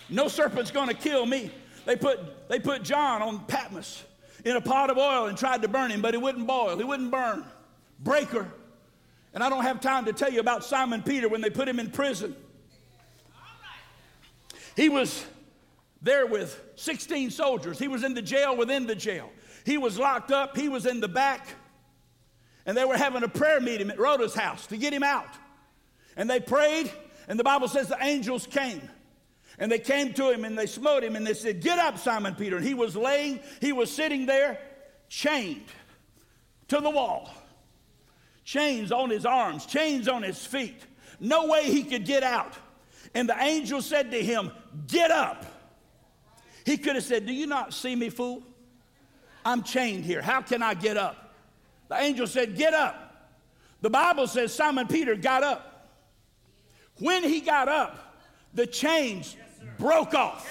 No 0.09 0.27
serpent's 0.27 0.71
going 0.71 0.87
to 0.87 0.95
kill 0.95 1.27
me. 1.27 1.51
They 1.85 1.95
put, 1.95 2.49
they 2.49 2.59
put 2.59 2.81
John 2.81 3.21
on 3.21 3.45
Patmos 3.45 4.03
in 4.43 4.55
a 4.55 4.61
pot 4.61 4.89
of 4.89 4.97
oil 4.97 5.27
and 5.27 5.37
tried 5.37 5.61
to 5.61 5.67
burn 5.67 5.91
him, 5.91 6.01
but 6.01 6.15
he 6.15 6.17
wouldn't 6.17 6.47
boil, 6.47 6.75
he 6.75 6.83
wouldn't 6.83 7.11
burn. 7.11 7.45
Breaker, 7.99 8.47
and 9.35 9.43
I 9.43 9.49
don't 9.49 9.63
have 9.63 9.81
time 9.81 10.05
to 10.05 10.13
tell 10.13 10.31
you 10.31 10.39
about 10.39 10.63
Simon 10.63 11.03
Peter 11.03 11.27
when 11.27 11.41
they 11.41 11.49
put 11.49 11.67
him 11.67 11.77
in 11.77 11.91
prison. 11.91 12.33
He 14.77 14.87
was 14.87 15.25
there 16.01 16.25
with 16.25 16.59
16 16.75 17.31
soldiers. 17.31 17.77
He 17.77 17.89
was 17.89 18.03
in 18.03 18.13
the 18.13 18.21
jail 18.21 18.55
within 18.55 18.87
the 18.87 18.95
jail. 18.95 19.29
He 19.65 19.77
was 19.77 19.99
locked 19.99 20.31
up. 20.31 20.55
He 20.55 20.69
was 20.69 20.85
in 20.85 21.01
the 21.01 21.09
back. 21.09 21.47
And 22.65 22.77
they 22.77 22.85
were 22.85 22.95
having 22.95 23.23
a 23.23 23.27
prayer 23.27 23.59
meeting 23.59 23.89
at 23.89 23.99
Rhoda's 23.99 24.33
house 24.33 24.67
to 24.67 24.77
get 24.77 24.93
him 24.93 25.03
out. 25.03 25.29
And 26.15 26.29
they 26.29 26.39
prayed, 26.39 26.89
and 27.27 27.37
the 27.37 27.43
Bible 27.43 27.67
says 27.67 27.89
the 27.89 28.01
angels 28.01 28.47
came. 28.47 28.89
And 29.59 29.69
they 29.69 29.79
came 29.79 30.13
to 30.13 30.31
him 30.31 30.45
and 30.45 30.57
they 30.57 30.65
smote 30.65 31.03
him 31.03 31.15
and 31.15 31.27
they 31.27 31.33
said, 31.33 31.61
Get 31.61 31.77
up, 31.77 31.97
Simon 31.97 32.35
Peter. 32.35 32.57
And 32.57 32.65
he 32.65 32.73
was 32.73 32.95
laying, 32.95 33.41
he 33.59 33.73
was 33.73 33.91
sitting 33.91 34.25
there 34.25 34.59
chained 35.09 35.67
to 36.69 36.79
the 36.79 36.89
wall 36.89 37.29
chains 38.45 38.91
on 38.91 39.09
his 39.09 39.25
arms, 39.25 39.65
chains 39.65 40.07
on 40.07 40.23
his 40.23 40.45
feet. 40.45 40.79
No 41.19 41.47
way 41.47 41.65
he 41.65 41.83
could 41.83 42.05
get 42.05 42.23
out. 42.23 42.53
And 43.13 43.27
the 43.27 43.35
angel 43.41 43.81
said 43.81 44.11
to 44.11 44.23
him, 44.23 44.51
Get 44.87 45.11
up. 45.11 45.45
He 46.65 46.77
could 46.77 46.95
have 46.95 47.03
said, 47.03 47.25
Do 47.25 47.33
you 47.33 47.47
not 47.47 47.73
see 47.73 47.95
me, 47.95 48.09
fool? 48.09 48.43
I'm 49.43 49.63
chained 49.63 50.05
here. 50.05 50.21
How 50.21 50.41
can 50.41 50.63
I 50.63 50.73
get 50.73 50.97
up? 50.97 51.33
The 51.89 51.95
angel 51.95 52.27
said, 52.27 52.55
Get 52.55 52.73
up. 52.73 53.01
The 53.81 53.89
Bible 53.89 54.27
says 54.27 54.53
Simon 54.53 54.87
Peter 54.87 55.15
got 55.15 55.43
up. 55.43 55.89
When 56.99 57.23
he 57.23 57.41
got 57.41 57.67
up, 57.67 58.23
the 58.53 58.65
chains 58.65 59.35
broke 59.77 60.13
off. 60.13 60.47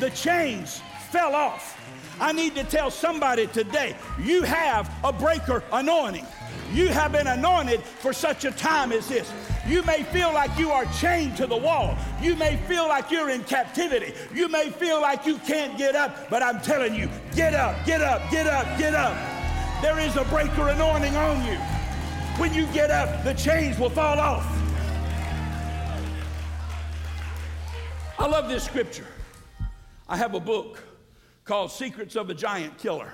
The 0.00 0.10
chains 0.10 0.80
fell 1.10 1.34
off. 1.34 1.80
I 2.20 2.32
need 2.32 2.54
to 2.54 2.64
tell 2.64 2.90
somebody 2.90 3.46
today 3.48 3.96
you 4.20 4.42
have 4.42 4.92
a 5.02 5.12
breaker 5.12 5.62
anointing. 5.72 6.26
You 6.74 6.88
have 6.88 7.12
been 7.12 7.28
anointed 7.28 7.84
for 7.84 8.12
such 8.12 8.44
a 8.44 8.50
time 8.50 8.90
as 8.90 9.08
this. 9.08 9.32
You 9.64 9.84
may 9.84 10.02
feel 10.02 10.34
like 10.34 10.58
you 10.58 10.72
are 10.72 10.84
chained 10.86 11.36
to 11.36 11.46
the 11.46 11.56
wall. 11.56 11.96
You 12.20 12.34
may 12.34 12.56
feel 12.66 12.88
like 12.88 13.12
you're 13.12 13.30
in 13.30 13.44
captivity. 13.44 14.12
You 14.34 14.48
may 14.48 14.70
feel 14.70 15.00
like 15.00 15.24
you 15.24 15.38
can't 15.38 15.78
get 15.78 15.94
up, 15.94 16.28
but 16.28 16.42
I'm 16.42 16.60
telling 16.60 16.96
you, 16.96 17.08
get 17.36 17.54
up, 17.54 17.86
get 17.86 18.02
up, 18.02 18.28
get 18.28 18.48
up, 18.48 18.76
get 18.76 18.92
up. 18.92 19.16
There 19.82 20.00
is 20.00 20.16
a 20.16 20.24
breaker 20.24 20.68
anointing 20.68 21.14
on 21.14 21.46
you. 21.46 21.58
When 22.38 22.52
you 22.52 22.66
get 22.72 22.90
up, 22.90 23.22
the 23.22 23.34
chains 23.34 23.78
will 23.78 23.90
fall 23.90 24.18
off. 24.18 24.44
I 28.18 28.26
love 28.26 28.48
this 28.48 28.64
scripture. 28.64 29.06
I 30.08 30.16
have 30.16 30.34
a 30.34 30.40
book 30.40 30.82
called 31.44 31.70
Secrets 31.70 32.16
of 32.16 32.30
a 32.30 32.34
Giant 32.34 32.78
Killer. 32.78 33.12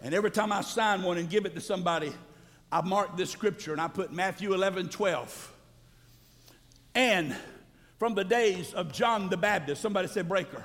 And 0.00 0.14
every 0.14 0.30
time 0.30 0.52
I 0.52 0.62
sign 0.62 1.02
one 1.02 1.18
and 1.18 1.28
give 1.28 1.44
it 1.44 1.54
to 1.54 1.60
somebody, 1.60 2.12
I 2.70 2.80
marked 2.82 3.16
this 3.16 3.30
scripture 3.30 3.72
and 3.72 3.80
I 3.80 3.88
put 3.88 4.12
Matthew 4.12 4.52
11, 4.52 4.88
12. 4.88 5.52
And 6.94 7.36
from 7.98 8.14
the 8.14 8.24
days 8.24 8.74
of 8.74 8.92
John 8.92 9.28
the 9.28 9.36
Baptist, 9.36 9.80
somebody 9.80 10.08
said 10.08 10.28
breaker, 10.28 10.50
breaker. 10.50 10.64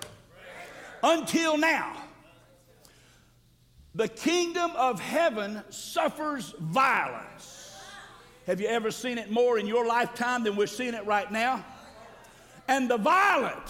until 1.03 1.57
now, 1.57 1.95
the 3.93 4.07
kingdom 4.07 4.71
of 4.77 4.99
heaven 4.99 5.61
suffers 5.69 6.53
violence. 6.59 7.75
Have 8.47 8.59
you 8.61 8.67
ever 8.67 8.89
seen 8.89 9.17
it 9.17 9.29
more 9.29 9.59
in 9.59 9.67
your 9.67 9.85
lifetime 9.85 10.43
than 10.43 10.55
we're 10.55 10.67
seeing 10.67 10.93
it 10.93 11.05
right 11.05 11.31
now? 11.31 11.63
And 12.67 12.89
the 12.89 12.97
violent, 12.97 13.61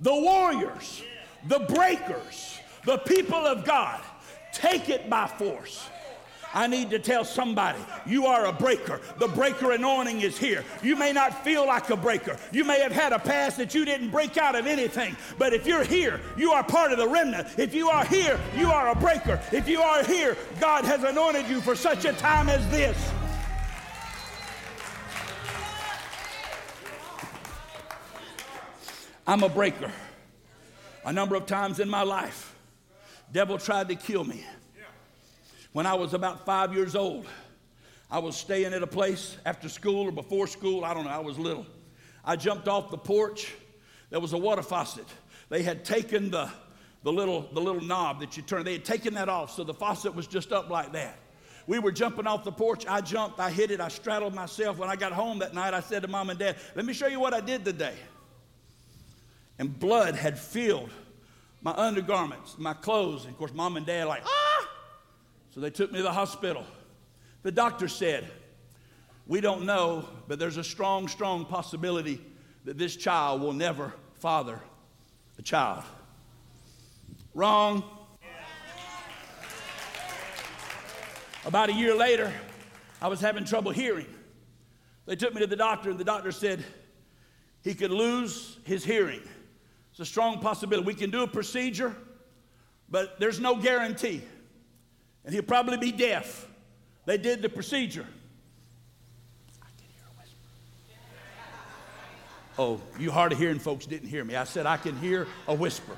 the 0.00 0.14
warriors, 0.14 1.02
the 1.46 1.60
breakers, 1.60 2.58
the 2.84 2.98
people 2.98 3.38
of 3.38 3.64
God 3.64 4.00
take 4.52 4.88
it 4.88 5.08
by 5.08 5.26
force. 5.26 5.88
I 6.54 6.66
need 6.66 6.90
to 6.90 6.98
tell 6.98 7.24
somebody 7.24 7.78
you 8.06 8.26
are 8.26 8.46
a 8.46 8.52
breaker. 8.52 9.00
The 9.18 9.28
breaker 9.28 9.72
anointing 9.72 10.20
is 10.22 10.38
here. 10.38 10.64
You 10.82 10.96
may 10.96 11.12
not 11.12 11.44
feel 11.44 11.66
like 11.66 11.90
a 11.90 11.96
breaker. 11.96 12.38
You 12.52 12.64
may 12.64 12.80
have 12.80 12.92
had 12.92 13.12
a 13.12 13.18
past 13.18 13.58
that 13.58 13.74
you 13.74 13.84
didn't 13.84 14.10
break 14.10 14.36
out 14.38 14.54
of 14.54 14.66
anything. 14.66 15.16
But 15.36 15.52
if 15.52 15.66
you're 15.66 15.84
here, 15.84 16.20
you 16.36 16.52
are 16.52 16.64
part 16.64 16.92
of 16.92 16.98
the 16.98 17.08
remnant. 17.08 17.58
If 17.58 17.74
you 17.74 17.90
are 17.90 18.04
here, 18.04 18.40
you 18.56 18.70
are 18.70 18.88
a 18.88 18.94
breaker. 18.94 19.40
If 19.52 19.68
you 19.68 19.82
are 19.82 20.02
here, 20.04 20.36
God 20.60 20.84
has 20.84 21.04
anointed 21.04 21.48
you 21.48 21.60
for 21.60 21.76
such 21.76 22.04
a 22.04 22.12
time 22.14 22.48
as 22.48 22.68
this. 22.70 22.96
I'm 29.26 29.42
a 29.42 29.48
breaker. 29.50 29.92
A 31.04 31.12
number 31.12 31.36
of 31.36 31.44
times 31.44 31.80
in 31.80 31.88
my 31.88 32.02
life, 32.02 32.54
devil 33.30 33.58
tried 33.58 33.88
to 33.88 33.94
kill 33.94 34.24
me. 34.24 34.44
When 35.78 35.86
I 35.86 35.94
was 35.94 36.12
about 36.12 36.44
five 36.44 36.74
years 36.74 36.96
old, 36.96 37.24
I 38.10 38.18
was 38.18 38.36
staying 38.36 38.74
at 38.74 38.82
a 38.82 38.86
place 38.88 39.36
after 39.46 39.68
school 39.68 40.08
or 40.08 40.10
before 40.10 40.48
school. 40.48 40.84
I 40.84 40.92
don't 40.92 41.04
know, 41.04 41.10
I 41.12 41.20
was 41.20 41.38
little. 41.38 41.64
I 42.24 42.34
jumped 42.34 42.66
off 42.66 42.90
the 42.90 42.98
porch. 42.98 43.54
There 44.10 44.18
was 44.18 44.32
a 44.32 44.38
water 44.38 44.62
faucet. 44.62 45.06
They 45.50 45.62
had 45.62 45.84
taken 45.84 46.32
the, 46.32 46.50
the, 47.04 47.12
little, 47.12 47.48
the 47.52 47.60
little 47.60 47.80
knob 47.80 48.18
that 48.18 48.36
you 48.36 48.42
turn, 48.42 48.64
they 48.64 48.72
had 48.72 48.84
taken 48.84 49.14
that 49.14 49.28
off, 49.28 49.52
so 49.52 49.62
the 49.62 49.72
faucet 49.72 50.16
was 50.16 50.26
just 50.26 50.50
up 50.50 50.68
like 50.68 50.90
that. 50.94 51.16
We 51.68 51.78
were 51.78 51.92
jumping 51.92 52.26
off 52.26 52.42
the 52.42 52.50
porch. 52.50 52.84
I 52.84 53.00
jumped, 53.00 53.38
I 53.38 53.48
hit 53.48 53.70
it, 53.70 53.80
I 53.80 53.86
straddled 53.86 54.34
myself. 54.34 54.78
When 54.78 54.88
I 54.88 54.96
got 54.96 55.12
home 55.12 55.38
that 55.38 55.54
night, 55.54 55.74
I 55.74 55.80
said 55.80 56.02
to 56.02 56.08
mom 56.08 56.28
and 56.30 56.40
dad, 56.40 56.56
Let 56.74 56.86
me 56.86 56.92
show 56.92 57.06
you 57.06 57.20
what 57.20 57.34
I 57.34 57.40
did 57.40 57.64
today. 57.64 57.94
And 59.60 59.78
blood 59.78 60.16
had 60.16 60.40
filled 60.40 60.90
my 61.62 61.70
undergarments, 61.70 62.58
my 62.58 62.74
clothes. 62.74 63.26
And 63.26 63.32
of 63.32 63.38
course, 63.38 63.54
mom 63.54 63.76
and 63.76 63.86
dad, 63.86 64.08
like, 64.08 64.24
ah! 64.26 64.48
So 65.58 65.62
they 65.62 65.70
took 65.70 65.90
me 65.90 65.96
to 65.96 66.04
the 66.04 66.12
hospital. 66.12 66.64
The 67.42 67.50
doctor 67.50 67.88
said, 67.88 68.30
We 69.26 69.40
don't 69.40 69.66
know, 69.66 70.08
but 70.28 70.38
there's 70.38 70.56
a 70.56 70.62
strong, 70.62 71.08
strong 71.08 71.44
possibility 71.44 72.20
that 72.64 72.78
this 72.78 72.94
child 72.94 73.40
will 73.40 73.52
never 73.52 73.92
father 74.20 74.60
a 75.36 75.42
child. 75.42 75.82
Wrong. 77.34 77.82
About 81.44 81.70
a 81.70 81.72
year 81.72 81.96
later, 81.96 82.32
I 83.02 83.08
was 83.08 83.20
having 83.20 83.44
trouble 83.44 83.72
hearing. 83.72 84.06
They 85.06 85.16
took 85.16 85.34
me 85.34 85.40
to 85.40 85.48
the 85.48 85.56
doctor, 85.56 85.90
and 85.90 85.98
the 85.98 86.04
doctor 86.04 86.30
said 86.30 86.62
he 87.64 87.74
could 87.74 87.90
lose 87.90 88.58
his 88.62 88.84
hearing. 88.84 89.22
It's 89.90 89.98
a 89.98 90.06
strong 90.06 90.38
possibility. 90.38 90.86
We 90.86 90.94
can 90.94 91.10
do 91.10 91.24
a 91.24 91.26
procedure, 91.26 91.96
but 92.88 93.18
there's 93.18 93.40
no 93.40 93.56
guarantee 93.56 94.22
and 95.28 95.34
he'll 95.34 95.42
probably 95.42 95.76
be 95.76 95.92
deaf. 95.92 96.48
They 97.04 97.18
did 97.18 97.42
the 97.42 97.50
procedure. 97.50 98.06
Oh, 102.58 102.80
you 102.98 103.10
hard 103.10 103.32
of 103.32 103.38
hearing 103.38 103.58
folks 103.58 103.84
didn't 103.84 104.08
hear 104.08 104.24
me. 104.24 104.36
I 104.36 104.44
said 104.44 104.64
I 104.64 104.78
can 104.78 104.96
hear 104.96 105.26
a 105.46 105.52
whisper. 105.52 105.94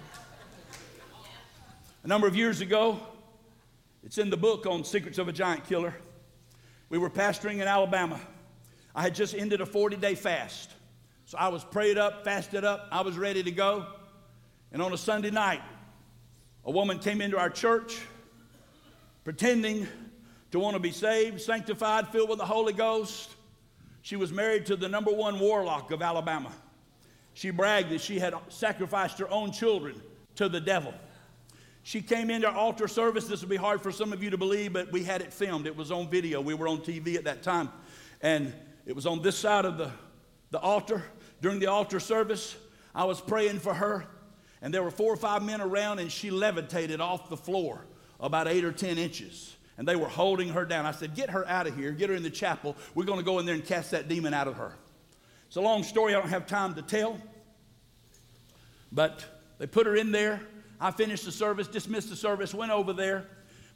A 2.03 2.09
number 2.09 2.27
of 2.27 2.35
years 2.35 2.61
ago, 2.61 2.99
it's 4.03 4.19
in 4.19 4.31
the 4.31 4.37
book 4.37 4.67
on 4.67 4.83
Secrets 4.83 5.19
of 5.19 5.29
a 5.29 5.33
Giant 5.33 5.65
Killer. 5.65 5.95
We 6.89 6.99
were 6.99 7.09
pastoring 7.09 7.61
in 7.61 7.69
Alabama. 7.69 8.19
I 8.97 9.03
had 9.03 9.15
just 9.15 9.37
ended 9.37 9.61
a 9.61 9.67
40 9.67 9.95
day 9.95 10.17
fast. 10.17 10.73
So 11.27 11.39
I 11.39 11.47
was 11.51 11.63
prayed 11.63 11.99
up, 11.99 12.25
fasted 12.25 12.65
up, 12.65 12.89
I 12.91 13.03
was 13.03 13.17
ready 13.17 13.45
to 13.45 13.53
go. 13.53 13.87
And 14.73 14.83
on 14.83 14.93
a 14.93 14.99
Sunday 14.99 15.31
night, 15.31 15.63
a 16.65 16.73
woman 16.73 16.99
came 16.99 17.21
into 17.21 17.39
our 17.39 17.49
church 17.49 18.01
pretending 19.31 19.87
to 20.51 20.59
want 20.59 20.75
to 20.75 20.81
be 20.81 20.91
saved, 20.91 21.41
sanctified, 21.41 22.09
filled 22.09 22.29
with 22.29 22.41
the 22.41 22.45
Holy 22.45 22.73
Ghost. 22.73 23.31
She 24.03 24.17
was 24.17 24.33
married 24.33 24.67
to 24.67 24.75
the 24.75 24.89
number 24.89 25.13
one 25.13 25.39
warlock 25.39 25.93
of 25.93 26.03
Alabama. 26.03 26.51
She 27.35 27.51
bragged 27.51 27.91
that 27.91 28.01
she 28.01 28.19
had 28.19 28.35
sacrificed 28.49 29.21
her 29.21 29.31
own 29.31 29.53
children 29.53 30.03
to 30.35 30.49
the 30.49 30.61
devil. 30.61 30.93
She 31.85 32.03
came 32.03 32.29
into 32.29 32.49
our 32.49 32.57
altar 32.57 32.89
service. 32.89 33.29
This 33.29 33.41
would 33.41 33.49
be 33.49 33.55
hard 33.55 33.81
for 33.81 33.93
some 33.93 34.13
of 34.13 34.21
you 34.21 34.31
to 34.31 34.37
believe, 34.37 34.73
but 34.73 34.91
we 34.91 35.05
had 35.05 35.23
it 35.23 35.33
filmed. 35.33 35.69
It 35.69 35.77
was 35.77 35.93
on 35.93 36.09
video. 36.09 36.41
We 36.41 36.55
were 36.55 36.67
on 36.67 36.79
TV 36.79 37.15
at 37.15 37.23
that 37.23 37.45
time. 37.45 37.71
And 38.23 38.53
it 38.85 38.97
was 38.97 39.07
on 39.07 39.23
this 39.23 39.39
side 39.39 39.65
of 39.65 39.79
the, 39.79 39.93
the 40.51 40.59
altar. 40.59 41.05
During 41.41 41.61
the 41.61 41.69
altar 41.69 42.01
service, 42.01 42.57
I 42.97 43.05
was 43.05 43.21
praying 43.21 43.61
for 43.61 43.75
her, 43.75 44.07
and 44.61 44.75
there 44.75 44.83
were 44.83 44.91
four 44.91 45.13
or 45.13 45.17
five 45.17 45.45
men 45.45 45.61
around, 45.61 46.01
and 46.01 46.11
she 46.11 46.33
levitated 46.33 47.01
off 47.01 47.29
the 47.29 47.37
floor 47.37 47.87
about 48.21 48.49
eight 48.49 48.65
or 48.65 48.73
10 48.73 48.99
inches. 48.99 49.57
And 49.79 49.89
they 49.89 49.97
were 49.97 50.09
holding 50.09 50.51
her 50.51 50.65
down. 50.65 50.85
I 50.85 50.93
said, 50.93 51.15
Get 51.15 51.31
her 51.31 51.47
out 51.49 51.67
of 51.67 51.75
here. 51.75 51.91
Get 51.93 52.11
her 52.11 52.15
in 52.15 52.23
the 52.23 52.31
chapel. 52.31 52.77
We're 52.95 53.05
going 53.05 53.19
to 53.19 53.25
go 53.25 53.39
in 53.39 53.47
there 53.47 53.55
and 53.55 53.65
cast 53.65 53.93
that 53.93 54.09
demon 54.09 54.35
out 54.35 54.47
of 54.47 54.57
her. 54.57 54.75
It's 55.47 55.57
a 55.57 55.61
long 55.61 55.83
story. 55.83 56.15
I 56.15 56.21
don't 56.21 56.29
have 56.29 56.47
time 56.47 56.75
to 56.75 56.83
tell. 56.83 57.19
But 58.93 59.25
they 59.59 59.67
put 59.67 59.87
her 59.87 59.97
in 59.97 60.13
there. 60.13 60.41
I 60.81 60.91
finished 60.91 61.25
the 61.25 61.33
service, 61.33 61.67
dismissed 61.67 62.11
the 62.11 62.17
service, 62.17 62.55
went 62.55 62.73
over 62.73 62.93
there. 62.93 63.27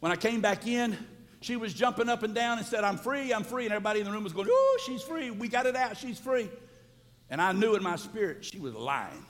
When 0.00 0.12
I 0.12 0.16
came 0.16 0.40
back 0.40 0.66
in, 0.66 0.96
she 1.40 1.56
was 1.56 1.74
jumping 1.74 2.08
up 2.08 2.22
and 2.22 2.34
down 2.34 2.58
and 2.58 2.66
said, 2.66 2.84
I'm 2.84 2.96
free, 2.96 3.32
I'm 3.32 3.44
free. 3.44 3.64
And 3.64 3.72
everybody 3.72 4.00
in 4.00 4.06
the 4.06 4.12
room 4.12 4.24
was 4.24 4.32
going, 4.32 4.48
Oh, 4.50 4.78
she's 4.84 5.02
free. 5.02 5.30
We 5.30 5.48
got 5.48 5.66
it 5.66 5.76
out. 5.76 5.96
She's 5.96 6.18
free. 6.18 6.50
And 7.30 7.40
I 7.40 7.52
knew 7.52 7.74
in 7.74 7.82
my 7.82 7.96
spirit 7.96 8.44
she 8.44 8.58
was 8.58 8.74
lying. 8.74 9.24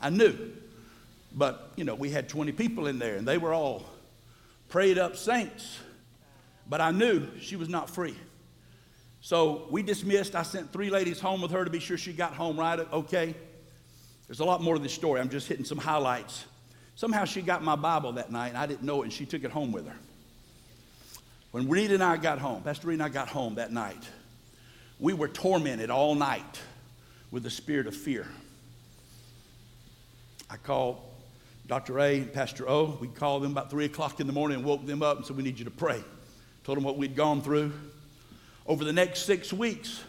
I 0.00 0.10
knew. 0.10 0.52
But, 1.34 1.72
you 1.76 1.84
know, 1.84 1.94
we 1.94 2.10
had 2.10 2.28
20 2.28 2.52
people 2.52 2.86
in 2.86 2.98
there 2.98 3.16
and 3.16 3.26
they 3.26 3.38
were 3.38 3.52
all 3.52 3.84
prayed 4.70 4.96
up 4.98 5.16
saints, 5.16 5.78
but 6.68 6.80
I 6.80 6.92
knew 6.92 7.26
she 7.40 7.56
was 7.56 7.68
not 7.68 7.90
free. 7.90 8.16
So 9.20 9.66
we 9.70 9.82
dismissed. 9.82 10.34
I 10.34 10.42
sent 10.42 10.72
three 10.72 10.88
ladies 10.88 11.20
home 11.20 11.42
with 11.42 11.50
her 11.50 11.64
to 11.64 11.70
be 11.70 11.80
sure 11.80 11.98
she 11.98 12.12
got 12.12 12.32
home 12.32 12.58
right. 12.58 12.78
Okay. 12.92 13.34
There's 14.26 14.40
a 14.40 14.44
lot 14.44 14.62
more 14.62 14.76
to 14.76 14.80
this 14.80 14.94
story. 14.94 15.20
I'm 15.20 15.28
just 15.28 15.48
hitting 15.48 15.64
some 15.64 15.76
highlights. 15.76 16.44
Somehow 16.94 17.24
she 17.24 17.42
got 17.42 17.62
my 17.62 17.76
Bible 17.76 18.12
that 18.12 18.30
night, 18.30 18.48
and 18.48 18.56
I 18.56 18.66
didn't 18.66 18.84
know 18.84 19.02
it, 19.02 19.06
and 19.06 19.12
she 19.12 19.26
took 19.26 19.42
it 19.42 19.50
home 19.50 19.72
with 19.72 19.86
her. 19.88 19.96
When 21.50 21.68
Reed 21.68 21.90
and 21.90 22.02
I 22.02 22.16
got 22.16 22.38
home, 22.38 22.62
Pastor 22.62 22.88
Reed 22.88 22.94
and 22.94 23.02
I 23.02 23.08
got 23.08 23.28
home 23.28 23.56
that 23.56 23.72
night, 23.72 24.02
we 25.00 25.12
were 25.12 25.26
tormented 25.26 25.90
all 25.90 26.14
night 26.14 26.60
with 27.32 27.42
the 27.42 27.50
spirit 27.50 27.88
of 27.88 27.96
fear. 27.96 28.26
I 30.48 30.56
called 30.56 30.98
Dr. 31.70 32.00
A 32.00 32.16
and 32.16 32.32
Pastor 32.32 32.68
O, 32.68 32.98
we 33.00 33.06
called 33.06 33.44
them 33.44 33.52
about 33.52 33.70
3 33.70 33.84
o'clock 33.84 34.18
in 34.18 34.26
the 34.26 34.32
morning 34.32 34.56
and 34.56 34.66
woke 34.66 34.84
them 34.84 35.04
up 35.04 35.18
and 35.18 35.24
said, 35.24 35.36
We 35.36 35.44
need 35.44 35.56
you 35.56 35.66
to 35.66 35.70
pray. 35.70 36.02
Told 36.64 36.76
them 36.76 36.82
what 36.82 36.98
we'd 36.98 37.14
gone 37.14 37.42
through. 37.42 37.72
Over 38.66 38.84
the 38.84 38.92
next 38.92 39.20
six 39.20 39.52
weeks, 39.52 40.02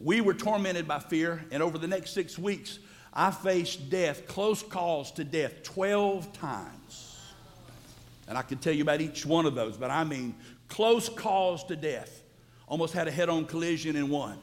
we 0.00 0.20
were 0.20 0.34
tormented 0.34 0.88
by 0.88 0.98
fear, 0.98 1.44
and 1.52 1.62
over 1.62 1.78
the 1.78 1.86
next 1.86 2.14
six 2.14 2.36
weeks, 2.36 2.80
I 3.14 3.30
faced 3.30 3.90
death, 3.90 4.26
close 4.26 4.60
calls 4.60 5.12
to 5.12 5.22
death, 5.22 5.62
12 5.62 6.32
times. 6.32 7.16
And 8.26 8.36
I 8.36 8.42
can 8.42 8.58
tell 8.58 8.72
you 8.72 8.82
about 8.82 9.00
each 9.00 9.24
one 9.24 9.46
of 9.46 9.54
those, 9.54 9.76
but 9.76 9.92
I 9.92 10.02
mean 10.02 10.34
close 10.66 11.08
calls 11.08 11.62
to 11.66 11.76
death. 11.76 12.24
Almost 12.66 12.92
had 12.92 13.06
a 13.06 13.12
head 13.12 13.28
on 13.28 13.44
collision 13.44 13.94
in 13.94 14.08
one 14.08 14.40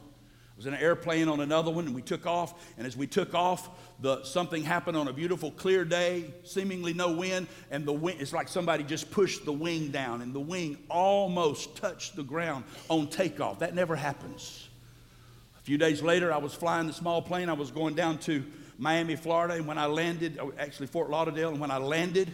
was 0.58 0.68
in 0.68 0.74
an 0.74 0.80
airplane 0.80 1.28
on 1.28 1.40
another 1.40 1.72
one, 1.72 1.86
and 1.88 1.96
we 1.96 2.02
took 2.02 2.26
off. 2.26 2.54
And 2.78 2.86
as 2.86 2.96
we 2.96 3.08
took 3.08 3.34
off, 3.34 3.70
the, 4.00 4.24
something 4.24 4.64
happened 4.64 4.98
on 4.98 5.08
a 5.08 5.14
beautiful, 5.14 5.52
clear 5.52 5.84
day, 5.84 6.32
seemingly 6.44 6.94
no 6.94 7.14
wind, 7.14 7.48
and 7.72 7.86
the 7.86 7.94
wing, 7.94 8.18
it's 8.20 8.34
like 8.34 8.48
somebody 8.48 8.84
just 8.84 9.10
pushed 9.10 9.46
the 9.46 9.54
wing 9.54 9.90
down, 9.90 10.22
and 10.22 10.34
the 10.34 10.40
wing 10.40 10.78
almost 10.90 11.76
touched 11.76 12.16
the 12.16 12.24
ground 12.24 12.66
on 12.90 13.08
takeoff. 13.08 13.60
That 13.60 13.74
never 13.74 13.96
happens. 13.96 14.68
A 15.60 15.64
few 15.64 15.78
days 15.78 16.02
later, 16.02 16.32
I 16.32 16.38
was 16.38 16.54
flying 16.54 16.88
the 16.88 16.94
small 16.94 17.22
plane. 17.22 17.50
I 17.50 17.54
was 17.54 17.72
going 17.72 17.96
down 17.96 18.20
to 18.20 18.44
Miami, 18.78 19.16
Florida, 19.16 19.56
and 19.56 19.66
when 19.66 19.78
I 19.78 19.86
landed, 19.86 20.38
oh, 20.42 20.54
actually 20.60 20.88
Fort 20.88 21.10
Lauderdale, 21.10 21.50
and 21.50 21.60
when 21.60 21.72
I 21.72 21.78
landed, 21.78 22.30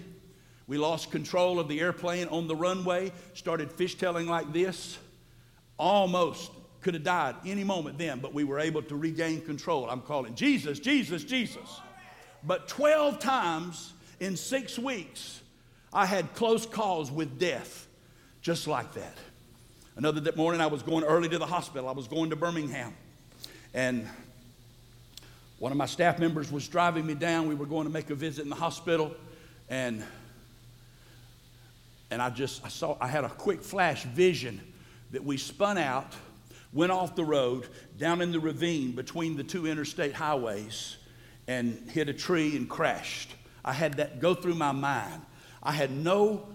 we 0.67 0.77
lost 0.77 1.11
control 1.11 1.59
of 1.59 1.67
the 1.67 1.79
airplane 1.79 2.27
on 2.27 2.47
the 2.47 2.55
runway, 2.55 3.11
started 3.33 3.69
fishtailing 3.69 4.27
like 4.27 4.51
this, 4.51 4.97
almost 5.77 6.51
could 6.81 6.93
have 6.93 7.03
died 7.03 7.35
any 7.45 7.63
moment 7.63 7.97
then, 7.97 8.19
but 8.19 8.33
we 8.33 8.43
were 8.43 8.59
able 8.59 8.81
to 8.83 8.95
regain 8.95 9.41
control. 9.41 9.89
I'm 9.89 10.01
calling 10.01 10.35
Jesus, 10.35 10.79
Jesus, 10.79 11.23
Jesus. 11.23 11.81
But 12.43 12.67
12 12.67 13.19
times 13.19 13.93
in 14.19 14.37
six 14.37 14.79
weeks, 14.79 15.41
I 15.91 16.05
had 16.05 16.33
close 16.35 16.65
calls 16.65 17.11
with 17.11 17.39
death, 17.39 17.87
just 18.41 18.67
like 18.67 18.93
that. 18.93 19.17
Another 19.95 20.21
that 20.21 20.37
morning, 20.37 20.61
I 20.61 20.67
was 20.67 20.81
going 20.81 21.03
early 21.03 21.27
to 21.29 21.37
the 21.37 21.45
hospital. 21.45 21.89
I 21.89 21.91
was 21.91 22.07
going 22.07 22.29
to 22.29 22.37
Birmingham. 22.37 22.93
And 23.73 24.07
one 25.57 25.73
of 25.73 25.77
my 25.77 25.87
staff 25.87 26.19
members 26.19 26.49
was 26.49 26.67
driving 26.69 27.05
me 27.05 27.15
down. 27.15 27.49
We 27.49 27.55
were 27.55 27.65
going 27.65 27.85
to 27.85 27.91
make 27.91 28.09
a 28.09 28.15
visit 28.15 28.43
in 28.43 28.49
the 28.49 28.55
hospital. 28.55 29.13
And, 29.69 30.01
and 32.09 32.21
I 32.21 32.29
just, 32.29 32.63
I 32.63 32.69
saw, 32.69 32.95
I 33.01 33.07
had 33.07 33.25
a 33.25 33.29
quick 33.29 33.61
flash 33.61 34.03
vision 34.03 34.61
that 35.11 35.23
we 35.23 35.35
spun 35.35 35.77
out 35.77 36.13
went 36.73 36.91
off 36.91 37.15
the 37.15 37.23
road 37.23 37.67
down 37.97 38.21
in 38.21 38.31
the 38.31 38.39
ravine 38.39 38.91
between 38.93 39.35
the 39.35 39.43
two 39.43 39.65
interstate 39.65 40.13
highways 40.13 40.97
and 41.47 41.89
hit 41.89 42.09
a 42.09 42.13
tree 42.13 42.55
and 42.55 42.69
crashed. 42.69 43.33
I 43.65 43.73
had 43.73 43.95
that 43.95 44.19
go 44.19 44.35
through 44.35 44.55
my 44.55 44.71
mind. 44.71 45.21
I 45.61 45.71
had 45.71 45.91
no 45.91 46.47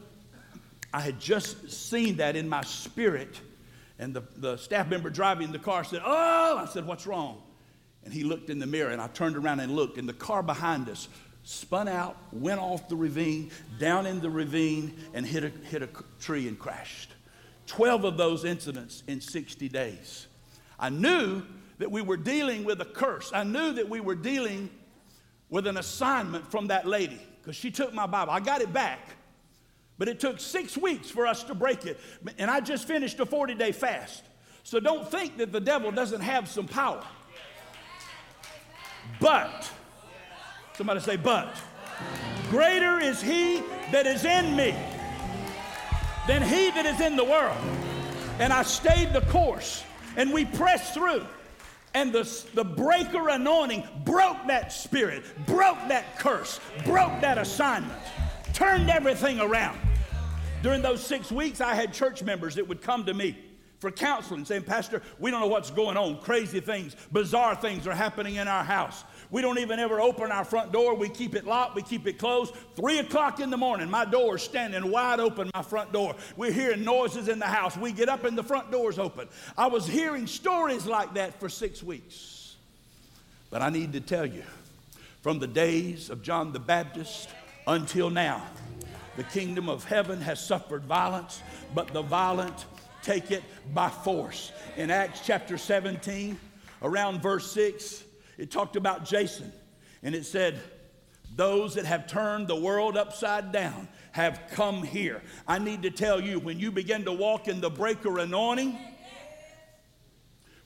I 0.94 1.00
had 1.00 1.18
just 1.18 1.72
seen 1.72 2.18
that 2.18 2.36
in 2.36 2.48
my 2.48 2.62
spirit. 2.62 3.40
And 3.98 4.14
the, 4.14 4.22
the 4.36 4.56
staff 4.56 4.88
member 4.88 5.10
driving 5.10 5.50
the 5.50 5.58
car 5.58 5.82
said, 5.82 6.00
Oh, 6.04 6.56
I 6.56 6.66
said, 6.66 6.86
What's 6.86 7.04
wrong? 7.04 7.42
And 8.04 8.14
he 8.14 8.22
looked 8.22 8.48
in 8.48 8.60
the 8.60 8.66
mirror, 8.66 8.90
and 8.90 9.02
I 9.02 9.08
turned 9.08 9.36
around 9.36 9.58
and 9.58 9.74
looked, 9.74 9.98
and 9.98 10.08
the 10.08 10.12
car 10.12 10.42
behind 10.42 10.88
us 10.88 11.08
spun 11.42 11.88
out, 11.88 12.16
went 12.32 12.60
off 12.60 12.88
the 12.88 12.94
ravine, 12.94 13.50
down 13.78 14.06
in 14.06 14.20
the 14.20 14.30
ravine, 14.30 14.96
and 15.14 15.26
hit 15.26 15.42
a, 15.42 15.48
hit 15.48 15.82
a 15.82 15.88
tree 16.20 16.46
and 16.46 16.58
crashed. 16.58 17.13
12 17.66 18.04
of 18.04 18.16
those 18.16 18.44
incidents 18.44 19.02
in 19.06 19.20
60 19.20 19.68
days. 19.68 20.26
I 20.78 20.90
knew 20.90 21.42
that 21.78 21.90
we 21.90 22.02
were 22.02 22.16
dealing 22.16 22.64
with 22.64 22.80
a 22.80 22.84
curse. 22.84 23.30
I 23.34 23.44
knew 23.44 23.72
that 23.72 23.88
we 23.88 24.00
were 24.00 24.14
dealing 24.14 24.70
with 25.48 25.66
an 25.66 25.76
assignment 25.76 26.50
from 26.50 26.68
that 26.68 26.86
lady 26.86 27.20
because 27.40 27.56
she 27.56 27.70
took 27.70 27.92
my 27.92 28.06
Bible. 28.06 28.32
I 28.32 28.40
got 28.40 28.60
it 28.60 28.72
back, 28.72 29.16
but 29.98 30.08
it 30.08 30.20
took 30.20 30.40
six 30.40 30.76
weeks 30.76 31.10
for 31.10 31.26
us 31.26 31.44
to 31.44 31.54
break 31.54 31.86
it. 31.86 31.98
And 32.38 32.50
I 32.50 32.60
just 32.60 32.86
finished 32.86 33.20
a 33.20 33.26
40 33.26 33.54
day 33.54 33.72
fast. 33.72 34.22
So 34.62 34.80
don't 34.80 35.10
think 35.10 35.36
that 35.38 35.52
the 35.52 35.60
devil 35.60 35.90
doesn't 35.90 36.22
have 36.22 36.48
some 36.48 36.66
power. 36.66 37.04
But, 39.20 39.70
somebody 40.76 41.00
say, 41.00 41.16
but, 41.16 41.54
greater 42.48 42.98
is 42.98 43.20
he 43.20 43.62
that 43.92 44.06
is 44.06 44.24
in 44.24 44.56
me 44.56 44.74
than 46.26 46.42
he 46.42 46.70
that 46.70 46.86
is 46.86 47.00
in 47.00 47.16
the 47.16 47.24
world. 47.24 47.56
And 48.38 48.52
I 48.52 48.62
stayed 48.62 49.12
the 49.12 49.20
course 49.22 49.84
and 50.16 50.32
we 50.32 50.44
pressed 50.44 50.94
through. 50.94 51.24
And 51.94 52.12
the, 52.12 52.44
the 52.54 52.64
breaker 52.64 53.28
anointing 53.28 53.86
broke 54.04 54.48
that 54.48 54.72
spirit, 54.72 55.22
broke 55.46 55.78
that 55.88 56.18
curse, 56.18 56.58
broke 56.84 57.20
that 57.20 57.38
assignment, 57.38 58.00
turned 58.52 58.90
everything 58.90 59.38
around. 59.38 59.78
During 60.62 60.82
those 60.82 61.06
six 61.06 61.30
weeks, 61.30 61.60
I 61.60 61.74
had 61.74 61.92
church 61.92 62.22
members 62.22 62.56
that 62.56 62.66
would 62.66 62.82
come 62.82 63.04
to 63.04 63.14
me 63.14 63.38
for 63.78 63.90
counseling, 63.90 64.44
saying, 64.44 64.62
Pastor, 64.62 65.02
we 65.18 65.30
don't 65.30 65.40
know 65.40 65.46
what's 65.46 65.70
going 65.70 65.96
on. 65.96 66.18
Crazy 66.20 66.58
things, 66.58 66.96
bizarre 67.12 67.54
things 67.54 67.86
are 67.86 67.94
happening 67.94 68.36
in 68.36 68.48
our 68.48 68.64
house. 68.64 69.04
We 69.30 69.42
don't 69.42 69.58
even 69.58 69.78
ever 69.78 70.00
open 70.00 70.30
our 70.30 70.44
front 70.44 70.72
door. 70.72 70.94
We 70.94 71.08
keep 71.08 71.34
it 71.34 71.46
locked, 71.46 71.74
we 71.74 71.82
keep 71.82 72.06
it 72.06 72.18
closed. 72.18 72.54
Three 72.76 72.98
o'clock 72.98 73.40
in 73.40 73.50
the 73.50 73.56
morning, 73.56 73.90
my 73.90 74.04
door 74.04 74.36
is 74.36 74.42
standing 74.42 74.90
wide 74.90 75.20
open, 75.20 75.50
my 75.54 75.62
front 75.62 75.92
door. 75.92 76.14
We're 76.36 76.52
hearing 76.52 76.84
noises 76.84 77.28
in 77.28 77.38
the 77.38 77.46
house. 77.46 77.76
We 77.76 77.92
get 77.92 78.08
up 78.08 78.24
and 78.24 78.36
the 78.36 78.42
front 78.42 78.70
door's 78.70 78.98
open. 78.98 79.28
I 79.56 79.66
was 79.66 79.86
hearing 79.86 80.26
stories 80.26 80.86
like 80.86 81.14
that 81.14 81.40
for 81.40 81.48
six 81.48 81.82
weeks. 81.82 82.56
But 83.50 83.62
I 83.62 83.70
need 83.70 83.92
to 83.92 84.00
tell 84.00 84.26
you, 84.26 84.44
from 85.22 85.38
the 85.38 85.46
days 85.46 86.10
of 86.10 86.22
John 86.22 86.52
the 86.52 86.60
Baptist 86.60 87.28
until 87.66 88.10
now, 88.10 88.46
the 89.16 89.24
kingdom 89.24 89.68
of 89.68 89.84
heaven 89.84 90.20
has 90.20 90.44
suffered 90.44 90.84
violence, 90.84 91.42
but 91.74 91.88
the 91.88 92.02
violent 92.02 92.66
take 93.02 93.30
it 93.30 93.42
by 93.72 93.88
force. 93.88 94.52
In 94.76 94.90
Acts 94.90 95.20
chapter 95.24 95.56
17, 95.56 96.38
around 96.82 97.22
verse 97.22 97.50
6, 97.52 98.03
it 98.38 98.50
talked 98.50 98.76
about 98.76 99.04
Jason, 99.04 99.52
and 100.02 100.14
it 100.14 100.26
said, 100.26 100.60
Those 101.34 101.74
that 101.74 101.84
have 101.84 102.06
turned 102.06 102.48
the 102.48 102.56
world 102.56 102.96
upside 102.96 103.52
down 103.52 103.88
have 104.12 104.42
come 104.52 104.82
here. 104.82 105.22
I 105.46 105.58
need 105.58 105.82
to 105.82 105.90
tell 105.90 106.20
you, 106.20 106.38
when 106.38 106.58
you 106.58 106.70
begin 106.70 107.04
to 107.04 107.12
walk 107.12 107.48
in 107.48 107.60
the 107.60 107.70
breaker 107.70 108.18
anointing, 108.18 108.78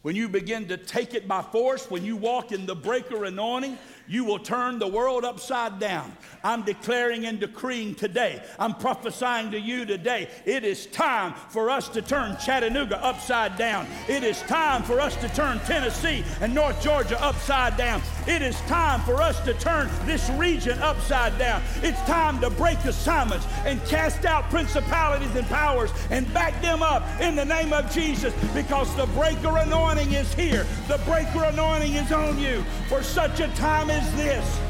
when 0.02 0.14
you 0.14 0.28
begin 0.28 0.68
to 0.68 0.76
take 0.76 1.14
it 1.14 1.26
by 1.26 1.42
force, 1.42 1.90
when 1.90 2.04
you 2.04 2.16
walk 2.16 2.52
in 2.52 2.66
the 2.66 2.76
breaker 2.76 3.24
anointing, 3.24 3.78
you 4.08 4.24
will 4.24 4.38
turn 4.38 4.78
the 4.78 4.88
world 4.88 5.24
upside 5.24 5.78
down. 5.78 6.16
I'm 6.42 6.62
declaring 6.62 7.26
and 7.26 7.38
decreeing 7.38 7.94
today, 7.94 8.42
I'm 8.58 8.74
prophesying 8.74 9.50
to 9.50 9.60
you 9.60 9.84
today, 9.84 10.28
it 10.44 10.64
is 10.64 10.86
time 10.86 11.34
for 11.50 11.70
us 11.70 11.88
to 11.90 12.02
turn 12.02 12.36
Chattanooga 12.38 13.02
upside 13.04 13.56
down. 13.56 13.86
It 14.08 14.22
is 14.22 14.40
time 14.42 14.82
for 14.82 15.00
us 15.00 15.16
to 15.16 15.28
turn 15.30 15.58
Tennessee 15.60 16.24
and 16.40 16.54
North 16.54 16.80
Georgia 16.82 17.22
upside 17.22 17.76
down. 17.76 18.02
It 18.26 18.42
is 18.42 18.58
time 18.62 19.00
for 19.00 19.20
us 19.20 19.40
to 19.44 19.54
turn 19.54 19.88
this 20.04 20.28
region 20.30 20.78
upside 20.78 21.38
down. 21.38 21.62
It's 21.82 22.00
time 22.02 22.40
to 22.40 22.50
break 22.50 22.78
assignments 22.84 23.46
and 23.64 23.84
cast 23.86 24.24
out 24.24 24.48
principalities 24.50 25.34
and 25.34 25.46
powers 25.48 25.90
and 26.10 26.32
back 26.32 26.60
them 26.62 26.82
up 26.82 27.02
in 27.20 27.34
the 27.34 27.44
name 27.44 27.72
of 27.72 27.90
Jesus 27.92 28.34
because 28.54 28.94
the 28.96 29.06
breaker 29.06 29.56
anointing 29.58 30.12
is 30.12 30.32
here. 30.34 30.66
The 30.86 30.98
breaker 31.04 31.44
anointing 31.44 31.94
is 31.94 32.12
on 32.12 32.38
you 32.38 32.62
for 32.88 33.02
such 33.02 33.40
a 33.40 33.48
time 33.48 33.90
as 33.90 33.97
this. 34.00 34.67